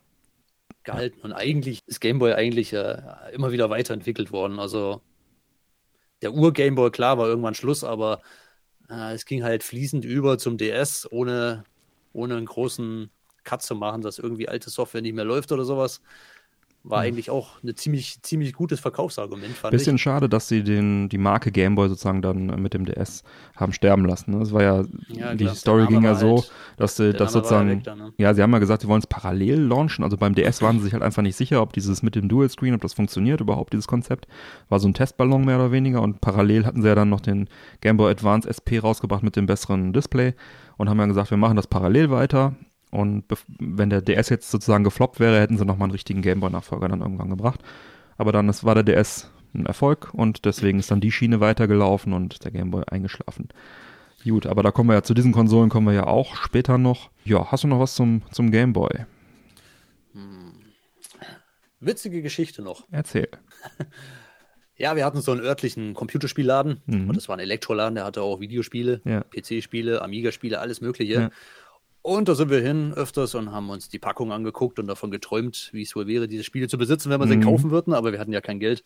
gehalten. 0.85 1.21
Und 1.23 1.33
eigentlich 1.33 1.81
ist 1.87 2.01
Game 2.01 2.19
Boy 2.19 2.33
eigentlich 2.33 2.73
äh, 2.73 3.01
immer 3.33 3.53
wieder 3.53 3.71
weiterentwickelt 3.71 4.33
worden. 4.33 4.59
Also 4.59 5.01
der 6.23 6.33
Ur-Game 6.35 6.75
Boy, 6.75 6.91
klar, 6.91 7.19
war 7.19 7.29
irgendwann 7.29 7.55
Schluss, 7.55 7.85
aber 7.85 8.23
äh, 8.89 9.15
es 9.15 9.27
ging 9.27 9.43
halt 9.45 9.63
fließend 9.63 10.05
über 10.05 10.39
zum 10.39 10.59
DS, 10.59 11.09
ohne, 11.11 11.65
ohne 12.13 12.37
einen 12.37 12.47
großen 12.47 13.11
Cut 13.45 13.63
zu 13.63 13.75
machen, 13.75 14.03
dass 14.03 14.19
irgendwie 14.19 14.49
alte 14.49 14.71
Software 14.71 15.03
nicht 15.03 15.15
mehr 15.15 15.25
läuft 15.25 15.53
oder 15.53 15.65
sowas 15.65 16.01
war 16.85 17.01
mhm. 17.01 17.07
eigentlich 17.07 17.31
auch 17.31 17.63
ein 17.63 17.75
ziemlich, 17.77 18.23
ziemlich 18.23 18.55
gutes 18.55 18.81
Verkaufsargument. 18.81 19.57
Fand 19.57 19.71
Bisschen 19.71 19.97
ich. 19.97 20.03
schade, 20.03 20.29
dass 20.29 20.49
sie 20.49 20.65
den, 20.65 21.09
die 21.09 21.19
Marke 21.19 21.53
Gameboy 21.53 21.89
sozusagen 21.89 22.23
dann 22.23 22.47
mit 22.61 22.75
dem 22.75 22.85
DS 22.85 23.23
haben 23.57 23.73
sterben 23.73 24.05
lassen. 24.05 24.39
Das 24.39 24.53
war 24.53 24.63
ja, 24.63 24.85
ja 25.09 25.35
die 25.35 25.45
klar, 25.45 25.55
Story 25.55 25.87
ging 25.87 26.03
ja 26.03 26.15
so, 26.15 26.39
halt, 26.39 26.53
dass 26.77 26.97
sie 26.97 27.13
das 27.13 27.33
sozusagen, 27.33 27.83
dann, 27.83 27.99
ne? 27.99 28.13
ja, 28.17 28.35
sie 28.35 28.43
haben 28.43 28.53
ja 28.53 28.59
gesagt, 28.59 28.83
sie 28.83 28.89
wollen 28.89 29.01
es 29.01 29.07
parallel 29.07 29.61
launchen. 29.61 30.03
Also 30.03 30.17
beim 30.17 30.35
DS 30.35 30.61
waren 30.61 30.79
sie 30.79 30.85
sich 30.85 30.93
halt 30.93 31.03
einfach 31.03 31.23
nicht 31.23 31.37
sicher, 31.37 31.63
ob 31.63 31.73
dieses 31.73 32.03
mit 32.03 32.17
dem 32.17 32.29
Dual 32.29 32.49
Screen, 32.49 32.75
ob 32.75 32.81
das 32.81 32.95
funktioniert 32.95 33.41
überhaupt, 33.41 33.73
dieses 33.73 33.87
Konzept. 33.87 34.27
War 34.69 34.81
so 34.81 34.89
ein 34.89 34.95
Testballon 34.95 35.45
mehr 35.45 35.57
oder 35.57 35.71
weniger 35.71 36.03
und 36.03 36.21
parallel 36.21 36.67
hatten 36.67 36.83
sie 36.83 36.89
ja 36.89 36.95
dann 36.95 37.11
noch 37.11 37.21
den 37.21 37.49
Gameboy 37.81 38.11
Advance 38.11 38.49
SP 38.51 38.83
rausgebracht 38.83 39.23
mit 39.23 39.37
dem 39.37 39.47
besseren 39.47 39.93
Display 39.93 40.35
und 40.79 40.89
haben 40.89 40.99
ja 40.99 41.07
gesagt, 41.07 41.31
wir 41.31 41.39
machen 41.39 41.57
das 41.57 41.69
parallel 41.69 42.11
weiter 42.11 42.57
und 42.93 43.25
wenn 43.59 43.89
der 43.89 44.03
DS 44.03 44.29
jetzt 44.29 44.51
sozusagen 44.51 44.85
gefloppt 44.85 45.19
wäre, 45.19 45.41
hätten 45.41 45.57
sie 45.57 45.65
nochmal 45.65 45.87
einen 45.87 45.93
richtigen 45.93 46.21
Gameboy-Nachfolger 46.21 46.89
dann 46.89 47.01
irgendwann 47.01 47.31
gebracht. 47.31 47.61
Aber 48.19 48.33
dann 48.33 48.51
ist, 48.51 48.65
war 48.65 48.75
der 48.75 48.85
DS 48.85 49.31
ein 49.55 49.65
Erfolg 49.65 50.13
und 50.13 50.45
deswegen 50.45 50.79
ist 50.79 50.91
dann 50.91 51.01
die 51.01 51.11
Schiene 51.11 51.41
weitergelaufen 51.41 52.13
und 52.13 52.45
der 52.45 52.51
Gameboy 52.51 52.85
eingeschlafen. 52.87 53.49
Gut, 54.25 54.47
aber 54.47 54.63
da 54.63 54.71
kommen 54.71 54.91
wir 54.91 54.95
ja 54.95 55.03
zu 55.03 55.15
diesen 55.15 55.33
Konsolen 55.33 55.71
kommen 55.71 55.87
wir 55.87 55.95
ja 55.95 56.07
auch 56.07 56.37
später 56.37 56.77
noch. 56.77 57.11
Ja, 57.25 57.51
hast 57.51 57.65
du 57.65 57.69
noch 57.69 57.81
was 57.81 57.95
zum, 57.95 58.23
zum 58.31 58.51
Gameboy? 58.51 59.07
Hm. 60.13 60.53
Witzige 61.81 62.21
Geschichte 62.21 62.61
noch. 62.61 62.87
Erzähl. 62.91 63.29
Ja, 64.79 64.97
wir 64.97 65.05
hatten 65.05 65.21
so 65.21 65.31
einen 65.31 65.43
örtlichen 65.43 65.95
Computerspielladen. 65.95 66.81
Mhm. 66.87 67.09
Und 67.09 67.17
das 67.17 67.29
war 67.29 67.37
ein 67.37 67.41
Elektroladen, 67.41 67.95
der 67.95 68.05
hatte 68.05 68.23
auch 68.23 68.41
Videospiele, 68.41 69.01
ja. 69.05 69.21
PC-Spiele, 69.21 70.03
Amiga-Spiele, 70.03 70.59
alles 70.59 70.81
Mögliche. 70.81 71.13
Ja. 71.15 71.31
Und 72.03 72.29
da 72.29 72.35
sind 72.35 72.51
wir 72.51 72.61
hin 72.61 72.93
öfters 72.95 73.35
und 73.37 73.53
haben 73.53 73.71
uns 73.71 73.89
die 73.89 74.01
Packung 74.01 74.33
angeguckt 74.33 74.79
und 74.81 74.89
davon 74.89 75.13
geträumt, 75.13 75.71
wie 75.73 75.83
es 75.83 75.95
wohl 75.95 76.09
wäre, 76.09 76.27
diese 76.27 76.43
Spiele 76.43 76.67
zu 76.67 76.77
besitzen, 76.77 77.11
wenn 77.11 77.21
wir 77.21 77.27
mhm. 77.27 77.41
sie 77.41 77.41
kaufen 77.41 77.71
würden, 77.71 77.95
aber 77.95 78.13
wir 78.13 78.19
hatten 78.19 78.33
ja 78.33 78.41
kein 78.41 78.59
Geld. 78.59 78.83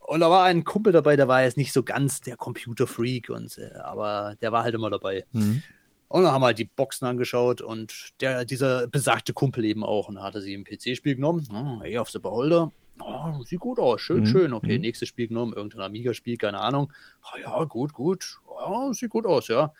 Und 0.00 0.20
da 0.20 0.28
war 0.28 0.44
ein 0.44 0.64
Kumpel 0.64 0.92
dabei, 0.92 1.16
der 1.16 1.28
war 1.28 1.42
jetzt 1.42 1.56
nicht 1.56 1.72
so 1.72 1.82
ganz 1.82 2.20
der 2.20 2.36
Computerfreak 2.36 3.30
und 3.30 3.56
äh, 3.56 3.72
aber 3.78 4.36
der 4.42 4.52
war 4.52 4.62
halt 4.62 4.74
immer 4.74 4.90
dabei. 4.90 5.24
Mhm. 5.32 5.62
Und 6.08 6.22
dann 6.22 6.32
haben 6.32 6.42
wir 6.42 6.46
halt 6.46 6.58
die 6.58 6.66
Boxen 6.66 7.06
angeschaut 7.06 7.62
und 7.62 8.10
der, 8.20 8.44
dieser 8.44 8.86
besagte 8.86 9.32
Kumpel 9.32 9.64
eben 9.64 9.82
auch. 9.82 10.08
Und 10.08 10.22
hatte 10.22 10.42
sie 10.42 10.54
ein 10.54 10.64
PC-Spiel 10.64 11.16
genommen. 11.16 11.48
Oh, 11.50 11.82
hey, 11.82 11.98
auf 11.98 12.10
the 12.10 12.18
Beholder. 12.18 12.70
Oh, 13.00 13.42
sieht 13.42 13.58
gut 13.58 13.80
aus, 13.80 14.00
schön, 14.00 14.20
mhm. 14.20 14.26
schön. 14.26 14.52
Okay, 14.52 14.76
mhm. 14.76 14.82
nächstes 14.82 15.08
Spiel 15.08 15.26
genommen, 15.26 15.54
irgendein 15.54 15.80
Amiga-Spiel, 15.80 16.36
keine 16.36 16.60
Ahnung. 16.60 16.92
Oh, 17.24 17.38
ja, 17.40 17.64
gut, 17.64 17.92
gut. 17.92 18.38
Oh, 18.46 18.92
sieht 18.92 19.10
gut 19.10 19.26
aus, 19.26 19.48
ja. 19.48 19.72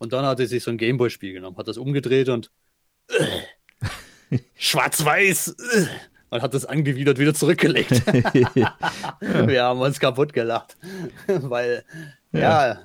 Und 0.00 0.14
dann 0.14 0.24
hat 0.24 0.40
er 0.40 0.46
sich 0.46 0.64
so 0.64 0.70
ein 0.70 0.78
Gameboy-Spiel 0.78 1.34
genommen, 1.34 1.58
hat 1.58 1.68
das 1.68 1.76
umgedreht 1.76 2.30
und 2.30 2.50
äh, 3.08 4.38
schwarz-weiß 4.56 5.48
äh, 5.48 5.86
und 6.30 6.40
hat 6.40 6.54
das 6.54 6.64
angewidert 6.64 7.18
wieder 7.18 7.34
zurückgelegt. 7.34 8.02
ja. 8.54 8.78
Wir 9.20 9.64
haben 9.64 9.80
uns 9.80 10.00
kaputt 10.00 10.32
gelacht, 10.32 10.78
weil 11.26 11.84
ja. 12.32 12.68
ja. 12.68 12.82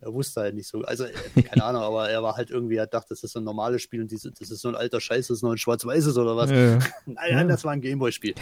Er 0.00 0.12
wusste 0.12 0.40
halt 0.40 0.54
nicht 0.54 0.66
so, 0.66 0.82
also 0.82 1.04
äh, 1.04 1.42
keine 1.42 1.64
Ahnung, 1.64 1.82
aber 1.82 2.08
er 2.08 2.22
war 2.22 2.36
halt 2.36 2.50
irgendwie, 2.50 2.76
er 2.76 2.86
dachte, 2.86 3.08
das 3.10 3.22
ist 3.22 3.32
so 3.32 3.40
ein 3.40 3.44
normales 3.44 3.82
Spiel 3.82 4.00
und 4.00 4.10
diese, 4.10 4.32
das 4.32 4.50
ist 4.50 4.60
so 4.60 4.68
ein 4.68 4.74
alter 4.74 5.00
Scheiß, 5.00 5.28
das 5.28 5.38
ist 5.38 5.42
noch 5.42 5.52
ein 5.52 5.58
schwarz-weißes 5.58 6.16
oder 6.16 6.36
was. 6.36 6.50
Ja. 6.50 6.78
nein, 7.06 7.32
nein, 7.32 7.48
das 7.48 7.64
war 7.64 7.72
ein 7.72 7.80
Gameboy-Spiel. 7.80 8.34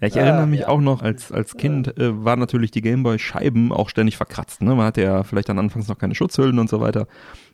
Ja, 0.00 0.08
ich 0.08 0.16
erinnere 0.16 0.46
mich 0.46 0.60
ja. 0.60 0.68
auch 0.68 0.80
noch, 0.80 1.02
als, 1.02 1.32
als 1.32 1.56
Kind 1.56 1.96
äh, 1.98 2.24
waren 2.24 2.38
natürlich 2.38 2.70
die 2.70 2.82
Gameboy-Scheiben 2.82 3.72
auch 3.72 3.88
ständig 3.88 4.16
verkratzt. 4.16 4.62
Ne? 4.62 4.74
Man 4.74 4.86
hatte 4.86 5.02
ja 5.02 5.22
vielleicht 5.22 5.48
dann 5.48 5.58
anfangs 5.58 5.88
noch 5.88 5.98
keine 5.98 6.14
Schutzhüllen 6.14 6.58
und 6.58 6.68
so 6.68 6.80
weiter. 6.80 7.06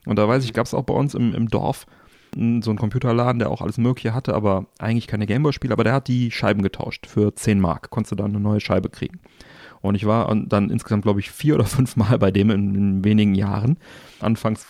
Und 0.06 0.18
da 0.18 0.26
weiß 0.26 0.44
ich, 0.44 0.52
gab 0.52 0.66
es 0.66 0.74
auch 0.74 0.82
bei 0.82 0.94
uns 0.94 1.14
im, 1.14 1.34
im 1.34 1.48
Dorf 1.48 1.86
so 2.34 2.40
einen 2.40 2.78
Computerladen, 2.78 3.38
der 3.38 3.50
auch 3.50 3.60
alles 3.60 3.76
Mögliche 3.76 4.14
hatte, 4.14 4.34
aber 4.34 4.66
eigentlich 4.78 5.06
keine 5.06 5.26
Gameboy-Spiele. 5.26 5.72
Aber 5.72 5.84
der 5.84 5.92
hat 5.92 6.08
die 6.08 6.30
Scheiben 6.30 6.62
getauscht 6.62 7.06
für 7.06 7.34
10 7.34 7.60
Mark. 7.60 7.90
Konntest 7.90 8.12
du 8.12 8.16
dann 8.16 8.30
eine 8.30 8.40
neue 8.40 8.60
Scheibe 8.60 8.88
kriegen. 8.88 9.20
Und 9.82 9.96
ich 9.96 10.06
war 10.06 10.34
dann 10.46 10.70
insgesamt, 10.70 11.02
glaube 11.02 11.20
ich, 11.20 11.30
vier 11.30 11.56
oder 11.56 11.64
fünf 11.66 11.96
Mal 11.96 12.18
bei 12.18 12.30
dem 12.30 12.50
in, 12.50 12.74
in 12.74 13.04
wenigen 13.04 13.34
Jahren. 13.34 13.76
Anfangs 14.20 14.66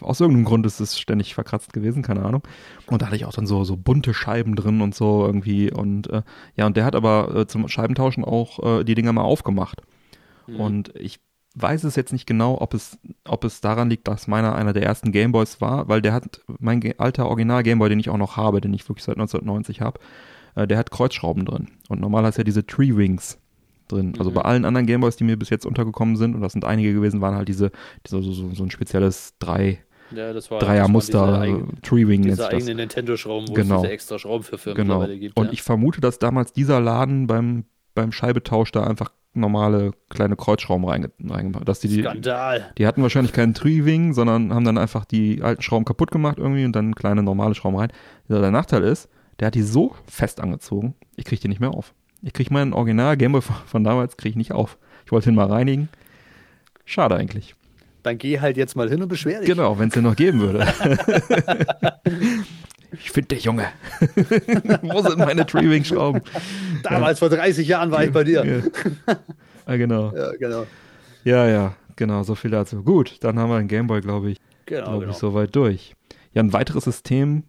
aus 0.00 0.20
irgendeinem 0.20 0.44
Grund 0.44 0.66
ist 0.66 0.80
es 0.80 0.98
ständig 0.98 1.34
verkratzt 1.34 1.72
gewesen, 1.72 2.02
keine 2.02 2.24
Ahnung. 2.24 2.42
Und 2.86 3.00
da 3.00 3.06
hatte 3.06 3.16
ich 3.16 3.24
auch 3.24 3.32
dann 3.32 3.46
so, 3.46 3.64
so 3.64 3.76
bunte 3.76 4.12
Scheiben 4.12 4.56
drin 4.56 4.80
und 4.80 4.94
so 4.94 5.24
irgendwie. 5.24 5.72
Und 5.72 6.10
äh, 6.10 6.22
ja, 6.56 6.66
und 6.66 6.76
der 6.76 6.84
hat 6.84 6.94
aber 6.94 7.34
äh, 7.34 7.46
zum 7.46 7.66
Scheibentauschen 7.68 8.24
auch 8.24 8.80
äh, 8.80 8.84
die 8.84 8.94
Dinger 8.94 9.12
mal 9.12 9.22
aufgemacht. 9.22 9.82
Mhm. 10.46 10.60
Und 10.60 10.92
ich 10.96 11.20
weiß 11.54 11.84
es 11.84 11.96
jetzt 11.96 12.12
nicht 12.12 12.26
genau, 12.26 12.60
ob 12.60 12.74
es, 12.74 12.98
ob 13.26 13.44
es 13.44 13.60
daran 13.60 13.88
liegt, 13.88 14.08
dass 14.08 14.26
meiner 14.26 14.54
einer 14.54 14.72
der 14.72 14.82
ersten 14.82 15.12
Gameboys 15.12 15.60
war, 15.60 15.88
weil 15.88 16.02
der 16.02 16.12
hat 16.12 16.40
mein 16.58 16.82
alter 16.98 17.26
Original 17.26 17.62
Gameboy, 17.62 17.88
den 17.88 18.00
ich 18.00 18.10
auch 18.10 18.18
noch 18.18 18.36
habe, 18.36 18.60
den 18.60 18.74
ich 18.74 18.86
wirklich 18.88 19.04
seit 19.04 19.16
1990 19.16 19.80
habe, 19.80 20.00
äh, 20.56 20.66
der 20.66 20.78
hat 20.78 20.90
Kreuzschrauben 20.90 21.44
drin. 21.44 21.68
Und 21.88 22.00
normal 22.00 22.24
heißt 22.24 22.38
ja 22.38 22.44
diese 22.44 22.66
Tree 22.66 22.94
Wings 22.94 23.38
drin. 23.88 24.14
Also 24.18 24.30
mhm. 24.30 24.34
bei 24.34 24.42
allen 24.42 24.64
anderen 24.64 24.86
Gameboys, 24.86 25.16
die 25.16 25.24
mir 25.24 25.36
bis 25.36 25.50
jetzt 25.50 25.66
untergekommen 25.66 26.16
sind, 26.16 26.34
und 26.34 26.40
das 26.40 26.52
sind 26.52 26.64
einige 26.64 26.92
gewesen, 26.92 27.20
waren 27.20 27.34
halt 27.34 27.48
diese, 27.48 27.70
diese 28.06 28.22
so, 28.22 28.32
so, 28.32 28.54
so 28.54 28.62
ein 28.62 28.70
spezielles 28.70 29.34
drei 29.38 29.80
ja, 30.12 30.32
das 30.32 30.50
war, 30.50 30.60
Dreiermuster, 30.60 31.44
äh, 31.44 31.62
Treewing 31.82 32.24
jetzt 32.24 32.38
das. 32.38 32.48
eigene 32.48 32.76
Nintendo-Schrauben, 32.76 33.48
wo 33.48 33.54
genau. 33.54 33.76
es 33.76 33.82
diese 33.82 33.92
extra 33.92 34.18
Schrauben 34.18 34.44
für 34.44 34.58
Firmen 34.58 34.86
genau. 34.86 35.06
gibt. 35.06 35.36
Und 35.36 35.46
ja. 35.46 35.52
ich 35.52 35.62
vermute, 35.62 36.00
dass 36.00 36.18
damals 36.18 36.52
dieser 36.52 36.80
Laden 36.80 37.26
beim, 37.26 37.64
beim 37.94 38.12
Scheibetausch 38.12 38.70
da 38.70 38.84
einfach 38.84 39.10
normale 39.36 39.92
kleine 40.08 40.36
Kreuzschrauben 40.36 40.84
reingemacht. 40.86 41.68
Dass 41.68 41.80
die, 41.80 42.00
Skandal. 42.00 42.72
Die 42.78 42.86
hatten 42.86 43.02
wahrscheinlich 43.02 43.32
keinen 43.32 43.54
Treewing, 43.54 44.14
sondern 44.14 44.54
haben 44.54 44.64
dann 44.64 44.78
einfach 44.78 45.04
die 45.04 45.42
alten 45.42 45.62
Schrauben 45.62 45.84
kaputt 45.84 46.10
gemacht 46.10 46.38
irgendwie 46.38 46.64
und 46.64 46.74
dann 46.74 46.94
kleine 46.94 47.22
normale 47.22 47.54
Schrauben 47.54 47.76
rein. 47.76 47.92
Der 48.28 48.50
Nachteil 48.50 48.82
ist, 48.82 49.08
der 49.38 49.48
hat 49.48 49.54
die 49.54 49.62
so 49.62 49.94
fest 50.06 50.40
angezogen, 50.40 50.94
ich 51.16 51.24
kriege 51.24 51.42
die 51.42 51.48
nicht 51.48 51.60
mehr 51.60 51.70
auf. 51.70 51.94
Ich 52.26 52.32
kriege 52.32 52.52
meinen 52.52 52.72
Original 52.72 53.16
Gameboy 53.16 53.40
von 53.40 53.84
damals 53.84 54.16
kriege 54.16 54.30
ich 54.30 54.36
nicht 54.36 54.50
auf. 54.50 54.78
Ich 55.04 55.12
wollte 55.12 55.30
ihn 55.30 55.36
mal 55.36 55.46
reinigen. 55.46 55.88
Schade 56.84 57.14
eigentlich. 57.14 57.54
Dann 58.02 58.18
geh 58.18 58.40
halt 58.40 58.56
jetzt 58.56 58.74
mal 58.74 58.88
hin 58.88 59.00
und 59.00 59.08
beschwer 59.08 59.38
dich. 59.38 59.48
Genau, 59.48 59.78
wenn 59.78 59.88
es 59.88 59.94
den 59.94 60.02
noch 60.02 60.16
geben 60.16 60.40
würde. 60.40 60.66
ich 62.90 63.12
finde 63.12 63.28
dich, 63.28 63.44
Junge. 63.44 63.66
Wo 64.82 65.02
sind 65.02 65.18
meine 65.18 65.46
Treewing-Schrauben? 65.46 66.20
Damals 66.82 67.20
ja. 67.20 67.28
vor 67.28 67.36
30 67.36 67.68
Jahren 67.68 67.92
war 67.92 68.02
ich 68.02 68.10
bei 68.10 68.24
dir. 68.24 68.44
Ja. 68.44 69.16
Ah, 69.64 69.76
genau. 69.76 70.12
Ja, 70.12 70.32
genau. 70.32 70.66
Ja, 71.22 71.46
ja, 71.46 71.76
genau, 71.94 72.24
so 72.24 72.34
viel 72.34 72.50
dazu. 72.50 72.82
Gut, 72.82 73.18
dann 73.20 73.38
haben 73.38 73.50
wir 73.50 73.58
den 73.58 73.68
Gameboy, 73.68 74.00
glaube 74.00 74.32
ich, 74.32 74.38
genau, 74.64 74.84
glaube 74.84 75.00
genau. 75.00 75.12
ich, 75.12 75.18
soweit 75.18 75.54
durch. 75.54 75.94
Ja, 76.32 76.42
ein 76.42 76.52
weiteres 76.52 76.82
System, 76.82 77.44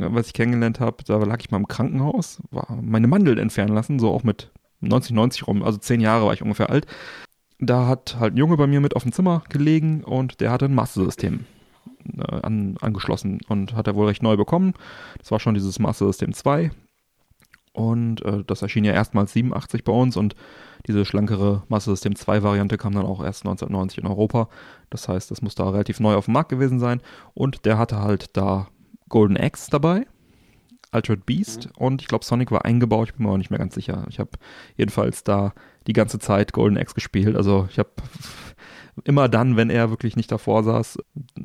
was 0.00 0.28
ich 0.28 0.32
kennengelernt 0.32 0.80
habe, 0.80 1.04
da 1.04 1.16
lag 1.18 1.40
ich 1.40 1.50
mal 1.50 1.58
im 1.58 1.68
Krankenhaus, 1.68 2.40
war 2.50 2.78
meine 2.82 3.06
Mandeln 3.06 3.38
entfernen 3.38 3.74
lassen, 3.74 3.98
so 3.98 4.10
auch 4.10 4.22
mit 4.22 4.50
90, 4.80 5.12
90 5.12 5.46
rum, 5.46 5.62
also 5.62 5.78
zehn 5.78 6.00
Jahre 6.00 6.26
war 6.26 6.32
ich 6.32 6.42
ungefähr 6.42 6.70
alt. 6.70 6.86
Da 7.58 7.86
hat 7.86 8.16
halt 8.18 8.34
ein 8.34 8.38
Junge 8.38 8.56
bei 8.56 8.66
mir 8.66 8.80
mit 8.80 8.96
auf 8.96 9.02
dem 9.02 9.12
Zimmer 9.12 9.42
gelegen 9.50 10.02
und 10.02 10.40
der 10.40 10.50
hatte 10.50 10.64
ein 10.64 10.74
Master-System 10.74 11.44
äh, 12.16 12.40
an, 12.42 12.76
angeschlossen 12.80 13.40
und 13.48 13.74
hat 13.74 13.86
er 13.86 13.94
wohl 13.94 14.06
recht 14.06 14.22
neu 14.22 14.36
bekommen. 14.36 14.72
Das 15.18 15.30
war 15.30 15.40
schon 15.40 15.54
dieses 15.54 15.78
Master-System 15.78 16.32
2 16.32 16.70
und 17.72 18.24
äh, 18.24 18.42
das 18.46 18.62
erschien 18.62 18.84
ja 18.84 18.92
erstmals 18.92 19.32
87 19.32 19.84
bei 19.84 19.92
uns 19.92 20.16
und 20.16 20.34
diese 20.86 21.04
schlankere 21.04 21.62
Master-System 21.68 22.16
2 22.16 22.42
Variante 22.42 22.78
kam 22.78 22.94
dann 22.94 23.04
auch 23.04 23.22
erst 23.22 23.44
1990 23.44 23.98
in 23.98 24.06
Europa. 24.06 24.48
Das 24.88 25.08
heißt, 25.08 25.30
das 25.30 25.42
muss 25.42 25.54
da 25.54 25.68
relativ 25.68 26.00
neu 26.00 26.14
auf 26.14 26.24
dem 26.24 26.34
Markt 26.34 26.48
gewesen 26.48 26.78
sein 26.78 27.00
und 27.34 27.66
der 27.66 27.78
hatte 27.78 28.00
halt 28.00 28.36
da 28.36 28.68
Golden 29.10 29.36
Axe 29.36 29.70
dabei 29.70 30.06
Altered 30.92 31.24
Beast 31.24 31.66
mhm. 31.66 31.84
und 31.84 32.02
ich 32.02 32.08
glaube 32.08 32.24
Sonic 32.24 32.50
war 32.50 32.64
eingebaut, 32.64 33.08
ich 33.08 33.14
bin 33.14 33.26
mir 33.26 33.32
auch 33.32 33.36
nicht 33.36 33.50
mehr 33.50 33.58
ganz 33.58 33.74
sicher. 33.74 34.06
Ich 34.08 34.18
habe 34.18 34.30
jedenfalls 34.76 35.22
da 35.22 35.52
die 35.86 35.92
ganze 35.92 36.18
Zeit 36.18 36.52
Golden 36.52 36.76
Axe 36.76 36.94
gespielt. 36.94 37.36
Also 37.36 37.68
ich 37.70 37.78
habe 37.78 37.90
immer 39.04 39.28
dann, 39.28 39.56
wenn 39.56 39.70
er 39.70 39.90
wirklich 39.90 40.16
nicht 40.16 40.32
davor 40.32 40.64
saß, 40.64 40.98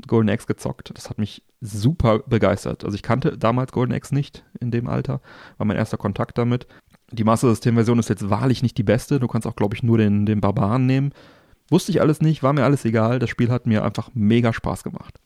Golden 0.07 0.29
Axe 0.29 0.47
gezockt. 0.47 0.91
Das 0.95 1.09
hat 1.09 1.19
mich 1.19 1.43
super 1.61 2.19
begeistert. 2.19 2.85
Also 2.85 2.95
ich 2.95 3.03
kannte 3.03 3.37
damals 3.37 3.71
Golden 3.71 3.93
Axe 3.93 4.15
nicht 4.15 4.43
in 4.59 4.71
dem 4.71 4.87
Alter, 4.87 5.21
war 5.57 5.67
mein 5.67 5.77
erster 5.77 5.97
Kontakt 5.97 6.37
damit. 6.37 6.67
Die 7.11 7.23
Master 7.23 7.49
System-Version 7.49 7.99
ist 7.99 8.09
jetzt 8.09 8.29
wahrlich 8.31 8.63
nicht 8.63 8.79
die 8.79 8.83
beste. 8.83 9.19
Du 9.19 9.27
kannst 9.27 9.45
auch, 9.47 9.55
glaube 9.55 9.75
ich, 9.75 9.83
nur 9.83 9.99
den, 9.99 10.25
den 10.25 10.41
Barbaren 10.41 10.87
nehmen. 10.87 11.11
Wusste 11.69 11.91
ich 11.91 12.01
alles 12.01 12.19
nicht, 12.19 12.41
war 12.41 12.53
mir 12.53 12.63
alles 12.63 12.83
egal. 12.83 13.19
Das 13.19 13.29
Spiel 13.29 13.51
hat 13.51 13.67
mir 13.67 13.83
einfach 13.83 14.09
mega 14.15 14.53
Spaß 14.53 14.83
gemacht. 14.83 15.19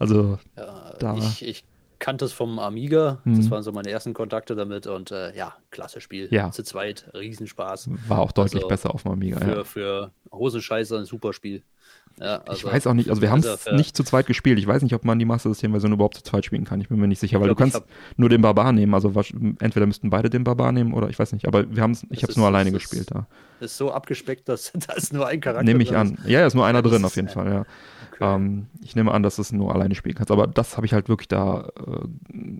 Also 0.00 0.38
ja, 0.56 0.94
da. 0.98 1.16
Ich, 1.16 1.46
ich 1.46 1.64
kannte 2.00 2.24
es 2.24 2.32
vom 2.32 2.58
Amiga. 2.58 3.20
Mhm. 3.24 3.36
Das 3.36 3.50
waren 3.50 3.62
so 3.62 3.70
meine 3.70 3.90
ersten 3.90 4.14
Kontakte 4.14 4.56
damit 4.56 4.88
und 4.88 5.12
äh, 5.12 5.36
ja, 5.36 5.54
klasse 5.70 6.00
Spiel. 6.00 6.26
Ja. 6.32 6.50
Zu 6.50 6.64
zweit, 6.64 7.08
Riesenspaß. 7.14 7.90
War 8.08 8.18
auch 8.18 8.32
deutlich 8.32 8.62
also 8.62 8.68
besser 8.68 8.92
auf 8.92 9.02
dem 9.02 9.12
Amiga. 9.12 9.38
Für, 9.38 9.56
ja. 9.56 9.64
für 9.64 10.10
Hosenscheißer 10.32 10.98
ein 10.98 11.04
super 11.04 11.32
Spiel. 11.32 11.62
Ja, 12.18 12.42
also, 12.46 12.52
ich 12.66 12.72
weiß 12.72 12.86
auch 12.86 12.92
nicht, 12.92 13.08
also 13.08 13.22
wir 13.22 13.30
haben 13.30 13.40
es 13.40 13.66
nicht 13.72 13.96
zu 13.96 14.04
zweit 14.04 14.26
gespielt. 14.26 14.58
Ich 14.58 14.66
weiß 14.66 14.82
nicht, 14.82 14.94
ob 14.94 15.04
man 15.04 15.18
die 15.18 15.24
Master 15.24 15.48
System-Version 15.50 15.92
überhaupt 15.92 16.16
zu 16.16 16.22
zweit 16.22 16.44
spielen 16.44 16.64
kann. 16.64 16.80
Ich 16.80 16.88
bin 16.88 16.98
mir 16.98 17.08
nicht 17.08 17.20
sicher, 17.20 17.40
weil 17.40 17.46
glaub, 17.46 17.56
du 17.56 17.62
kannst 17.62 17.82
nur 18.16 18.28
den 18.28 18.42
Barbar 18.42 18.72
nehmen. 18.72 18.92
Also 18.94 19.12
entweder 19.60 19.86
müssten 19.86 20.10
beide 20.10 20.28
den 20.28 20.44
Barbar 20.44 20.72
nehmen 20.72 20.92
oder 20.92 21.08
ich 21.08 21.18
weiß 21.18 21.32
nicht. 21.32 21.46
Aber 21.46 21.70
wir 21.74 21.82
haben 21.82 21.96
ich 22.10 22.22
habe 22.22 22.32
es 22.32 22.36
nur 22.36 22.46
alleine 22.46 22.72
gespielt. 22.72 23.10
Da. 23.10 23.26
Ist 23.60 23.76
so 23.76 23.90
abgespeckt, 23.92 24.48
dass 24.48 24.72
da 24.86 24.94
ist 24.94 25.12
nur 25.12 25.26
ein 25.26 25.40
Charakter. 25.40 25.64
Nehme 25.64 25.82
ich 25.82 25.96
an. 25.96 26.18
Ja, 26.26 26.46
ist 26.46 26.54
nur 26.54 26.66
einer 26.66 26.82
drin 26.82 27.04
auf 27.04 27.16
jeden 27.16 27.28
Fall. 27.28 27.50
Ja. 27.50 27.64
Okay. 28.20 28.34
Ähm, 28.34 28.66
ich 28.82 28.94
nehme 28.94 29.12
an, 29.12 29.22
dass 29.22 29.36
du 29.36 29.42
es 29.42 29.52
nur 29.52 29.74
alleine 29.74 29.94
spielen 29.94 30.14
kannst. 30.14 30.30
Aber 30.30 30.46
das 30.46 30.76
habe 30.76 30.86
ich 30.86 30.92
halt 30.92 31.08
wirklich 31.08 31.28
da 31.28 31.68
äh, 31.76 32.06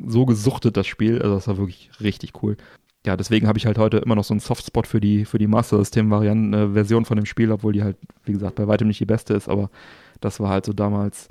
so 0.06 0.26
gesuchtet, 0.26 0.76
das 0.76 0.86
Spiel. 0.86 1.20
Also 1.20 1.34
das 1.34 1.48
war 1.48 1.58
wirklich 1.58 1.90
richtig 2.00 2.42
cool. 2.42 2.56
Ja, 3.06 3.16
deswegen 3.16 3.46
habe 3.46 3.58
ich 3.58 3.66
halt 3.66 3.78
heute 3.78 3.98
immer 3.98 4.14
noch 4.14 4.24
so 4.24 4.34
einen 4.34 4.40
Softspot 4.40 4.86
für 4.86 5.00
die, 5.00 5.24
für 5.24 5.38
die 5.38 5.46
Master 5.46 5.78
System-Varianten-Version 5.78 7.04
von 7.04 7.16
dem 7.16 7.24
Spiel, 7.26 7.50
obwohl 7.50 7.72
die 7.72 7.82
halt, 7.82 7.96
wie 8.24 8.32
gesagt, 8.32 8.56
bei 8.56 8.68
weitem 8.68 8.88
nicht 8.88 9.00
die 9.00 9.06
beste 9.06 9.34
ist. 9.34 9.48
Aber 9.48 9.70
das 10.20 10.40
war 10.40 10.50
halt 10.50 10.66
so 10.66 10.72
damals 10.72 11.28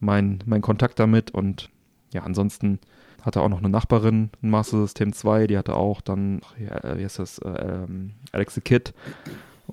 mein, 0.00 0.42
mein 0.46 0.62
Kontakt 0.62 0.98
damit. 0.98 1.32
Und 1.32 1.70
ja, 2.12 2.22
ansonsten 2.22 2.80
hatte 3.22 3.40
auch 3.40 3.48
noch 3.48 3.58
eine 3.58 3.70
Nachbarin, 3.70 4.30
ein 4.42 4.50
Master 4.50 4.78
System 4.78 5.12
2, 5.12 5.46
die 5.46 5.56
hatte 5.56 5.74
auch 5.74 6.00
dann, 6.00 6.42
ja, 6.58 6.96
wie 6.96 7.04
heißt 7.04 7.18
das, 7.18 7.38
äh, 7.38 7.48
ähm, 7.48 8.12
Alex 8.32 8.54
the 8.54 8.60
Kid 8.60 8.92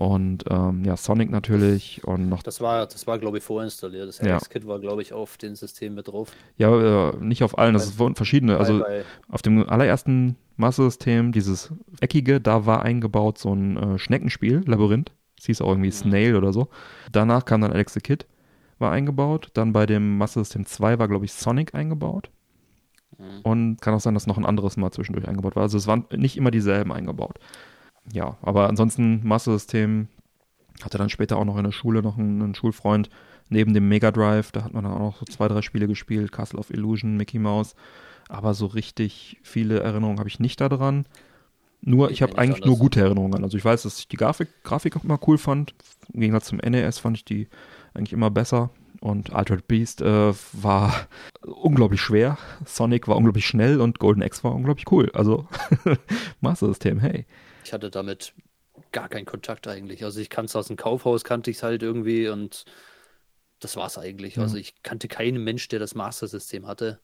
und 0.02 0.46
ähm, 0.50 0.84
ja, 0.84 0.98
Sonic 0.98 1.30
natürlich 1.30 2.04
und 2.04 2.28
noch. 2.28 2.42
Das 2.42 2.60
war, 2.60 2.88
das 2.88 3.06
war 3.06 3.20
glaube 3.20 3.38
ich, 3.38 3.44
vorinstalliert. 3.44 4.08
Das 4.08 4.18
ja. 4.18 4.40
Kit 4.40 4.66
war, 4.66 4.80
glaube 4.80 5.04
ich, 5.04 5.14
auf 5.14 5.38
dem 5.38 5.56
System 5.56 5.94
mit 5.94 6.08
drauf. 6.08 6.32
Ja, 6.58 7.10
äh, 7.10 7.18
nicht 7.18 7.44
auf 7.44 7.60
allen, 7.60 7.74
das 7.76 8.00
waren 8.00 8.16
verschiedene. 8.16 8.58
Also 8.58 8.80
bei, 8.80 9.04
auf 9.30 9.44
dem 9.44 9.70
allerersten 9.70 10.38
Master-System, 10.58 11.32
dieses 11.32 11.72
eckige, 12.00 12.42
da 12.42 12.66
war 12.66 12.82
eingebaut 12.82 13.38
so 13.38 13.54
ein 13.54 13.78
äh, 13.78 14.00
Schneckenspiel, 14.00 14.64
Labyrinth. 14.66 15.12
Das 15.36 15.46
hieß 15.46 15.62
auch 15.62 15.70
irgendwie 15.70 15.90
mhm. 15.90 16.10
Snail 16.10 16.36
oder 16.36 16.52
so. 16.52 16.70
Danach 17.12 17.46
kam 17.46 17.62
dann 17.62 17.72
Alex 17.72 17.94
the 17.94 18.00
Kid, 18.00 18.26
war 18.80 18.92
eingebaut. 18.92 19.52
Dann 19.54 19.72
bei 19.72 19.86
dem 19.86 20.18
Master 20.18 20.40
System 20.40 20.66
2 20.66 20.98
war, 20.98 21.10
glaube 21.10 21.26
ich, 21.26 21.34
Sonic 21.34 21.76
eingebaut. 21.76 22.32
Mhm. 23.20 23.42
Und 23.44 23.82
kann 23.82 23.94
auch 23.94 24.02
sein, 24.02 24.16
dass 24.16 24.26
noch 24.26 24.40
ein 24.40 24.48
anderes 24.48 24.78
mal 24.78 24.90
zwischendurch 24.90 25.28
eingebaut 25.28 25.56
war. 25.56 25.62
Also 25.62 25.78
es 25.78 25.86
waren 25.86 26.06
nicht 26.12 26.38
immer 26.38 26.50
dieselben 26.50 26.92
eingebaut 26.92 27.38
ja, 28.12 28.38
aber 28.42 28.68
ansonsten 28.70 29.22
Master-System 29.28 30.08
hatte 30.84 30.98
dann 30.98 31.10
später 31.10 31.38
auch 31.38 31.46
noch 31.46 31.58
in 31.58 31.64
der 31.64 31.72
Schule 31.72 32.02
noch 32.02 32.18
einen, 32.18 32.42
einen, 32.42 32.56
Schulfreund 32.56 33.10
neben 33.50 33.74
dem 33.74 33.88
Mega 33.88 34.12
Drive. 34.12 34.52
Da 34.52 34.64
hat 34.64 34.74
man 34.74 34.84
dann 34.84 34.94
auch 34.94 35.00
noch 35.00 35.20
so 35.20 35.26
zwei, 35.26 35.48
drei 35.48 35.62
Spiele 35.62 35.88
gespielt, 35.88 36.32
Castle 36.32 36.60
of 36.60 36.72
Illusion, 36.72 37.18
Mickey 37.18 37.40
Mouse. 37.40 37.76
Aber 38.30 38.54
so 38.54 38.66
richtig 38.66 39.38
viele 39.44 39.82
Erinnerungen 39.82 40.20
habe 40.20 40.30
ich 40.30 40.40
nicht 40.40 40.62
daran. 40.62 41.06
Nur, 41.82 42.12
ich 42.12 42.22
habe 42.22 42.38
eigentlich 42.38 42.64
nur 42.64 42.78
gute 42.78 43.02
Erinnerungen. 43.02 43.44
Also 43.44 43.58
ich 43.58 43.66
weiß, 43.66 43.84
dass 43.84 44.00
ich 44.00 44.08
die 44.08 44.18
Grafik, 44.18 44.50
Grafik 44.64 44.96
auch 44.96 45.04
immer 45.04 45.20
cool 45.28 45.38
fand. 45.38 45.74
Im 46.14 46.22
Gegensatz 46.22 46.46
zum 46.46 46.60
NES 46.60 47.00
fand 47.00 47.18
ich 47.18 47.26
die 47.26 47.48
eigentlich 47.94 48.14
immer 48.14 48.30
besser. 48.30 48.70
Und 49.00 49.34
Altered 49.34 49.68
Beast 49.68 50.02
äh, 50.02 50.34
war 50.54 50.94
unglaublich 51.42 52.02
schwer. 52.02 52.38
Sonic 52.66 53.08
war 53.08 53.18
unglaublich 53.18 53.48
schnell 53.48 53.82
und 53.82 53.98
Golden 53.98 54.22
Axe 54.22 54.44
war 54.44 54.54
unglaublich 54.54 54.92
cool. 54.92 55.10
Also 55.14 55.48
Master 56.42 56.68
System, 56.68 57.00
hey. 57.00 57.26
Ich 57.64 57.74
hatte 57.74 57.90
damit 57.90 58.34
gar 58.92 59.10
keinen 59.10 59.26
Kontakt 59.26 59.68
eigentlich. 59.68 60.04
Also 60.04 60.20
ich 60.20 60.30
kannte 60.30 60.50
es 60.50 60.56
aus 60.56 60.68
dem 60.68 60.78
Kaufhaus, 60.78 61.24
kannte 61.24 61.52
ich 61.52 61.58
es 61.58 61.64
halt 61.64 61.84
irgendwie 61.84 62.28
und 62.28 62.66
das 63.60 63.76
war 63.76 63.88
es 63.88 63.98
eigentlich. 63.98 64.36
Ja. 64.36 64.44
Also 64.44 64.58
ich 64.58 64.82
kannte 64.84 65.08
keinen 65.08 65.44
Mensch, 65.44 65.68
der 65.68 65.80
das 65.80 65.96
Master-System 65.96 66.68
hatte. 66.68 67.00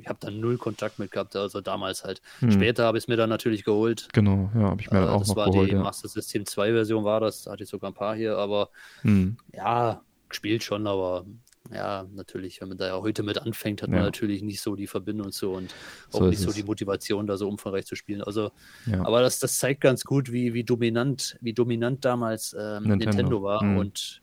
Ich 0.00 0.08
habe 0.08 0.18
da 0.20 0.30
null 0.30 0.58
Kontakt 0.58 0.98
mit 0.98 1.12
gehabt, 1.12 1.36
also 1.36 1.60
damals 1.60 2.04
halt. 2.04 2.20
Hm. 2.40 2.50
Später 2.50 2.84
habe 2.84 2.98
ich 2.98 3.04
es 3.04 3.08
mir 3.08 3.16
dann 3.16 3.30
natürlich 3.30 3.64
geholt. 3.64 4.08
Genau, 4.12 4.50
ja, 4.54 4.62
habe 4.62 4.80
ich 4.80 4.90
mir 4.90 4.98
äh, 4.98 5.02
auch 5.02 5.24
noch 5.24 5.34
geholt. 5.34 5.48
Das 5.48 5.56
war 5.56 5.64
die 5.64 5.72
ja. 5.72 5.80
Master 5.80 6.08
System 6.08 6.44
2 6.44 6.72
Version 6.72 7.04
war 7.04 7.20
das, 7.20 7.44
da 7.44 7.52
hatte 7.52 7.62
ich 7.62 7.68
sogar 7.68 7.92
ein 7.92 7.94
paar 7.94 8.16
hier, 8.16 8.36
aber 8.36 8.70
hm. 9.02 9.36
ja, 9.52 10.02
gespielt 10.28 10.64
schon, 10.64 10.88
aber 10.88 11.24
ja, 11.72 12.06
natürlich, 12.14 12.60
wenn 12.60 12.68
man 12.68 12.78
da 12.78 12.86
ja 12.88 13.00
heute 13.00 13.22
mit 13.22 13.38
anfängt, 13.38 13.82
hat 13.82 13.90
man 13.90 14.00
natürlich 14.00 14.42
nicht 14.42 14.60
so 14.60 14.76
die 14.76 14.86
Verbindung 14.86 15.32
zu 15.32 15.50
und 15.50 15.74
auch 16.12 16.20
so 16.20 16.26
nicht 16.26 16.38
so 16.38 16.52
die 16.52 16.62
Motivation, 16.62 17.26
da 17.26 17.36
so 17.36 17.48
umfangreich 17.48 17.86
zu 17.86 17.96
spielen. 17.96 18.22
Also, 18.22 18.50
ja. 18.86 19.04
aber 19.04 19.20
das, 19.20 19.38
das 19.38 19.58
zeigt 19.58 19.80
ganz 19.80 20.04
gut, 20.04 20.32
wie, 20.32 20.54
wie 20.54 20.64
dominant, 20.64 21.36
wie 21.40 21.52
dominant 21.52 22.04
damals 22.04 22.54
ähm, 22.58 22.84
Nintendo. 22.84 23.04
Nintendo. 23.04 23.42
war 23.42 23.62
mhm. 23.62 23.78
und 23.78 24.22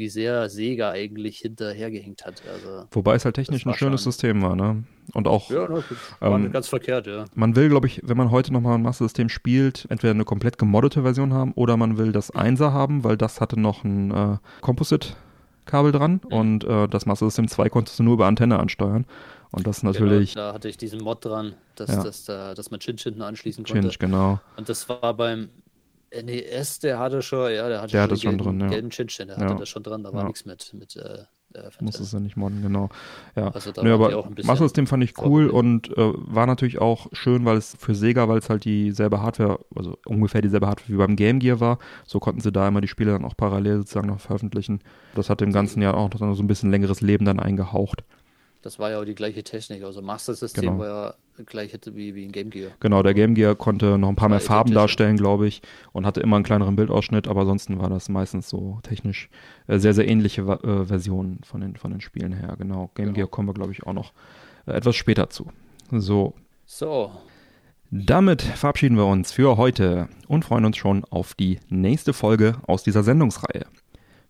wie 0.00 0.08
sehr 0.08 0.48
Sega 0.48 0.90
eigentlich 0.90 1.38
hinterhergehängt 1.38 2.24
hat. 2.24 2.42
Also, 2.50 2.86
Wobei 2.90 3.16
es 3.16 3.26
halt 3.26 3.36
technisch 3.36 3.66
ein 3.66 3.74
schönes. 3.74 4.02
System 4.02 4.40
war, 4.40 4.56
ne? 4.56 4.82
Und 5.12 5.28
auch. 5.28 5.50
Ja, 5.50 5.66
das 5.66 5.84
war 6.20 6.32
ähm, 6.32 6.50
ganz 6.50 6.68
verkehrt, 6.68 7.06
ja. 7.06 7.26
Man 7.34 7.54
will, 7.54 7.68
glaube 7.68 7.86
ich, 7.86 8.00
wenn 8.02 8.16
man 8.16 8.30
heute 8.30 8.50
nochmal 8.50 8.76
ein 8.76 8.82
Master-System 8.82 9.28
spielt, 9.28 9.86
entweder 9.90 10.12
eine 10.12 10.24
komplett 10.24 10.56
gemoddete 10.56 11.02
Version 11.02 11.34
haben 11.34 11.52
oder 11.52 11.76
man 11.76 11.98
will 11.98 12.12
das 12.12 12.30
Einser 12.30 12.72
haben, 12.72 13.04
weil 13.04 13.18
das 13.18 13.42
hatte 13.42 13.60
noch 13.60 13.84
ein 13.84 14.10
äh, 14.10 14.36
Composite 14.62 15.08
Kabel 15.70 15.92
dran 15.92 16.20
mhm. 16.24 16.36
und 16.36 16.64
äh, 16.64 16.88
das 16.88 17.06
Master 17.06 17.26
System 17.26 17.48
2 17.48 17.68
konntest 17.68 17.98
du 17.98 18.02
nur 18.02 18.14
über 18.14 18.26
Antenne 18.26 18.58
ansteuern. 18.58 19.06
Und 19.52 19.66
das 19.66 19.80
genau, 19.80 19.92
natürlich. 19.92 20.34
Genau, 20.34 20.48
da 20.48 20.54
hatte 20.54 20.68
ich 20.68 20.76
diesen 20.76 21.00
Mod 21.00 21.24
dran, 21.24 21.54
dass, 21.74 21.90
ja. 21.90 22.02
dass, 22.04 22.24
dass, 22.24 22.54
dass 22.54 22.70
man 22.70 22.80
Chinch 22.80 23.02
hinten 23.02 23.22
anschließen 23.22 23.64
konnte. 23.64 23.80
Chinch, 23.80 23.98
genau. 23.98 24.40
Und 24.56 24.68
das 24.68 24.88
war 24.88 25.14
beim 25.14 25.48
NES, 26.12 26.80
der 26.80 26.98
hatte 26.98 27.22
schon, 27.22 27.52
ja, 27.52 27.68
der 27.68 27.82
hatte 27.82 27.92
der 27.92 28.08
schon, 28.08 28.16
schon 28.16 28.30
gelben, 28.30 28.44
drin, 28.44 28.60
ja. 28.60 28.68
gelben 28.68 28.90
Chinch, 28.90 29.16
der 29.16 29.36
hatte 29.36 29.56
das 29.56 29.68
schon 29.68 29.82
dran, 29.82 30.02
da 30.02 30.12
war 30.12 30.24
nichts 30.24 30.44
mit, 30.44 30.72
mit 30.74 30.96
äh, 30.96 31.24
äh, 31.54 31.68
Musstest 31.80 32.12
du 32.12 32.20
nicht 32.20 32.36
modden, 32.36 32.62
genau. 32.62 32.88
Ja, 33.34 33.48
also 33.48 33.72
Nö, 33.82 33.92
aber 33.92 34.28
Master 34.44 34.64
System 34.64 34.86
fand 34.86 35.02
ich 35.02 35.18
cool 35.18 35.48
und 35.48 35.96
äh, 35.96 36.12
war 36.14 36.46
natürlich 36.46 36.80
auch 36.80 37.08
schön, 37.12 37.44
weil 37.44 37.56
es 37.56 37.76
für 37.78 37.94
Sega, 37.94 38.28
weil 38.28 38.38
es 38.38 38.48
halt 38.48 38.64
dieselbe 38.64 39.22
Hardware, 39.22 39.58
also 39.74 39.98
ungefähr 40.06 40.42
dieselbe 40.42 40.66
Hardware 40.66 40.88
wie 40.92 40.96
beim 40.98 41.16
Game 41.16 41.38
Gear 41.40 41.60
war. 41.60 41.78
So 42.04 42.20
konnten 42.20 42.40
sie 42.40 42.52
da 42.52 42.68
immer 42.68 42.80
die 42.80 42.88
Spiele 42.88 43.12
dann 43.12 43.24
auch 43.24 43.36
parallel 43.36 43.78
sozusagen 43.78 44.08
noch 44.08 44.20
veröffentlichen. 44.20 44.80
Das 45.14 45.30
hat 45.30 45.40
dem 45.40 45.52
ganzen 45.52 45.82
Jahr 45.82 45.96
auch 45.96 46.10
noch 46.10 46.34
so 46.34 46.42
ein 46.42 46.46
bisschen 46.46 46.70
längeres 46.70 47.00
Leben 47.00 47.24
dann 47.24 47.40
eingehaucht. 47.40 48.04
Das 48.62 48.78
war 48.78 48.90
ja 48.90 49.00
auch 49.00 49.04
die 49.04 49.14
gleiche 49.14 49.42
Technik. 49.42 49.82
Also 49.84 50.02
Master 50.02 50.34
System 50.34 50.62
genau. 50.62 50.78
war 50.78 50.86
ja 50.86 51.14
gleich 51.46 51.72
wie, 51.94 52.14
wie 52.14 52.24
ein 52.24 52.32
Game 52.32 52.50
Gear. 52.50 52.72
Genau, 52.80 53.02
der 53.02 53.14
Game 53.14 53.34
Gear 53.34 53.54
konnte 53.54 53.96
noch 53.96 54.08
ein 54.08 54.16
paar 54.16 54.28
mehr 54.28 54.40
Farben 54.40 54.74
darstellen, 54.74 55.16
glaube 55.16 55.46
ich, 55.46 55.62
und 55.92 56.04
hatte 56.04 56.20
immer 56.20 56.36
einen 56.36 56.44
kleineren 56.44 56.76
Bildausschnitt, 56.76 57.26
aber 57.26 57.40
ansonsten 57.40 57.78
war 57.78 57.88
das 57.88 58.08
meistens 58.08 58.48
so 58.48 58.78
technisch 58.82 59.30
äh, 59.66 59.78
sehr, 59.78 59.94
sehr 59.94 60.06
ähnliche 60.06 60.42
äh, 60.42 60.84
Versionen 60.84 61.40
von 61.42 61.62
den, 61.62 61.76
von 61.76 61.90
den 61.90 62.00
Spielen 62.00 62.32
her. 62.32 62.56
Genau, 62.58 62.90
Game 62.94 63.06
genau. 63.06 63.14
Gear 63.16 63.28
kommen 63.28 63.48
wir, 63.48 63.54
glaube 63.54 63.72
ich, 63.72 63.84
auch 63.86 63.94
noch 63.94 64.12
äh, 64.66 64.72
etwas 64.72 64.96
später 64.96 65.30
zu. 65.30 65.50
So. 65.90 66.34
So. 66.66 67.10
Damit 67.90 68.42
verabschieden 68.42 68.96
wir 68.96 69.06
uns 69.06 69.32
für 69.32 69.56
heute 69.56 70.08
und 70.28 70.44
freuen 70.44 70.64
uns 70.64 70.76
schon 70.76 71.04
auf 71.06 71.34
die 71.34 71.58
nächste 71.68 72.12
Folge 72.12 72.56
aus 72.68 72.84
dieser 72.84 73.02
Sendungsreihe. 73.02 73.66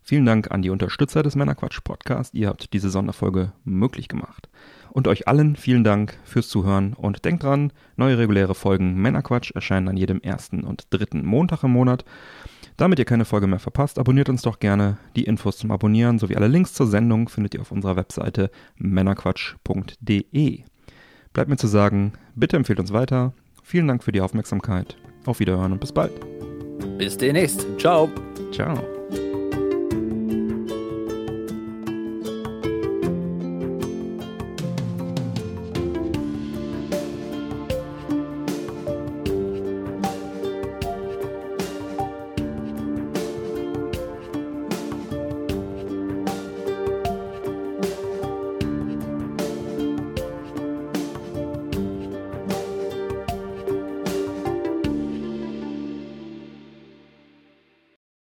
Vielen 0.03 0.25
Dank 0.25 0.51
an 0.51 0.61
die 0.61 0.69
Unterstützer 0.69 1.23
des 1.23 1.35
Männerquatsch 1.35 1.81
Podcast. 1.83 2.33
Ihr 2.33 2.47
habt 2.47 2.73
diese 2.73 2.89
Sonderfolge 2.89 3.53
möglich 3.63 4.07
gemacht. 4.07 4.49
Und 4.89 5.07
euch 5.07 5.27
allen 5.27 5.55
vielen 5.55 5.83
Dank 5.83 6.17
fürs 6.23 6.49
Zuhören 6.49 6.93
und 6.93 7.23
denkt 7.23 7.43
dran, 7.43 7.71
neue 7.95 8.17
reguläre 8.17 8.55
Folgen 8.55 8.95
Männerquatsch 8.95 9.51
erscheinen 9.51 9.87
an 9.87 9.97
jedem 9.97 10.19
ersten 10.19 10.63
und 10.63 10.87
dritten 10.89 11.25
Montag 11.25 11.63
im 11.63 11.71
Monat. 11.71 12.03
Damit 12.77 12.99
ihr 12.99 13.05
keine 13.05 13.25
Folge 13.25 13.47
mehr 13.47 13.59
verpasst, 13.59 13.99
abonniert 13.99 14.27
uns 14.27 14.41
doch 14.41 14.59
gerne. 14.59 14.97
Die 15.15 15.25
Infos 15.25 15.57
zum 15.57 15.71
Abonnieren 15.71 16.19
sowie 16.19 16.35
alle 16.35 16.47
Links 16.47 16.73
zur 16.73 16.87
Sendung 16.87 17.29
findet 17.29 17.53
ihr 17.53 17.61
auf 17.61 17.71
unserer 17.71 17.95
Webseite 17.95 18.49
männerquatsch.de. 18.77 20.63
Bleibt 21.33 21.49
mir 21.49 21.57
zu 21.57 21.67
sagen, 21.67 22.13
bitte 22.35 22.57
empfehlt 22.57 22.79
uns 22.79 22.91
weiter. 22.91 23.33
Vielen 23.63 23.87
Dank 23.87 24.03
für 24.03 24.11
die 24.11 24.21
Aufmerksamkeit. 24.21 24.97
Auf 25.25 25.39
Wiederhören 25.39 25.71
und 25.71 25.79
bis 25.79 25.91
bald. 25.91 26.11
Bis 26.97 27.17
demnächst. 27.17 27.65
Ciao. 27.77 28.09
Ciao. 28.51 29.00